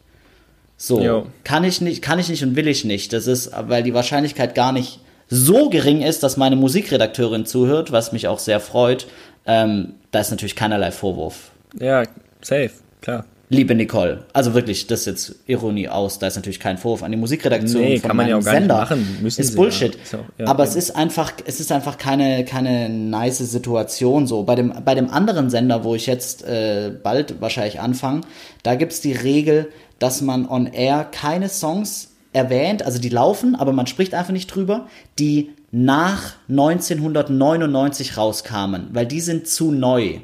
So, 0.77 1.01
jo. 1.01 1.27
kann 1.45 1.65
ich 1.65 1.81
nicht, 1.81 2.03
kann 2.03 2.19
ich 2.19 2.29
nicht 2.29 2.43
und 2.43 2.57
will 2.57 2.69
ich 2.69 2.85
nicht. 2.85 3.13
Das 3.13 3.27
ist, 3.27 3.51
weil 3.69 3.83
die 3.83 3.95
Wahrscheinlichkeit 3.95 4.55
gar 4.55 4.73
nicht 4.73 5.01
so 5.29 5.71
gering 5.71 6.03
ist, 6.03 6.23
dass 6.23 6.37
meine 6.37 6.57
Musikredakteurin 6.57 7.47
zuhört, 7.47 7.93
was 7.93 8.13
mich 8.13 8.29
auch 8.29 8.39
sehr 8.39 8.61
freut. 8.61 9.07
Ähm, 9.47 9.95
da 10.11 10.21
ist 10.21 10.31
natürlich 10.31 10.57
keinerlei 10.57 10.91
Vorwurf. 10.91 11.51
Ja, 11.79 12.03
safe, 12.43 12.73
klar. 13.01 13.25
Liebe 13.51 13.75
Nicole, 13.75 14.25
also 14.33 14.55
wirklich, 14.55 14.87
das 14.87 15.01
ist 15.01 15.07
jetzt 15.07 15.35
Ironie 15.47 15.89
aus, 15.89 16.19
da 16.19 16.27
ist 16.27 16.37
natürlich 16.37 16.61
kein 16.61 16.79
Vorwurf 16.79 17.03
an 17.03 17.11
die 17.11 17.19
Musikredaktion 17.19 17.83
nee, 17.83 17.99
von 17.99 18.09
kann 18.09 18.17
man 18.17 18.29
ja 18.29 18.39
auch 18.39 18.45
gar 18.45 18.55
Sender. 18.55 18.81
Nicht 18.81 18.91
machen. 18.91 19.19
Müssen 19.23 19.41
ist 19.43 19.55
Bullshit. 19.55 19.95
Ja. 19.95 20.01
So, 20.05 20.19
ja, 20.39 20.47
Aber 20.47 20.65
ja. 20.65 20.71
es 20.71 20.77
ist 20.77 20.97
einfach, 20.97 21.33
es 21.45 21.61
ist 21.61 21.71
einfach 21.71 21.99
keine, 21.99 22.45
keine 22.45 22.89
nice 22.89 23.39
Situation 23.39 24.27
so. 24.27 24.45
Bei 24.45 24.55
dem, 24.55 24.73
bei 24.85 24.95
dem 24.95 25.11
anderen 25.11 25.51
Sender, 25.51 25.85
wo 25.85 25.95
ich 25.95 26.07
jetzt 26.07 26.45
äh, 26.45 26.91
bald 27.03 27.41
wahrscheinlich 27.41 27.81
anfange, 27.81 28.23
da 28.63 28.77
gibt's 28.77 29.01
die 29.01 29.13
Regel, 29.13 29.71
dass 29.99 30.23
man 30.23 30.49
on 30.49 30.67
air 30.67 31.05
keine 31.05 31.49
Songs 31.49 32.13
erwähnt, 32.33 32.83
also 32.83 32.99
die 32.99 33.09
laufen, 33.11 33.55
aber 33.55 33.73
man 33.73 33.87
spricht 33.87 34.15
einfach 34.15 34.33
nicht 34.33 34.49
drüber, 34.49 34.87
die 35.19 35.51
nach 35.71 36.35
1999 36.49 38.17
rauskamen, 38.17 38.89
weil 38.93 39.07
die 39.07 39.21
sind 39.21 39.49
zu 39.49 39.71
neu. 39.71 40.21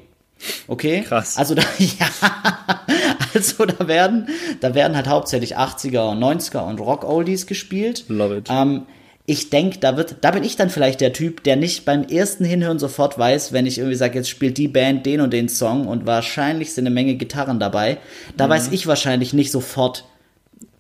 Okay? 0.66 1.02
Krass. 1.02 1.36
Also 1.36 1.54
da, 1.54 1.62
ja, 1.78 2.06
also 3.34 3.66
da 3.66 3.86
werden, 3.88 4.28
da 4.60 4.74
werden 4.74 4.96
halt 4.96 5.08
hauptsächlich 5.08 5.56
80er 5.56 6.10
und 6.10 6.22
90er 6.22 6.66
und 6.66 6.80
Rock-Oldies 6.80 7.46
gespielt. 7.46 8.04
Love 8.08 8.38
it. 8.38 8.48
Ähm, 8.50 8.86
ich 9.26 9.48
denke, 9.50 9.78
da 9.78 9.96
wird, 9.96 10.16
da 10.22 10.32
bin 10.32 10.42
ich 10.42 10.56
dann 10.56 10.70
vielleicht 10.70 11.00
der 11.00 11.12
Typ, 11.12 11.44
der 11.44 11.54
nicht 11.54 11.84
beim 11.84 12.02
ersten 12.02 12.44
Hinhören 12.44 12.80
sofort 12.80 13.16
weiß, 13.16 13.52
wenn 13.52 13.64
ich 13.64 13.78
irgendwie 13.78 13.96
sage, 13.96 14.18
jetzt 14.18 14.28
spielt 14.28 14.58
die 14.58 14.66
Band 14.66 15.06
den 15.06 15.20
und 15.20 15.32
den 15.32 15.48
Song 15.48 15.86
und 15.86 16.04
wahrscheinlich 16.04 16.74
sind 16.74 16.86
eine 16.86 16.94
Menge 16.94 17.14
Gitarren 17.14 17.60
dabei. 17.60 17.98
Da 18.36 18.46
mhm. 18.46 18.50
weiß 18.50 18.72
ich 18.72 18.86
wahrscheinlich 18.86 19.32
nicht 19.32 19.52
sofort. 19.52 20.04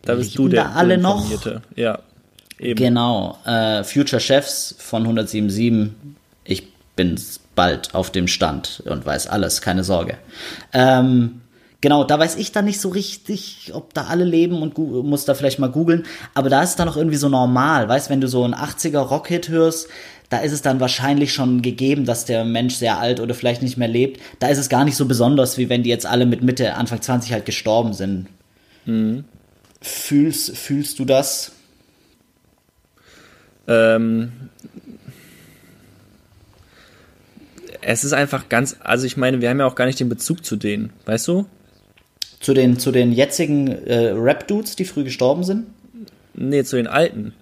Da 0.02 0.16
bist 0.16 0.36
du 0.36 0.48
der 0.48 0.64
da 0.64 0.72
alle 0.72 0.98
noch. 0.98 1.30
Ja, 1.76 2.00
eben. 2.58 2.76
Genau. 2.76 3.38
Äh, 3.44 3.84
Future 3.84 4.18
Chefs 4.18 4.74
von 4.78 5.06
107.7. 5.06 5.90
Ich 6.42 6.72
bin 6.96 7.20
bald 7.54 7.94
auf 7.94 8.10
dem 8.10 8.28
Stand 8.28 8.82
und 8.86 9.04
weiß 9.04 9.26
alles, 9.26 9.60
keine 9.60 9.84
Sorge. 9.84 10.18
Ähm, 10.72 11.40
Genau, 11.82 12.04
da 12.04 12.18
weiß 12.18 12.36
ich 12.36 12.52
dann 12.52 12.66
nicht 12.66 12.78
so 12.80 12.90
richtig, 12.90 13.70
ob 13.72 13.94
da 13.94 14.04
alle 14.04 14.24
leben 14.24 14.60
und 14.60 14.76
muss 14.76 15.24
da 15.24 15.32
vielleicht 15.32 15.58
mal 15.58 15.70
googeln. 15.70 16.04
Aber 16.34 16.50
da 16.50 16.62
ist 16.62 16.70
es 16.70 16.76
dann 16.76 16.88
auch 16.90 16.96
irgendwie 16.96 17.16
so 17.16 17.30
normal. 17.30 17.88
Weißt, 17.88 18.10
wenn 18.10 18.20
du 18.20 18.28
so 18.28 18.44
einen 18.44 18.54
80er 18.54 18.98
Rockhit 18.98 19.48
hörst, 19.48 19.88
da 20.28 20.38
ist 20.38 20.52
es 20.52 20.60
dann 20.60 20.78
wahrscheinlich 20.78 21.32
schon 21.32 21.62
gegeben, 21.62 22.04
dass 22.04 22.26
der 22.26 22.44
Mensch 22.44 22.74
sehr 22.74 22.98
alt 22.98 23.18
oder 23.18 23.34
vielleicht 23.34 23.62
nicht 23.62 23.78
mehr 23.78 23.88
lebt. 23.88 24.20
Da 24.40 24.48
ist 24.48 24.58
es 24.58 24.68
gar 24.68 24.84
nicht 24.84 24.96
so 24.96 25.06
besonders, 25.06 25.56
wie 25.56 25.70
wenn 25.70 25.82
die 25.82 25.90
jetzt 25.90 26.04
alle 26.06 26.26
mit 26.26 26.42
Mitte, 26.42 26.74
Anfang 26.74 27.00
20 27.00 27.32
halt 27.32 27.46
gestorben 27.46 27.94
sind. 27.94 28.26
Mhm. 28.84 29.24
Fühlst, 29.80 30.56
fühlst 30.56 30.98
du 30.98 31.06
das? 31.06 31.52
Ähm, 33.66 34.32
es 37.82 38.04
ist 38.04 38.12
einfach 38.12 38.48
ganz, 38.48 38.76
also 38.80 39.06
ich 39.06 39.16
meine, 39.16 39.40
wir 39.40 39.50
haben 39.50 39.60
ja 39.60 39.66
auch 39.66 39.74
gar 39.74 39.86
nicht 39.86 40.00
den 40.00 40.08
Bezug 40.08 40.44
zu 40.44 40.56
denen, 40.56 40.92
weißt 41.06 41.28
du? 41.28 41.46
Zu 42.40 42.54
den, 42.54 42.78
zu 42.78 42.90
den 42.90 43.12
jetzigen 43.12 43.68
äh, 43.68 44.10
Rap-Dudes, 44.10 44.76
die 44.76 44.84
früh 44.84 45.04
gestorben 45.04 45.44
sind? 45.44 45.66
Nee, 46.34 46.64
zu 46.64 46.76
den 46.76 46.86
alten. 46.86 47.34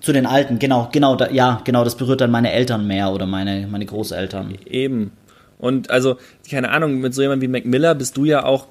Zu 0.00 0.12
den 0.12 0.26
alten, 0.26 0.58
genau, 0.58 0.90
genau, 0.92 1.16
da, 1.16 1.30
ja, 1.30 1.62
genau, 1.64 1.84
das 1.84 1.96
berührt 1.96 2.20
dann 2.20 2.30
meine 2.30 2.52
Eltern 2.52 2.86
mehr 2.86 3.12
oder 3.12 3.26
meine, 3.26 3.66
meine 3.66 3.86
Großeltern. 3.86 4.58
Eben. 4.66 5.12
Und 5.58 5.90
also, 5.90 6.18
keine 6.50 6.70
Ahnung, 6.70 6.98
mit 6.98 7.14
so 7.14 7.22
jemandem 7.22 7.48
wie 7.48 7.52
Mac 7.52 7.64
Miller 7.64 7.94
bist 7.94 8.16
du 8.16 8.26
ja 8.26 8.44
auch 8.44 8.66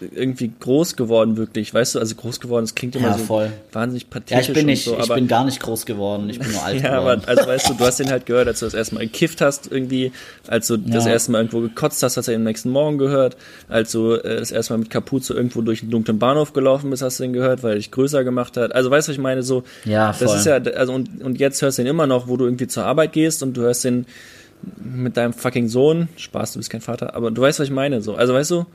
irgendwie 0.00 0.50
groß 0.58 0.96
geworden, 0.96 1.36
wirklich, 1.36 1.72
weißt 1.72 1.94
du, 1.94 1.98
also 1.98 2.14
groß 2.14 2.40
geworden, 2.40 2.64
das 2.64 2.74
klingt 2.74 2.96
immer 2.96 3.08
ja, 3.08 3.18
so 3.18 3.24
voll. 3.24 3.52
wahnsinnig 3.72 4.08
pathetisch. 4.10 4.46
Ja, 4.46 4.52
ich 4.52 4.52
bin 4.52 4.66
nicht, 4.66 4.84
so, 4.84 4.98
ich 4.98 5.08
bin 5.08 5.28
gar 5.28 5.44
nicht 5.44 5.60
groß 5.60 5.86
geworden, 5.86 6.28
ich 6.30 6.38
bin 6.38 6.50
nur 6.50 6.62
alt 6.64 6.82
ja, 6.82 6.98
geworden. 6.98 7.22
aber 7.22 7.28
also 7.28 7.46
weißt 7.46 7.70
du, 7.70 7.74
du 7.74 7.84
hast 7.84 8.00
den 8.00 8.10
halt 8.10 8.26
gehört, 8.26 8.48
als 8.48 8.60
du 8.60 8.66
das 8.66 8.74
erste 8.74 8.94
Mal 8.94 9.02
gekifft 9.06 9.40
hast, 9.40 9.70
irgendwie, 9.70 10.12
als 10.46 10.66
du 10.66 10.76
ja. 10.76 10.80
das 10.86 11.06
erste 11.06 11.32
Mal 11.32 11.38
irgendwo 11.38 11.60
gekotzt 11.60 12.02
hast, 12.02 12.16
hast 12.16 12.28
du 12.28 12.32
den 12.32 12.44
nächsten 12.44 12.70
Morgen 12.70 12.98
gehört, 12.98 13.36
als 13.68 13.92
du 13.92 14.14
äh, 14.14 14.38
das 14.38 14.50
erste 14.50 14.72
Mal 14.72 14.78
mit 14.78 14.90
Kapuze 14.90 15.34
irgendwo 15.34 15.62
durch 15.62 15.82
einen 15.82 15.90
dunklen 15.90 16.18
Bahnhof 16.18 16.52
gelaufen 16.52 16.90
bist, 16.90 17.02
hast 17.02 17.18
du 17.18 17.24
den 17.24 17.32
gehört, 17.32 17.62
weil 17.62 17.72
er 17.72 17.76
dich 17.76 17.90
größer 17.90 18.24
gemacht 18.24 18.56
hat. 18.56 18.74
Also 18.74 18.90
weißt 18.90 19.08
du, 19.08 19.12
was 19.12 19.16
ich 19.16 19.22
meine, 19.22 19.42
so, 19.42 19.64
ja, 19.84 20.12
voll. 20.12 20.26
das 20.26 20.36
ist 20.36 20.46
ja, 20.46 20.56
also 20.56 20.92
und, 20.92 21.22
und 21.22 21.38
jetzt 21.38 21.60
hörst 21.62 21.78
du 21.78 21.82
ihn 21.82 21.88
immer 21.88 22.06
noch, 22.06 22.28
wo 22.28 22.36
du 22.36 22.44
irgendwie 22.44 22.66
zur 22.66 22.84
Arbeit 22.84 23.12
gehst 23.12 23.42
und 23.42 23.56
du 23.56 23.62
hörst 23.62 23.84
den 23.84 24.06
mit 24.76 25.16
deinem 25.16 25.32
fucking 25.32 25.68
Sohn, 25.68 26.08
Spaß, 26.16 26.52
du 26.52 26.58
bist 26.58 26.70
kein 26.70 26.80
Vater, 26.80 27.14
aber 27.14 27.30
du 27.30 27.40
weißt, 27.40 27.60
was 27.60 27.68
ich 27.68 27.72
meine, 27.72 28.02
so, 28.02 28.14
also 28.14 28.34
weißt 28.34 28.50
du, 28.50 28.66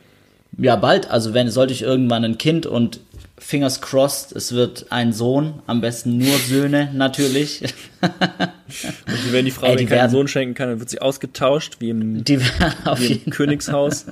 ja, 0.57 0.75
bald. 0.75 1.09
Also 1.09 1.33
wenn 1.33 1.49
sollte 1.49 1.73
ich 1.73 1.81
irgendwann 1.81 2.23
ein 2.23 2.37
Kind 2.37 2.65
und 2.65 2.99
fingers 3.37 3.81
crossed, 3.81 4.35
es 4.35 4.53
wird 4.53 4.87
ein 4.89 5.13
Sohn, 5.13 5.61
am 5.67 5.81
besten 5.81 6.17
nur 6.17 6.37
Söhne 6.37 6.89
natürlich. 6.93 7.61
und 8.01 9.31
wenn 9.33 9.45
die 9.45 9.51
Frau 9.51 9.67
Ey, 9.67 9.75
die 9.75 9.85
keinen 9.85 10.09
Sohn 10.09 10.27
schenken 10.27 10.55
kann, 10.55 10.69
dann 10.69 10.79
wird 10.79 10.89
sie 10.89 11.01
ausgetauscht, 11.01 11.75
wie 11.79 11.89
im, 11.89 12.23
die 12.23 12.39
auf 12.85 12.99
wie 12.99 13.21
im 13.25 13.31
Königshaus. 13.31 14.05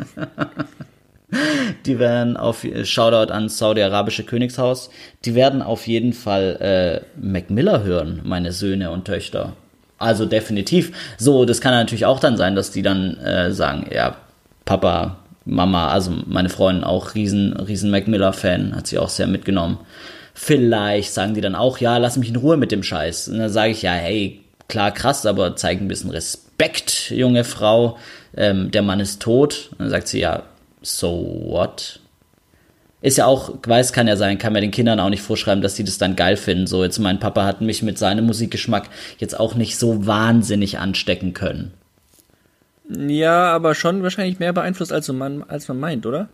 die 1.86 2.00
werden 2.00 2.38
auf 2.38 2.66
Shoutout 2.84 3.32
an 3.32 3.50
Saudi-arabische 3.50 4.24
Königshaus. 4.24 4.90
Die 5.26 5.36
werden 5.36 5.62
auf 5.62 5.88
jeden 5.88 6.14
Fall 6.14 7.04
äh, 7.16 7.20
Mac 7.20 7.50
Miller 7.50 7.84
hören, 7.84 8.22
meine 8.24 8.52
Söhne 8.52 8.92
und 8.92 9.06
Töchter. 9.06 9.54
Also 9.98 10.26
definitiv. 10.26 10.92
So, 11.18 11.46
das 11.46 11.62
kann 11.62 11.72
natürlich 11.72 12.06
auch 12.06 12.20
dann 12.20 12.36
sein, 12.36 12.56
dass 12.56 12.72
die 12.72 12.82
dann 12.82 13.18
äh, 13.18 13.54
sagen, 13.54 13.88
ja, 13.92 14.18
Papa, 14.66 15.23
Mama, 15.46 15.90
also 15.90 16.12
meine 16.26 16.50
Freundin 16.50 16.84
auch 16.84 17.16
riesen, 17.16 17.54
riesen 17.54 17.92
Mac 17.92 18.08
Miller-Fan, 18.08 18.76
hat 18.76 18.88
sie 18.88 18.98
auch 18.98 19.10
sehr 19.10 19.28
mitgenommen. 19.28 19.80
Vielleicht 20.34 21.14
sagen 21.14 21.34
die 21.34 21.42
dann 21.42 21.56
auch, 21.56 21.78
ja, 21.78 21.98
lass 21.98 22.18
mich 22.18 22.30
in 22.30 22.36
Ruhe 22.36 22.58
mit 22.58 22.72
dem 22.72 22.84
Scheiß. 22.84 23.28
Und 23.28 23.40
dann 23.40 23.50
sage 23.50 23.72
ich, 23.72 23.82
ja, 23.82 23.92
hey, 23.92 24.42
klar, 24.68 24.92
krass, 24.92 25.26
aber 25.26 25.56
zeig 25.56 25.80
ein 25.80 25.88
bisschen 25.88 26.10
Respekt, 26.10 27.12
junge 27.12 27.44
Frau. 27.44 27.98
Ähm, 28.36 28.72
der 28.72 28.82
Mann 28.82 29.00
ist 29.00 29.22
tot. 29.22 29.70
Und 29.72 29.82
dann 29.82 29.90
sagt 29.90 30.08
sie, 30.08 30.20
ja, 30.20 30.44
so 30.82 31.42
what? 31.46 32.00
Ist 33.02 33.18
ja 33.18 33.26
auch, 33.26 33.54
weiß 33.68 33.92
kann 33.92 34.08
ja 34.08 34.16
sein, 34.16 34.38
kann 34.38 34.54
man 34.54 34.62
den 34.62 34.72
Kindern 34.72 35.02
auch 35.02 35.10
nicht 35.10 35.22
vorschreiben, 35.22 35.62
dass 35.62 35.76
sie 35.76 35.84
das 35.84 35.98
dann 35.98 36.16
geil 36.16 36.38
finden. 36.38 36.68
So, 36.68 36.84
jetzt 36.84 37.00
mein 37.00 37.20
Papa 37.20 37.44
hat 37.44 37.60
mich 37.60 37.84
mit 37.84 37.98
seinem 37.98 38.26
Musikgeschmack 38.26 38.90
jetzt 39.18 39.38
auch 39.38 39.56
nicht 39.56 39.78
so 39.78 40.08
wahnsinnig 40.08 40.80
anstecken 40.80 41.34
können. 41.34 41.74
Ja, 42.90 43.52
aber 43.52 43.76
schon 43.76 44.04
wahrscheinlich 44.04 44.40
mehr 44.40 44.54
beeinflusst, 44.54 44.92
als 44.92 45.08
man, 45.12 45.44
als 45.44 45.68
man 45.68 45.80
meint, 45.80 46.06
oder? 46.06 46.30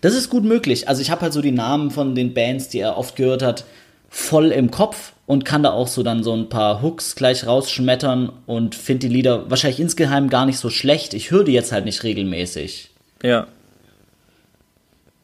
Das 0.00 0.14
ist 0.14 0.30
gut 0.30 0.44
möglich. 0.44 0.88
Also 0.88 1.02
ich 1.02 1.10
habe 1.10 1.22
halt 1.22 1.32
so 1.32 1.40
die 1.40 1.52
Namen 1.52 1.90
von 1.90 2.14
den 2.14 2.34
Bands, 2.34 2.68
die 2.68 2.80
er 2.80 2.96
oft 2.96 3.16
gehört 3.16 3.42
hat, 3.42 3.64
voll 4.08 4.52
im 4.52 4.70
Kopf 4.70 5.14
und 5.26 5.44
kann 5.44 5.62
da 5.62 5.70
auch 5.70 5.88
so 5.88 6.02
dann 6.02 6.22
so 6.22 6.34
ein 6.34 6.50
paar 6.50 6.82
Hooks 6.82 7.16
gleich 7.16 7.46
rausschmettern 7.46 8.30
und 8.46 8.74
finde 8.74 9.08
die 9.08 9.14
Lieder 9.14 9.50
wahrscheinlich 9.50 9.80
insgeheim 9.80 10.28
gar 10.28 10.44
nicht 10.44 10.58
so 10.58 10.68
schlecht. 10.68 11.14
Ich 11.14 11.30
höre 11.30 11.44
die 11.44 11.52
jetzt 11.52 11.72
halt 11.72 11.86
nicht 11.86 12.02
regelmäßig. 12.02 12.90
Ja. 13.22 13.46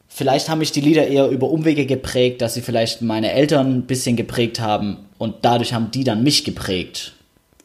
Vielleicht 0.09 0.49
haben 0.49 0.59
mich 0.59 0.73
die 0.73 0.81
Lieder 0.81 1.07
eher 1.07 1.29
über 1.29 1.51
Umwege 1.51 1.85
geprägt, 1.85 2.41
dass 2.41 2.55
sie 2.55 2.63
vielleicht 2.63 3.03
meine 3.03 3.33
Eltern 3.33 3.75
ein 3.75 3.83
bisschen 3.83 4.17
geprägt 4.17 4.59
haben 4.59 4.97
und 5.19 5.37
dadurch 5.43 5.75
haben 5.75 5.91
die 5.91 6.05
dann 6.05 6.23
mich 6.23 6.45
geprägt. 6.45 7.13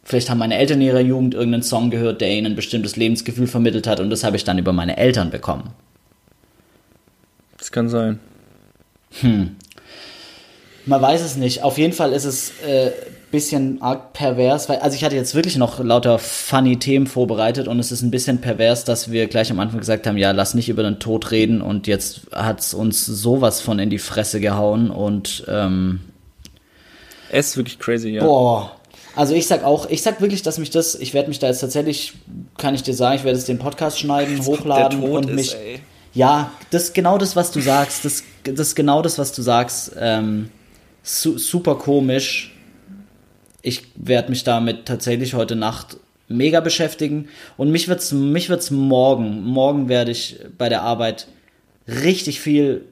Vielleicht 0.03 0.29
haben 0.29 0.37
meine 0.37 0.57
Eltern 0.57 0.81
in 0.81 0.87
ihrer 0.87 0.99
Jugend 0.99 1.33
irgendeinen 1.33 1.63
Song 1.63 1.89
gehört, 1.89 2.21
der 2.21 2.29
ihnen 2.29 2.47
ein 2.47 2.55
bestimmtes 2.55 2.95
Lebensgefühl 2.95 3.47
vermittelt 3.47 3.87
hat 3.87 3.99
und 3.99 4.09
das 4.09 4.23
habe 4.23 4.35
ich 4.35 4.43
dann 4.43 4.57
über 4.57 4.73
meine 4.73 4.97
Eltern 4.97 5.29
bekommen. 5.29 5.71
Das 7.57 7.71
kann 7.71 7.87
sein. 7.87 8.19
Hm. 9.21 9.55
Man 10.85 11.01
weiß 11.01 11.21
es 11.21 11.37
nicht. 11.37 11.63
Auf 11.63 11.77
jeden 11.77 11.93
Fall 11.93 12.11
ist 12.11 12.25
es 12.25 12.51
äh, 12.61 12.91
bisschen 13.33 13.81
arg 13.81 14.13
pervers, 14.13 14.69
weil, 14.69 14.77
also 14.77 14.95
ich 14.95 15.03
hatte 15.03 15.15
jetzt 15.15 15.33
wirklich 15.33 15.57
noch 15.57 15.83
lauter 15.83 16.19
funny 16.19 16.77
Themen 16.77 17.07
vorbereitet 17.07 17.67
und 17.67 17.79
es 17.79 17.91
ist 17.91 18.03
ein 18.03 18.11
bisschen 18.11 18.41
pervers, 18.41 18.85
dass 18.85 19.11
wir 19.11 19.25
gleich 19.27 19.49
am 19.49 19.59
Anfang 19.59 19.79
gesagt 19.79 20.05
haben, 20.05 20.17
ja, 20.17 20.29
lass 20.31 20.53
nicht 20.53 20.69
über 20.69 20.83
den 20.83 20.99
Tod 20.99 21.31
reden 21.31 21.61
und 21.61 21.87
jetzt 21.87 22.27
hat 22.31 22.59
es 22.59 22.75
uns 22.75 23.07
sowas 23.07 23.59
von 23.59 23.79
in 23.79 23.89
die 23.89 23.97
Fresse 23.97 24.39
gehauen 24.39 24.91
und 24.91 25.45
ähm, 25.47 26.01
es 27.31 27.49
ist 27.49 27.57
wirklich 27.57 27.79
crazy, 27.79 28.09
ja. 28.09 28.23
Boah. 28.23 28.75
Also 29.15 29.35
ich 29.35 29.47
sag 29.47 29.63
auch, 29.63 29.89
ich 29.89 30.01
sag 30.01 30.21
wirklich, 30.21 30.41
dass 30.41 30.57
mich 30.57 30.71
das, 30.71 30.95
ich 30.95 31.13
werde 31.13 31.29
mich 31.29 31.39
da 31.39 31.47
jetzt 31.47 31.59
tatsächlich, 31.59 32.13
kann 32.57 32.73
ich 32.73 32.83
dir 32.83 32.93
sagen, 32.93 33.17
ich 33.17 33.23
werde 33.23 33.37
jetzt 33.37 33.47
den 33.47 33.59
Podcast 33.59 33.99
schneiden, 33.99 34.37
Als 34.37 34.47
hochladen 34.47 35.03
und 35.03 35.29
ist, 35.29 35.35
mich. 35.35 35.55
Ey. 35.55 35.79
Ja, 36.13 36.51
das 36.71 36.85
ist 36.85 36.93
genau 36.93 37.17
das, 37.17 37.35
was 37.35 37.51
du 37.51 37.59
sagst. 37.59 38.05
Das, 38.05 38.23
das 38.43 38.67
ist 38.67 38.75
genau 38.75 39.01
das, 39.01 39.17
was 39.17 39.31
du 39.33 39.41
sagst. 39.41 39.93
Ähm, 39.99 40.49
su 41.01 41.37
super 41.37 41.75
komisch. 41.75 42.55
Ich 43.61 43.83
werde 43.95 44.29
mich 44.29 44.43
damit 44.43 44.85
tatsächlich 44.85 45.33
heute 45.33 45.55
Nacht 45.55 45.97
mega 46.27 46.59
beschäftigen. 46.59 47.29
Und 47.57 47.71
mich 47.71 47.87
wird's, 47.87 48.11
mich 48.11 48.49
wird's 48.49 48.71
morgen. 48.71 49.43
Morgen 49.43 49.89
werde 49.89 50.11
ich 50.11 50.39
bei 50.57 50.69
der 50.69 50.83
Arbeit 50.83 51.27
richtig 51.87 52.41
viel 52.41 52.85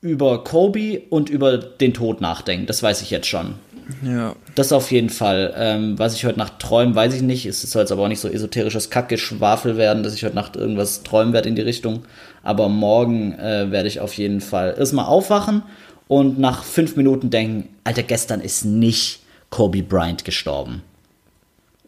über 0.00 0.44
Kobe 0.44 1.02
und 1.10 1.28
über 1.28 1.58
den 1.58 1.92
Tod 1.92 2.20
nachdenken. 2.20 2.66
Das 2.66 2.82
weiß 2.82 3.02
ich 3.02 3.10
jetzt 3.10 3.26
schon. 3.26 3.54
Ja. 4.02 4.34
Das 4.54 4.72
auf 4.72 4.90
jeden 4.90 5.10
Fall. 5.10 5.54
Ähm, 5.56 5.98
was 5.98 6.14
ich 6.14 6.24
heute 6.24 6.38
Nacht 6.38 6.58
träume, 6.58 6.94
weiß 6.94 7.14
ich 7.14 7.22
nicht. 7.22 7.46
Es 7.46 7.62
soll 7.62 7.82
jetzt 7.82 7.92
aber 7.92 8.02
auch 8.02 8.08
nicht 8.08 8.20
so 8.20 8.28
esoterisches 8.28 8.90
Kackgeschwafel 8.90 9.76
werden, 9.76 10.02
dass 10.02 10.14
ich 10.14 10.24
heute 10.24 10.34
Nacht 10.34 10.56
irgendwas 10.56 11.02
träumen 11.02 11.32
werde 11.32 11.48
in 11.48 11.56
die 11.56 11.62
Richtung. 11.62 12.04
Aber 12.42 12.68
morgen 12.68 13.32
äh, 13.38 13.70
werde 13.70 13.88
ich 13.88 14.00
auf 14.00 14.14
jeden 14.14 14.40
Fall 14.40 14.74
erstmal 14.78 15.06
aufwachen 15.06 15.62
und 16.08 16.38
nach 16.38 16.64
fünf 16.64 16.96
Minuten 16.96 17.30
denken, 17.30 17.68
Alter, 17.84 18.02
gestern 18.02 18.40
ist 18.40 18.64
nicht 18.64 19.20
Kobe 19.50 19.82
Bryant 19.82 20.24
gestorben. 20.24 20.82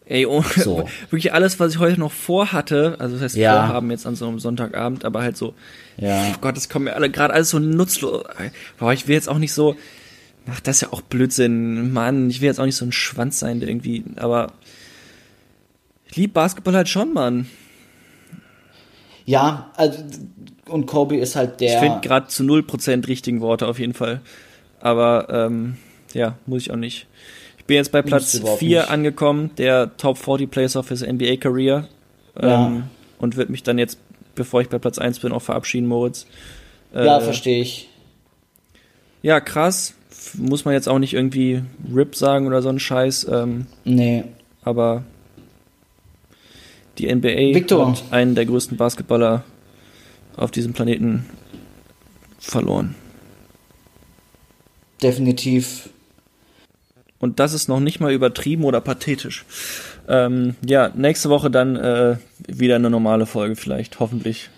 Ey, 0.07 0.26
oh, 0.26 0.42
so. 0.57 0.88
wirklich 1.11 1.32
alles, 1.32 1.61
was 1.61 1.72
ich 1.72 1.78
heute 1.78 2.01
noch 2.01 2.12
vorhatte, 2.12 2.96
also 2.98 3.14
das 3.14 3.22
heißt 3.22 3.36
ja. 3.36 3.66
vorhaben 3.66 3.90
jetzt 3.90 4.07
an 4.07 4.16
so 4.16 4.26
einem 4.26 4.40
Sonntagabend, 4.40 5.05
aber 5.05 5.22
halt 5.22 5.36
so, 5.36 5.55
ja. 5.98 6.32
oh 6.34 6.38
Gott, 6.40 6.57
das 6.57 6.68
kommt 6.68 6.86
mir 6.86 6.94
alle 6.94 7.11
gerade 7.11 7.32
alles 7.32 7.51
so 7.51 7.59
nutzlos. 7.59 8.24
Boah, 8.78 8.92
ich 8.92 9.07
will 9.07 9.14
jetzt 9.14 9.28
auch 9.28 9.38
nicht 9.38 9.53
so, 9.53 9.76
ach, 10.51 10.61
das 10.61 10.76
ist 10.76 10.82
ja 10.82 10.92
auch 10.92 11.01
Blödsinn, 11.01 11.92
Mann, 11.92 12.30
ich 12.30 12.40
will 12.40 12.48
jetzt 12.48 12.61
auch 12.61 12.64
nicht 12.64 12.76
so 12.76 12.84
ein 12.84 12.92
Schwanz 12.92 13.38
sein, 13.38 13.61
der 13.61 13.68
irgendwie, 13.68 14.05
aber 14.16 14.53
ich 16.09 16.16
liebe 16.16 16.32
Basketball 16.32 16.74
halt 16.74 16.88
schon, 16.88 17.12
Mann. 17.12 17.48
Ja, 19.26 19.70
also, 19.76 20.03
und 20.66 20.86
Kobe 20.86 21.16
ist 21.16 21.36
halt 21.36 21.61
der. 21.61 21.74
Ich 21.74 21.78
finde 21.78 22.01
gerade 22.01 22.26
zu 22.28 22.42
0% 22.42 23.07
richtigen 23.07 23.40
Worte 23.40 23.66
auf 23.66 23.78
jeden 23.78 23.94
Fall. 23.94 24.20
Aber, 24.80 25.28
ähm, 25.30 25.76
ja, 26.14 26.36
muss 26.46 26.62
ich 26.62 26.70
auch 26.72 26.76
nicht 26.76 27.07
bin 27.70 27.76
jetzt 27.76 27.92
bei 27.92 28.03
Platz 28.03 28.42
4 28.59 28.90
angekommen, 28.90 29.53
der 29.57 29.96
Top 29.96 30.18
40 30.18 30.51
Players 30.51 30.74
of 30.74 30.88
his 30.88 31.03
NBA 31.03 31.36
Career. 31.36 31.86
Ja. 32.42 32.66
Ähm, 32.66 32.84
und 33.20 33.36
wird 33.36 33.48
mich 33.48 33.62
dann 33.62 33.78
jetzt, 33.78 33.96
bevor 34.34 34.61
ich 34.61 34.68
bei 34.68 34.80
Platz 34.80 34.98
1 34.98 35.20
bin, 35.20 35.30
auch 35.30 35.42
verabschieden, 35.42 35.86
Moritz. 35.86 36.26
Äh, 36.92 37.07
ja, 37.07 37.20
verstehe 37.20 37.62
ich. 37.62 37.88
Ja, 39.22 39.38
krass. 39.38 39.94
Muss 40.34 40.64
man 40.64 40.74
jetzt 40.74 40.88
auch 40.88 40.98
nicht 40.98 41.14
irgendwie 41.14 41.62
RIP 41.94 42.14
sagen 42.14 42.46
oder 42.46 42.62
so 42.62 42.68
ein 42.68 42.78
Scheiß. 42.78 43.26
Ähm, 43.30 43.66
nee. 43.84 44.24
Aber 44.62 45.04
die 46.98 47.12
NBA 47.12 47.54
Victor. 47.54 47.92
hat 47.92 48.04
einen 48.10 48.34
der 48.34 48.46
größten 48.46 48.76
Basketballer 48.76 49.44
auf 50.36 50.50
diesem 50.50 50.72
Planeten 50.72 51.26
verloren. 52.38 52.94
Definitiv 55.02 55.90
und 57.20 57.38
das 57.38 57.52
ist 57.52 57.68
noch 57.68 57.80
nicht 57.80 58.00
mal 58.00 58.12
übertrieben 58.12 58.64
oder 58.64 58.80
pathetisch. 58.80 59.44
Ähm, 60.08 60.56
ja, 60.66 60.90
nächste 60.94 61.28
Woche 61.28 61.50
dann 61.50 61.76
äh, 61.76 62.16
wieder 62.48 62.76
eine 62.76 62.90
normale 62.90 63.26
Folge 63.26 63.56
vielleicht, 63.56 64.00
hoffentlich. 64.00 64.48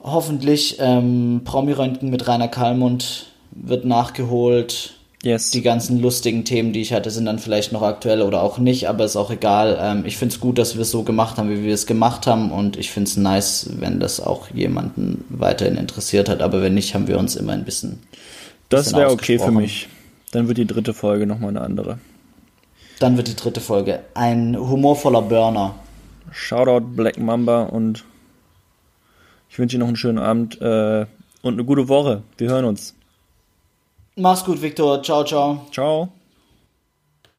Hoffentlich. 0.00 0.76
Ähm, 0.80 1.40
Promi-Röntgen 1.44 2.10
mit 2.10 2.28
Rainer 2.28 2.48
Kallmund 2.48 3.32
wird 3.54 3.84
nachgeholt. 3.84 4.94
Yes. 5.22 5.50
Die 5.50 5.62
ganzen 5.62 6.02
lustigen 6.02 6.44
Themen, 6.44 6.74
die 6.74 6.82
ich 6.82 6.92
hatte, 6.92 7.10
sind 7.10 7.24
dann 7.24 7.38
vielleicht 7.38 7.72
noch 7.72 7.80
aktuell 7.80 8.20
oder 8.20 8.42
auch 8.42 8.58
nicht, 8.58 8.90
aber 8.90 9.06
ist 9.06 9.16
auch 9.16 9.30
egal. 9.30 9.78
Ähm, 9.80 10.04
ich 10.04 10.18
finde 10.18 10.34
es 10.34 10.40
gut, 10.40 10.58
dass 10.58 10.74
wir 10.74 10.82
es 10.82 10.90
so 10.90 11.02
gemacht 11.02 11.38
haben, 11.38 11.48
wie 11.48 11.64
wir 11.64 11.72
es 11.72 11.86
gemacht 11.86 12.26
haben 12.26 12.52
und 12.52 12.76
ich 12.76 12.90
finde 12.90 13.08
es 13.08 13.16
nice, 13.16 13.70
wenn 13.78 14.00
das 14.00 14.20
auch 14.20 14.50
jemanden 14.50 15.24
weiterhin 15.30 15.76
interessiert 15.76 16.28
hat, 16.28 16.42
aber 16.42 16.60
wenn 16.60 16.74
nicht, 16.74 16.94
haben 16.94 17.08
wir 17.08 17.18
uns 17.18 17.36
immer 17.36 17.52
ein 17.52 17.64
bisschen. 17.64 18.00
Das 18.68 18.92
wäre 18.92 19.10
okay 19.10 19.38
für 19.38 19.50
mich. 19.50 19.88
Dann 20.32 20.48
wird 20.48 20.58
die 20.58 20.66
dritte 20.66 20.92
Folge 20.92 21.26
nochmal 21.26 21.50
eine 21.50 21.62
andere. 21.62 21.98
Dann 22.98 23.16
wird 23.16 23.28
die 23.28 23.36
dritte 23.36 23.60
Folge 23.60 24.00
ein 24.14 24.56
humorvoller 24.58 25.22
Burner. 25.22 25.74
Shoutout 26.32 26.86
Black 26.96 27.18
Mamba 27.18 27.62
und 27.62 28.04
ich 29.48 29.58
wünsche 29.58 29.76
Ihnen 29.76 29.80
noch 29.80 29.88
einen 29.88 29.96
schönen 29.96 30.18
Abend 30.18 30.60
äh, 30.60 31.06
und 31.42 31.54
eine 31.54 31.64
gute 31.64 31.88
Woche. 31.88 32.22
Wir 32.36 32.50
hören 32.50 32.64
uns. 32.64 32.94
Mach's 34.16 34.42
gut, 34.44 34.58
Victor. 34.58 35.02
Ciao, 35.02 35.24
ciao. 35.24 35.66
Ciao. 35.70 36.23